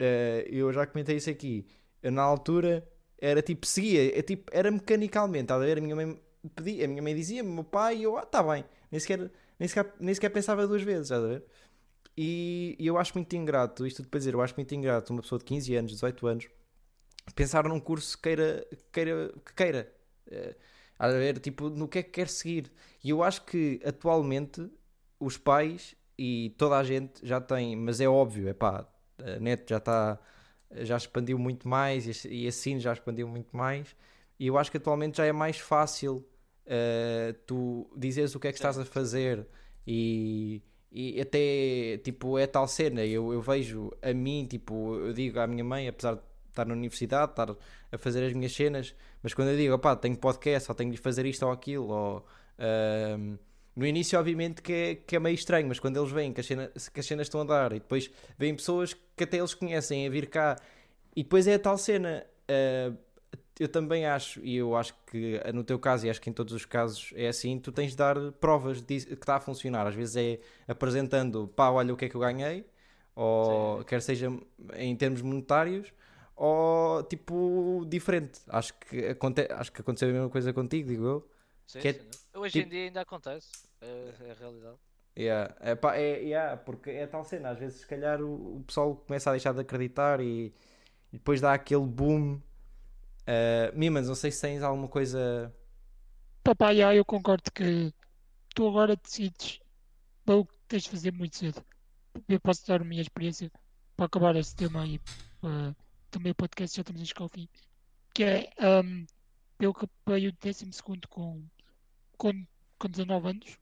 uh, 0.01 0.49
eu 0.49 0.73
já 0.73 0.87
comentei 0.87 1.17
isso 1.17 1.31
aqui, 1.31 1.67
eu 2.03 2.13
na 2.13 2.23
altura 2.23 2.87
era 3.19 3.43
tipo, 3.43 3.67
seguia, 3.67 4.17
eu, 4.17 4.23
tipo, 4.23 4.51
era 4.53 4.71
mecanicalmente, 4.71 5.45
estás 5.45 5.61
a 5.61 5.65
ver? 5.65 5.79
A 5.79 5.81
minha 5.81 5.97
mãe 5.97 6.21
pedia, 6.55 6.85
a 6.85 6.89
minha 6.89 7.03
mãe 7.03 7.15
dizia, 7.15 7.43
meu 7.43 7.65
pai, 7.65 7.99
e 7.99 8.03
eu, 8.05 8.17
ah, 8.17 8.25
tá 8.25 8.43
bem, 8.43 8.65
nem 8.91 9.01
sequer, 9.01 9.31
nem 9.59 9.69
sequer, 9.69 9.93
nem 9.99 10.15
sequer 10.15 10.31
pensava 10.31 10.67
duas 10.67 10.83
vezes, 10.83 11.05
estás 11.05 11.25
a 11.25 11.27
ver? 11.27 11.45
E, 12.17 12.77
e 12.79 12.87
eu 12.87 12.99
acho 12.99 13.15
muito 13.15 13.35
ingrato, 13.35 13.85
isto 13.87 14.03
de 14.03 14.09
dizer, 14.09 14.35
eu 14.35 14.43
acho 14.43 14.55
muito 14.57 14.73
ingrato 14.75 15.13
uma 15.13 15.23
pessoa 15.23 15.39
de 15.41 15.45
15 15.45 15.75
anos, 15.75 15.93
18 15.93 16.27
anos 16.27 16.49
pensar 17.35 17.69
num 17.69 17.81
curso 17.81 18.17
que 18.17 18.23
queira, 18.23 18.67
queira, 18.93 19.33
que 19.45 19.55
queira. 19.55 19.93
Uh, 20.27 20.55
a 20.99 21.09
ver, 21.09 21.39
tipo, 21.41 21.69
no 21.69 21.89
que 21.89 21.99
é 21.99 22.03
que 22.03 22.11
quer 22.11 22.29
seguir. 22.29 22.71
E 23.03 23.11
eu 23.11 23.23
acho 23.23 23.45
que 23.45 23.81
atualmente 23.85 24.71
os 25.19 25.37
pais 25.37 25.97
e 26.19 26.55
toda 26.59 26.77
a 26.77 26.85
gente 26.85 27.27
já 27.27 27.41
tem, 27.41 27.75
mas 27.77 28.01
é 28.01 28.09
óbvio, 28.09 28.49
é 28.49 28.53
pá, 28.55 28.87
a 29.19 29.41
net 29.41 29.65
já 29.69 29.79
está, 29.79 30.19
já 30.71 30.97
expandiu 30.97 31.39
muito 31.39 31.67
mais 31.69 32.25
e 32.25 32.47
assim 32.47 32.79
já 32.79 32.93
expandiu 32.93 33.27
muito 33.27 33.57
mais. 33.57 33.97
E 34.39 34.47
eu 34.47 34.59
acho 34.59 34.71
que 34.71 34.77
atualmente 34.77 35.19
já 35.19 35.25
é 35.27 35.33
mais 35.33 35.59
fácil 35.59 36.25
uh, 36.67 37.33
tu 37.47 37.91
dizeres 37.97 38.35
o 38.35 38.41
que 38.41 38.49
é 38.49 38.53
que 38.53 38.59
estás 38.59 38.79
a 38.79 38.85
fazer 38.85 39.47
e, 39.87 40.63
e 40.91 41.21
até 41.21 41.99
tipo 41.99 42.39
é 42.39 42.47
tal 42.47 42.69
cena. 42.69 43.05
Eu, 43.05 43.33
eu 43.33 43.41
vejo 43.41 43.91
a 44.03 44.13
mim, 44.13 44.47
tipo, 44.49 44.97
eu 44.97 45.13
digo 45.13 45.41
à 45.41 45.47
minha 45.47 45.65
mãe, 45.65 45.89
apesar 45.89 46.15
de 46.15 46.23
estar 46.53 46.67
na 46.67 46.75
universidade, 46.75 47.33
estar 47.33 47.51
a 47.51 47.99
fazer 47.99 48.25
as 48.25 48.33
minhas 48.33 48.53
cenas, 48.53 48.95
mas 49.23 49.35
quando 49.35 49.49
eu 49.49 49.57
digo, 49.57 49.75
opá, 49.75 49.97
tenho 49.97 50.17
podcast, 50.17 50.71
ou 50.71 50.75
tenho 50.75 50.91
de 50.91 50.99
fazer 50.99 51.27
isto 51.27 51.45
ou 51.45 51.53
aquilo, 51.53 51.89
ou. 51.89 52.27
Uh, 52.59 53.39
no 53.75 53.87
início, 53.87 54.19
obviamente, 54.19 54.61
que 54.61 54.73
é, 54.73 54.95
que 54.95 55.17
é 55.17 55.19
meio 55.19 55.35
estranho, 55.35 55.67
mas 55.67 55.81
quando 55.81 55.99
eles 55.99 56.13
veem 56.13 56.33
que 56.33 56.41
as, 56.41 56.47
cenas, 56.47 56.89
que 56.91 57.01
as 57.01 57.07
cenas 57.07 57.27
estão 57.27 57.41
a 57.41 57.45
dar 57.45 57.73
e 57.73 57.81
depois 57.81 58.11
vêm 58.39 58.55
pessoas 58.55 58.95
que 59.17 59.25
até 59.25 59.39
eles 59.39 59.55
conhecem 59.55 60.07
a 60.07 60.11
vir 60.11 60.29
cá 60.29 60.57
e 61.17 61.23
depois 61.23 61.47
é 61.47 61.55
a 61.55 61.59
tal 61.59 61.79
cena. 61.79 62.25
Uh, 62.51 62.97
eu 63.59 63.69
também 63.69 64.07
acho, 64.07 64.41
e 64.45 64.57
eu 64.57 64.75
acho 64.77 64.95
que 65.07 65.41
no 65.53 65.63
teu 65.63 65.79
caso, 65.79 66.07
e 66.07 66.11
acho 66.11 66.21
que 66.21 66.29
em 66.29 66.33
todos 66.33 66.53
os 66.53 66.65
casos 66.65 67.13
é 67.15 67.29
assim, 67.29 67.59
tu 67.59 67.71
tens 67.71 67.93
de 67.93 67.97
dar 67.97 68.17
provas 68.33 68.81
de 68.83 69.01
que 69.01 69.13
está 69.13 69.37
a 69.37 69.41
funcionar. 69.41 69.87
Às 69.87 69.95
vezes 69.95 70.17
é 70.17 70.41
apresentando, 70.67 71.49
pá, 71.49 71.71
olha 71.71 71.93
o 71.93 71.97
que 71.97 72.07
é 72.07 72.09
que 72.09 72.15
eu 72.15 72.21
ganhei, 72.21 72.65
ou 73.15 73.79
Sim. 73.79 73.85
quer 73.85 74.03
seja 74.03 74.33
em 74.77 74.97
termos 74.97 75.23
monetários, 75.23 75.93
ou 76.37 77.03
tipo 77.05 77.85
diferente. 77.89 78.41
Acho 78.49 78.75
que, 78.75 79.07
aconte 79.07 79.47
acho 79.51 79.73
que 79.73 79.81
aconteceu 79.81 80.09
a 80.09 80.13
mesma 80.13 80.29
coisa 80.29 80.53
contigo, 80.53 80.89
digo 80.89 81.07
eu. 81.07 81.31
Sim, 81.67 81.81
que 81.81 81.89
é, 81.89 82.01
Hoje 82.35 82.53
tipo... 82.53 82.67
em 82.67 82.71
dia 82.71 82.85
ainda 82.85 83.01
acontece, 83.03 83.51
é, 83.81 84.15
é 84.21 84.31
a 84.31 84.35
realidade. 84.35 84.77
Yeah. 85.17 85.55
É, 85.61 85.75
pá, 85.75 85.97
é, 85.97 86.21
yeah, 86.21 86.57
porque 86.57 86.91
é 86.91 87.07
tal 87.07 87.25
cena, 87.25 87.51
às 87.51 87.59
vezes 87.59 87.81
se 87.81 87.87
calhar 87.87 88.21
o, 88.23 88.57
o 88.57 88.65
pessoal 88.65 88.97
começa 88.97 89.31
a 89.31 89.33
deixar 89.35 89.53
de 89.53 89.61
acreditar 89.61 90.21
e, 90.21 90.55
e 91.13 91.19
depois 91.19 91.41
dá 91.41 91.53
aquele 91.53 91.87
boom. 91.87 92.41
Uh, 93.23 93.71
Mimans, 93.75 94.09
não 94.09 94.15
sei 94.15 94.31
se 94.31 94.41
tens 94.41 94.63
alguma 94.63 94.89
coisa. 94.89 95.55
Papá, 96.43 96.71
yeah, 96.71 96.97
eu 96.97 97.05
concordo 97.05 97.53
que 97.53 97.93
tu 98.55 98.67
agora 98.67 98.97
decides 98.97 99.61
para 100.25 100.37
o 100.37 100.47
que 100.47 100.55
tens 100.67 100.85
de 100.85 100.91
fazer 100.91 101.13
muito 101.13 101.37
cedo. 101.37 101.63
Eu 102.29 102.41
posso 102.41 102.67
dar 102.67 102.81
a 102.81 102.85
minha 102.85 103.03
experiência 103.03 103.51
para 103.97 104.07
acabar 104.07 104.35
este 104.37 104.57
tema 104.57 104.83
aí. 104.83 104.99
Uh, 105.43 105.75
também 106.13 106.31
o 106.31 106.35
podcast 106.35 106.77
já 106.77 106.83
estamos 106.83 107.03
a 107.03 107.05
chegar 107.05 107.23
ao 107.23 107.29
fim. 107.29 107.49
Que 108.15 108.23
é 108.23 108.51
um, 108.85 109.07
eu 109.59 109.71
acabei 109.71 110.29
o 110.29 110.33
12 110.33 110.67
com 111.09 111.43
com, 112.19 112.47
com 112.79 112.89
19 112.89 113.29
anos 113.29 113.59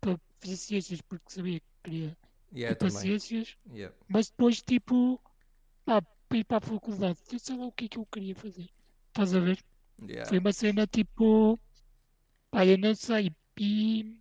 para 0.00 0.20
fazer 0.40 0.56
ciências 0.56 1.00
porque 1.00 1.24
sabia 1.28 1.60
que 1.60 1.66
queria 1.82 2.16
yeah, 2.52 2.72
ir 2.72 2.76
para 2.76 2.90
ciências, 2.90 3.56
yeah. 3.72 3.94
mas 4.08 4.28
depois 4.28 4.60
tipo 4.60 5.20
pá, 5.84 6.02
ir 6.34 6.44
para 6.44 6.58
a 6.58 6.60
faculdade, 6.60 7.18
eu 7.32 7.38
sei 7.38 7.56
lá 7.56 7.66
o 7.66 7.72
que 7.72 7.86
é 7.86 7.88
que 7.88 7.98
eu 7.98 8.06
queria 8.06 8.34
fazer. 8.34 8.68
Estás 9.08 9.34
a 9.34 9.40
ver? 9.40 9.58
Yeah. 10.02 10.28
Foi 10.28 10.38
uma 10.38 10.52
cena 10.52 10.86
tipo 10.86 11.58
pá, 12.50 12.66
eu 12.66 12.76
não 12.76 12.94
sei. 12.94 13.32
E, 13.58 14.18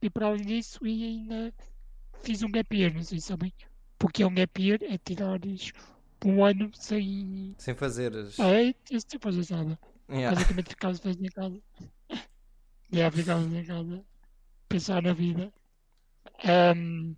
e 0.00 0.10
para 0.10 0.26
além 0.26 0.44
disso 0.44 0.84
e 0.84 1.04
ainda 1.04 1.54
fiz 2.22 2.42
um 2.42 2.50
gap 2.50 2.76
year, 2.76 2.92
não 2.92 3.04
sei 3.04 3.20
se 3.20 3.28
sabem. 3.28 3.52
Porque 3.98 4.24
é 4.24 4.26
um 4.26 4.34
gap 4.34 4.60
year, 4.60 4.82
é 4.82 4.98
tirares 4.98 5.72
um 6.24 6.44
ano 6.44 6.70
sem. 6.74 7.54
Sem 7.58 7.74
fazer. 7.74 8.14
As... 8.16 8.38
Ah, 8.38 8.50
é, 8.50 8.68
é 8.68 8.74
sem 9.00 9.20
fazer 9.20 9.54
nada. 9.54 9.78
Yeah. 10.10 10.34
Basicamente 10.34 10.68
ficavas 10.70 11.00
em 11.04 11.28
casa. 11.28 11.60
Já 12.92 13.10
ficámos 13.10 13.52
em 13.52 13.64
casa 13.64 14.04
pensar 14.68 15.02
na 15.02 15.12
vida. 15.12 15.52
Um, 16.44 17.14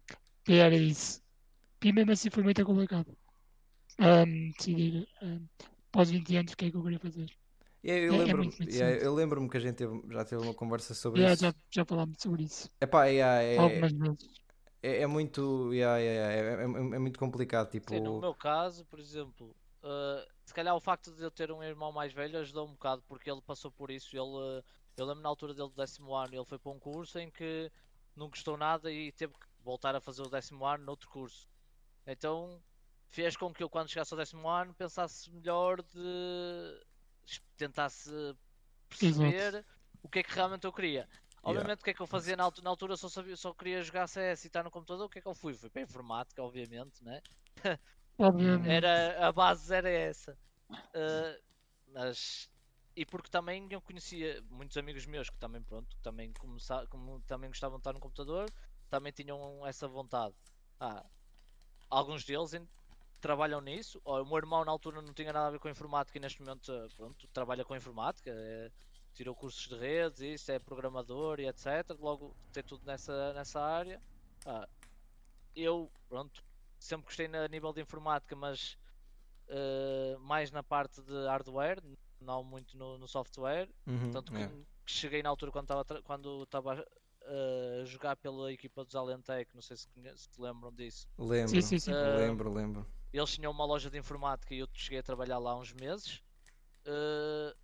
e 0.49 0.55
era 0.55 0.77
isso. 0.77 1.23
E 1.83 1.93
mesmo 1.93 2.13
assim 2.13 2.31
foi 2.31 2.43
muito 2.43 2.65
complicado. 2.65 3.17
Um, 3.99 4.51
decidir 4.51 5.07
um, 5.23 5.47
após 5.89 6.11
20 6.11 6.37
anos 6.37 6.53
o 6.53 6.57
que 6.57 6.67
é 6.67 6.71
que 6.71 6.77
eu 6.77 6.83
queria 6.83 6.99
fazer. 6.99 7.31
Yeah, 7.85 8.07
eu, 8.07 8.15
é, 8.15 8.25
lembro, 8.25 8.43
é 8.43 8.65
yeah, 8.73 9.05
eu 9.05 9.15
lembro-me 9.15 9.49
que 9.49 9.59
a 9.59 9.61
gente 9.61 9.77
teve, 9.77 10.01
já 10.11 10.25
teve 10.25 10.43
uma 10.43 10.55
conversa 10.55 10.95
sobre 10.95 11.21
yeah, 11.21 11.35
isso. 11.35 11.45
Já, 11.45 11.55
já 11.71 11.85
falámos 11.85 12.17
sobre 12.19 12.45
isso. 12.45 12.71
Epá, 12.81 13.05
yeah, 13.05 13.43
é, 13.43 13.59
Algumas 13.59 13.93
vezes. 13.93 14.44
É, 14.85 15.01
é 15.03 15.07
muito. 15.07 15.73
Yeah, 15.73 15.97
yeah, 15.97 16.33
é, 16.33 16.39
é, 16.39 16.65
é, 16.65 16.99
muito 16.99 17.19
complicado. 17.19 17.71
Tipo... 17.71 17.89
Sim, 17.89 18.01
no 18.01 18.21
meu 18.21 18.35
caso, 18.35 18.85
por 18.85 19.01
exemplo, 19.01 19.57
uh, 19.83 20.31
se 20.45 20.53
calhar 20.53 20.77
o 20.77 20.81
facto 20.81 21.11
de 21.11 21.23
eu 21.23 21.31
ter 21.31 21.51
um 21.51 21.63
irmão 21.63 21.91
mais 21.91 22.13
velho 22.13 22.39
ajudou 22.39 22.67
um 22.67 22.73
bocado 22.73 23.03
porque 23.09 23.31
ele 23.31 23.41
passou 23.41 23.73
por 23.73 23.91
isso. 23.91 24.15
Ele 24.15 24.21
uh, 24.21 24.65
eu 24.97 25.07
lembro 25.07 25.23
na 25.23 25.29
altura 25.31 25.55
dele 25.55 25.71
do 25.71 25.75
décimo 25.75 26.15
ano, 26.15 26.35
ele 26.35 26.45
foi 26.45 26.59
para 26.59 26.71
um 26.71 26.79
curso 26.79 27.19
em 27.19 27.31
que 27.31 27.73
não 28.15 28.29
gostou 28.29 28.59
nada 28.59 28.93
e 28.93 29.11
teve 29.13 29.33
que 29.33 29.47
voltar 29.65 29.97
a 29.97 30.01
fazer 30.01 30.23
o 30.23 30.29
décimo 30.29 30.67
ano 30.67 30.85
noutro 30.85 31.09
curso. 31.09 31.49
Então 32.07 32.63
fez 33.09 33.37
com 33.37 33.55
que 33.55 33.63
eu, 33.63 33.71
quando 33.71 33.89
chegasse 33.89 34.13
ao 34.13 34.19
décimo 34.19 34.47
ano, 34.49 34.75
pensasse 34.75 35.31
melhor 35.31 35.83
de 35.83 36.85
tentasse 37.57 38.11
perceber 38.89 39.55
Exato. 39.55 39.67
o 40.03 40.09
que 40.09 40.19
é 40.19 40.23
que 40.23 40.35
realmente 40.35 40.65
eu 40.65 40.73
queria. 40.73 41.09
Obviamente, 41.45 41.67
yeah. 41.67 41.81
o 41.81 41.85
que 41.85 41.91
é 41.91 41.95
que 41.95 42.01
eu 42.01 42.07
fazia 42.07 42.37
na 42.37 42.45
altura? 42.45 42.65
Na 42.65 42.71
altura 42.71 42.97
só, 42.97 43.09
sabia, 43.09 43.37
só 43.37 43.53
queria 43.53 43.83
jogar 43.83 44.07
CS 44.07 44.45
e 44.45 44.47
estar 44.47 44.63
no 44.63 44.71
computador. 44.71 45.07
O 45.07 45.09
que 45.09 45.19
é 45.19 45.23
que 45.23 45.29
eu 45.29 45.35
fui? 45.35 45.55
Fui 45.55 45.69
para 45.69 45.83
a 45.83 45.85
informática, 45.85 46.43
obviamente, 46.43 47.05
né? 47.05 47.21
Obviamente. 48.17 48.71
Era, 48.71 49.27
a 49.27 49.33
base 49.33 49.75
era 49.75 49.91
essa. 49.91 50.39
Uh, 50.71 51.43
mas 51.93 52.49
e 52.97 53.05
porque 53.05 53.29
também 53.29 53.67
eu 53.71 53.81
conhecia 53.81 54.41
muitos 54.51 54.77
amigos 54.77 55.05
meus 55.05 55.29
que 55.29 55.37
também 55.39 55.61
pronto, 55.63 55.97
também 56.01 56.33
começar, 56.35 56.87
como 56.87 57.21
também 57.23 57.51
gostavam 57.51 57.79
de 57.79 57.81
estar 57.81 57.93
no 57.93 57.99
computador, 57.99 58.49
também 58.89 59.13
tinham 59.13 59.67
essa 59.67 59.89
vontade. 59.89 60.35
Ah, 60.79 61.05
alguns 61.91 62.25
deles 62.25 62.53
trabalham 63.21 63.61
nisso. 63.61 64.01
O 64.05 64.25
meu 64.25 64.37
irmão 64.37 64.65
na 64.65 64.71
altura 64.71 65.03
não 65.03 65.13
tinha 65.13 65.33
nada 65.33 65.49
a 65.49 65.51
ver 65.51 65.59
com 65.59 65.69
informática 65.69 66.17
e 66.17 66.21
neste 66.21 66.41
momento 66.41 66.73
pronto, 66.97 67.27
trabalha 67.33 67.65
com 67.65 67.75
informática, 67.75 68.31
é, 68.31 68.71
tirou 69.15 69.35
cursos 69.35 69.69
de 69.69 69.77
redes, 69.77 70.21
isso 70.21 70.53
é 70.53 70.59
programador 70.59 71.41
e 71.41 71.47
etc. 71.47 71.67
Logo 71.99 72.37
tem 72.53 72.63
tudo 72.63 72.85
nessa, 72.85 73.33
nessa 73.33 73.61
área. 73.61 74.01
Ah, 74.45 74.69
eu 75.55 75.91
pronto, 76.09 76.45
sempre 76.79 77.07
gostei 77.07 77.27
a 77.27 77.49
nível 77.49 77.73
de 77.73 77.81
informática, 77.81 78.35
mas 78.37 78.77
uh, 79.49 80.19
mais 80.21 80.51
na 80.51 80.63
parte 80.63 81.01
de 81.03 81.27
hardware, 81.27 81.83
não 82.21 82.43
muito 82.43 82.77
no, 82.77 82.99
no 82.99 83.09
software. 83.09 83.69
Uhum, 83.87 84.11
tanto 84.11 84.33
que, 84.33 84.47
que 84.47 84.93
cheguei 84.93 85.23
na 85.23 85.29
altura 85.29 85.53
quando 85.53 85.65
estava 85.65 86.03
quando 86.03 86.43
estava 86.43 86.75
uh, 86.81 87.83
a 87.83 87.85
jogar 87.85 88.17
pela 88.17 88.53
equipa 88.53 88.85
dos 88.85 88.95
Alentec, 88.95 89.55
não 89.55 89.63
sei 89.63 89.77
se, 89.77 89.89
se 90.17 90.29
te 90.29 90.41
lembram 90.41 90.73
disso. 90.73 91.09
Lembro, 91.19 91.49
sim, 91.49 91.61
sim, 91.61 91.79
sim. 91.79 91.93
Uh, 91.93 92.17
lembro, 92.17 92.53
lembro. 92.53 92.87
Eles 93.13 93.31
tinham 93.31 93.53
uma 93.53 93.65
loja 93.65 93.89
de 93.89 93.97
informática 93.97 94.53
e 94.55 94.59
eu 94.59 94.69
cheguei 94.73 94.99
a 94.99 95.03
trabalhar 95.03 95.39
lá 95.39 95.57
uns 95.57 95.73
meses. 95.73 96.21
Uh, 96.85 97.55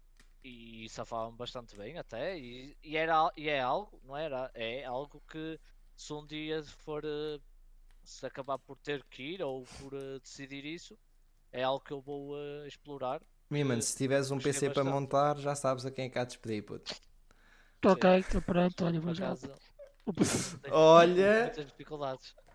e 0.43 0.89
safavam 0.89 1.35
bastante 1.37 1.77
bem 1.77 1.99
até 1.99 2.39
e, 2.39 2.77
e, 2.83 2.97
era, 2.97 3.31
e 3.37 3.49
é 3.49 3.61
algo, 3.61 4.01
não 4.05 4.17
era? 4.17 4.51
É 4.55 4.85
algo 4.85 5.23
que 5.31 5.59
se 5.97 6.13
um 6.13 6.27
dia 6.27 6.63
for 6.65 7.03
se 8.03 8.27
acabar 8.27 8.59
por 8.59 8.79
ter 8.79 9.05
que 9.05 9.23
ir 9.23 9.43
ou 9.43 9.65
por 9.79 9.93
decidir 10.21 10.65
isso, 10.65 10.99
é 11.53 11.63
algo 11.63 11.85
que 11.85 11.93
eu 11.93 12.01
vou 12.01 12.35
explorar 12.67 13.21
Miman, 13.51 13.81
se 13.81 13.97
tiveres 13.97 14.31
um 14.31 14.39
PC 14.39 14.71
para 14.71 14.85
montar, 14.85 15.37
já 15.39 15.57
sabes 15.57 15.85
a 15.85 15.91
quem 15.91 16.05
é 16.05 16.09
que 16.09 16.17
há 16.17 16.23
de 16.23 16.29
despedir, 16.29 16.63
puto. 16.63 16.95
Ok, 17.85 18.19
estou 18.21 18.41
pronto, 18.43 18.85
olha, 18.85 19.01
vou 19.01 19.13
já. 19.13 19.37
Olha. 20.71 21.43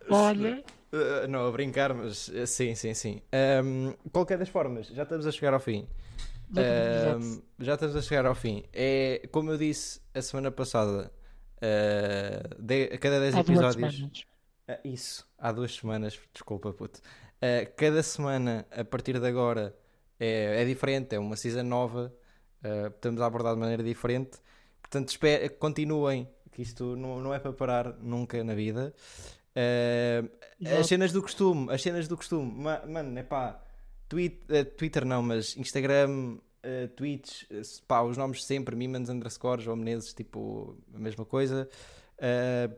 Olha. 0.09 0.63
Uh, 0.93 1.27
não, 1.27 1.47
a 1.47 1.51
brincar, 1.51 1.93
mas 1.93 2.29
uh, 2.29 2.47
sim, 2.47 2.75
sim, 2.75 2.93
sim. 2.93 3.21
Um, 3.61 3.91
qualquer 4.09 4.37
das 4.37 4.47
formas, 4.47 4.87
já 4.87 5.03
estamos 5.03 5.27
a 5.27 5.31
chegar 5.31 5.53
ao 5.53 5.59
fim. 5.59 5.85
Já 7.59 7.73
estamos 7.73 7.95
a 7.95 8.01
chegar 8.01 8.25
ao 8.25 8.35
fim. 8.35 8.63
É 8.73 9.27
como 9.31 9.51
eu 9.51 9.57
disse 9.57 10.01
a 10.13 10.21
semana 10.21 10.51
passada, 10.51 11.11
uh, 11.57 12.61
de, 12.61 12.83
a 12.93 12.97
cada 12.97 13.19
10 13.19 13.35
episódios. 13.35 14.25
isso, 14.83 15.27
há 15.37 15.51
duas 15.51 15.75
semanas, 15.75 16.19
desculpa, 16.33 16.73
puto. 16.73 17.01
cada 17.77 18.01
semana, 18.03 18.65
a 18.71 18.83
partir 18.83 19.19
de 19.19 19.27
agora 19.27 19.75
é, 20.19 20.61
é 20.61 20.65
diferente, 20.65 21.15
é 21.15 21.19
uma 21.19 21.35
season 21.35 21.63
nova, 21.63 22.13
uh, 22.63 22.87
estamos 22.87 23.21
a 23.21 23.25
abordar 23.25 23.53
de 23.53 23.59
maneira 23.59 23.83
diferente. 23.83 24.39
Portanto, 24.81 25.09
espero, 25.09 25.53
continuem, 25.55 26.27
que 26.51 26.61
isto 26.61 26.95
não, 26.95 27.19
não 27.19 27.33
é 27.33 27.39
para 27.39 27.51
parar 27.51 27.97
nunca 27.99 28.43
na 28.43 28.55
vida. 28.55 28.93
Uh, 29.55 30.29
as 30.79 30.87
cenas 30.87 31.11
do 31.11 31.21
costume, 31.21 31.71
as 31.71 31.81
cenas 31.81 32.07
do 32.07 32.15
costume, 32.15 32.51
Ma, 32.51 32.81
mano, 32.85 33.17
é 33.17 33.23
pá, 33.23 33.61
uh, 34.13 34.65
Twitter 34.77 35.05
não, 35.05 35.21
mas 35.21 35.55
Instagram, 35.57 36.37
uh, 36.37 36.87
tweets, 36.95 37.45
pá, 37.87 38.01
os 38.01 38.17
nomes 38.17 38.43
sempre, 38.43 38.75
Mimans 38.75 39.09
underscore, 39.09 39.61
João 39.61 39.77
Menezes, 39.77 40.13
tipo, 40.13 40.77
a 40.93 40.99
mesma 40.99 41.25
coisa. 41.25 41.69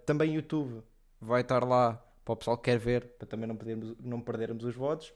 também 0.06 0.36
YouTube 0.36 0.82
vai 1.20 1.42
estar 1.42 1.64
lá 1.64 2.04
para 2.24 2.34
o 2.34 2.36
pessoal 2.36 2.58
que 2.58 2.70
quer 2.72 2.78
ver, 2.78 3.06
para 3.18 3.28
também 3.28 3.48
não 3.48 3.56
perdermos, 3.56 3.96
não 4.00 4.20
perdermos 4.20 4.64
os 4.66 4.76
votos. 4.76 5.14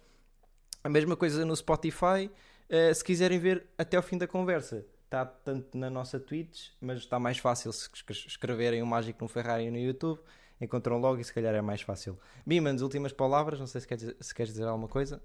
A 0.83 0.89
mesma 0.89 1.15
coisa 1.15 1.45
no 1.45 1.55
Spotify. 1.55 2.29
Uh, 2.69 2.95
se 2.95 3.03
quiserem 3.03 3.37
ver 3.37 3.67
até 3.77 3.97
ao 3.97 4.03
fim 4.03 4.17
da 4.17 4.25
conversa, 4.25 4.85
está 5.03 5.25
tanto 5.25 5.77
na 5.77 5.89
nossa 5.89 6.17
Twitch, 6.17 6.69
mas 6.79 6.99
está 6.99 7.19
mais 7.19 7.37
fácil 7.37 7.73
se 7.73 7.89
es- 8.09 8.25
escreverem 8.27 8.81
o 8.81 8.85
Mágico 8.85 9.21
no 9.21 9.27
Ferrari 9.27 9.69
no 9.69 9.77
YouTube. 9.77 10.21
Encontram 10.61 10.97
logo 10.97 11.19
e 11.19 11.23
se 11.23 11.33
calhar 11.33 11.53
é 11.53 11.61
mais 11.61 11.81
fácil. 11.81 12.17
Bimans, 12.45 12.81
últimas 12.81 13.11
palavras, 13.11 13.59
não 13.59 13.67
sei 13.67 13.81
se 13.81 13.87
queres, 13.87 14.15
se 14.21 14.33
queres 14.33 14.53
dizer 14.53 14.65
alguma 14.65 14.87
coisa. 14.87 15.21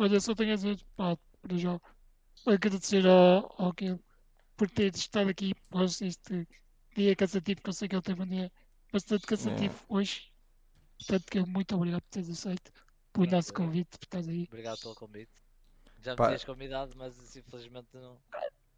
Olha, 0.00 0.20
só 0.20 0.34
tenho 0.34 0.52
a 0.52 0.56
dizer, 0.56 0.78
pá, 0.96 1.16
para 1.40 1.56
já, 1.56 1.80
agradecer 2.46 3.06
ao, 3.06 3.54
ao 3.60 3.72
Gil 3.78 4.00
por 4.56 4.70
ter 4.70 4.94
estado 4.94 5.30
aqui 5.30 5.52
após 5.68 6.00
este 6.00 6.46
dia 6.96 7.16
cansativo, 7.16 7.60
que 7.60 7.68
eu 7.68 7.72
sei 7.72 7.88
que 7.88 7.94
ele 7.94 8.02
teve 8.02 8.22
um 8.22 8.26
dia 8.26 8.52
bastante 8.92 9.26
cansativo 9.26 9.74
hoje. 9.88 10.30
Portanto, 10.98 11.30
que 11.30 11.40
muito 11.40 11.74
obrigado 11.74 12.02
por 12.02 12.10
teres 12.10 12.30
aceito 12.30 12.72
o 13.18 13.26
nosso 13.26 13.52
convite, 13.52 13.98
por 13.98 14.04
estás 14.04 14.28
aí. 14.28 14.44
Obrigado 14.48 14.78
pelo 14.80 14.94
convite. 14.94 15.32
Já 16.02 16.12
me 16.12 16.16
Pá. 16.16 16.26
tinhas 16.28 16.44
convidado, 16.44 16.92
mas 16.96 17.36
infelizmente 17.36 17.88
não, 17.94 18.18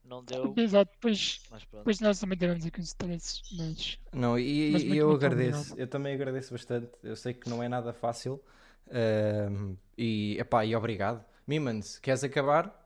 não 0.05 0.25
deu. 0.25 0.55
Exato, 0.57 0.91
depois, 0.93 1.41
Mas 1.51 1.63
depois 1.65 2.01
nós 2.01 2.21
também 2.21 2.39
tivemos 2.39 2.67
aqui 2.67 2.81
uns 2.81 2.89
stresses, 2.89 3.43
mas 3.57 3.99
Não, 4.13 4.39
e, 4.39 4.71
Mas 4.73 4.83
e 4.83 4.87
muito, 4.87 5.01
eu 5.01 5.09
muito 5.09 5.25
agradeço, 5.25 5.59
obrigado. 5.59 5.79
eu 5.81 5.87
também 5.89 6.15
agradeço 6.15 6.53
bastante. 6.53 6.91
Eu 7.03 7.17
sei 7.17 7.35
que 7.35 7.49
não 7.49 7.63
é 7.63 7.69
nada 7.69 7.93
fácil. 7.93 8.43
E, 9.97 10.37
epá, 10.39 10.65
e 10.65 10.75
obrigado. 10.75 11.25
Mimans, 11.47 11.99
queres 11.99 12.25
acabar? 12.25 12.83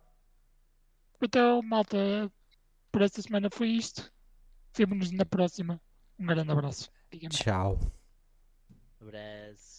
então, 1.22 1.62
malta, 1.62 1.96
por 2.92 3.02
esta 3.02 3.22
semana 3.22 3.48
foi 3.50 3.68
isto. 3.70 4.12
Vemo-nos 4.74 5.10
na 5.10 5.24
próxima. 5.24 5.80
Um 6.18 6.26
grande 6.26 6.50
abraço. 6.50 6.90
Tchau. 7.30 7.78
Abraço. 9.00 9.77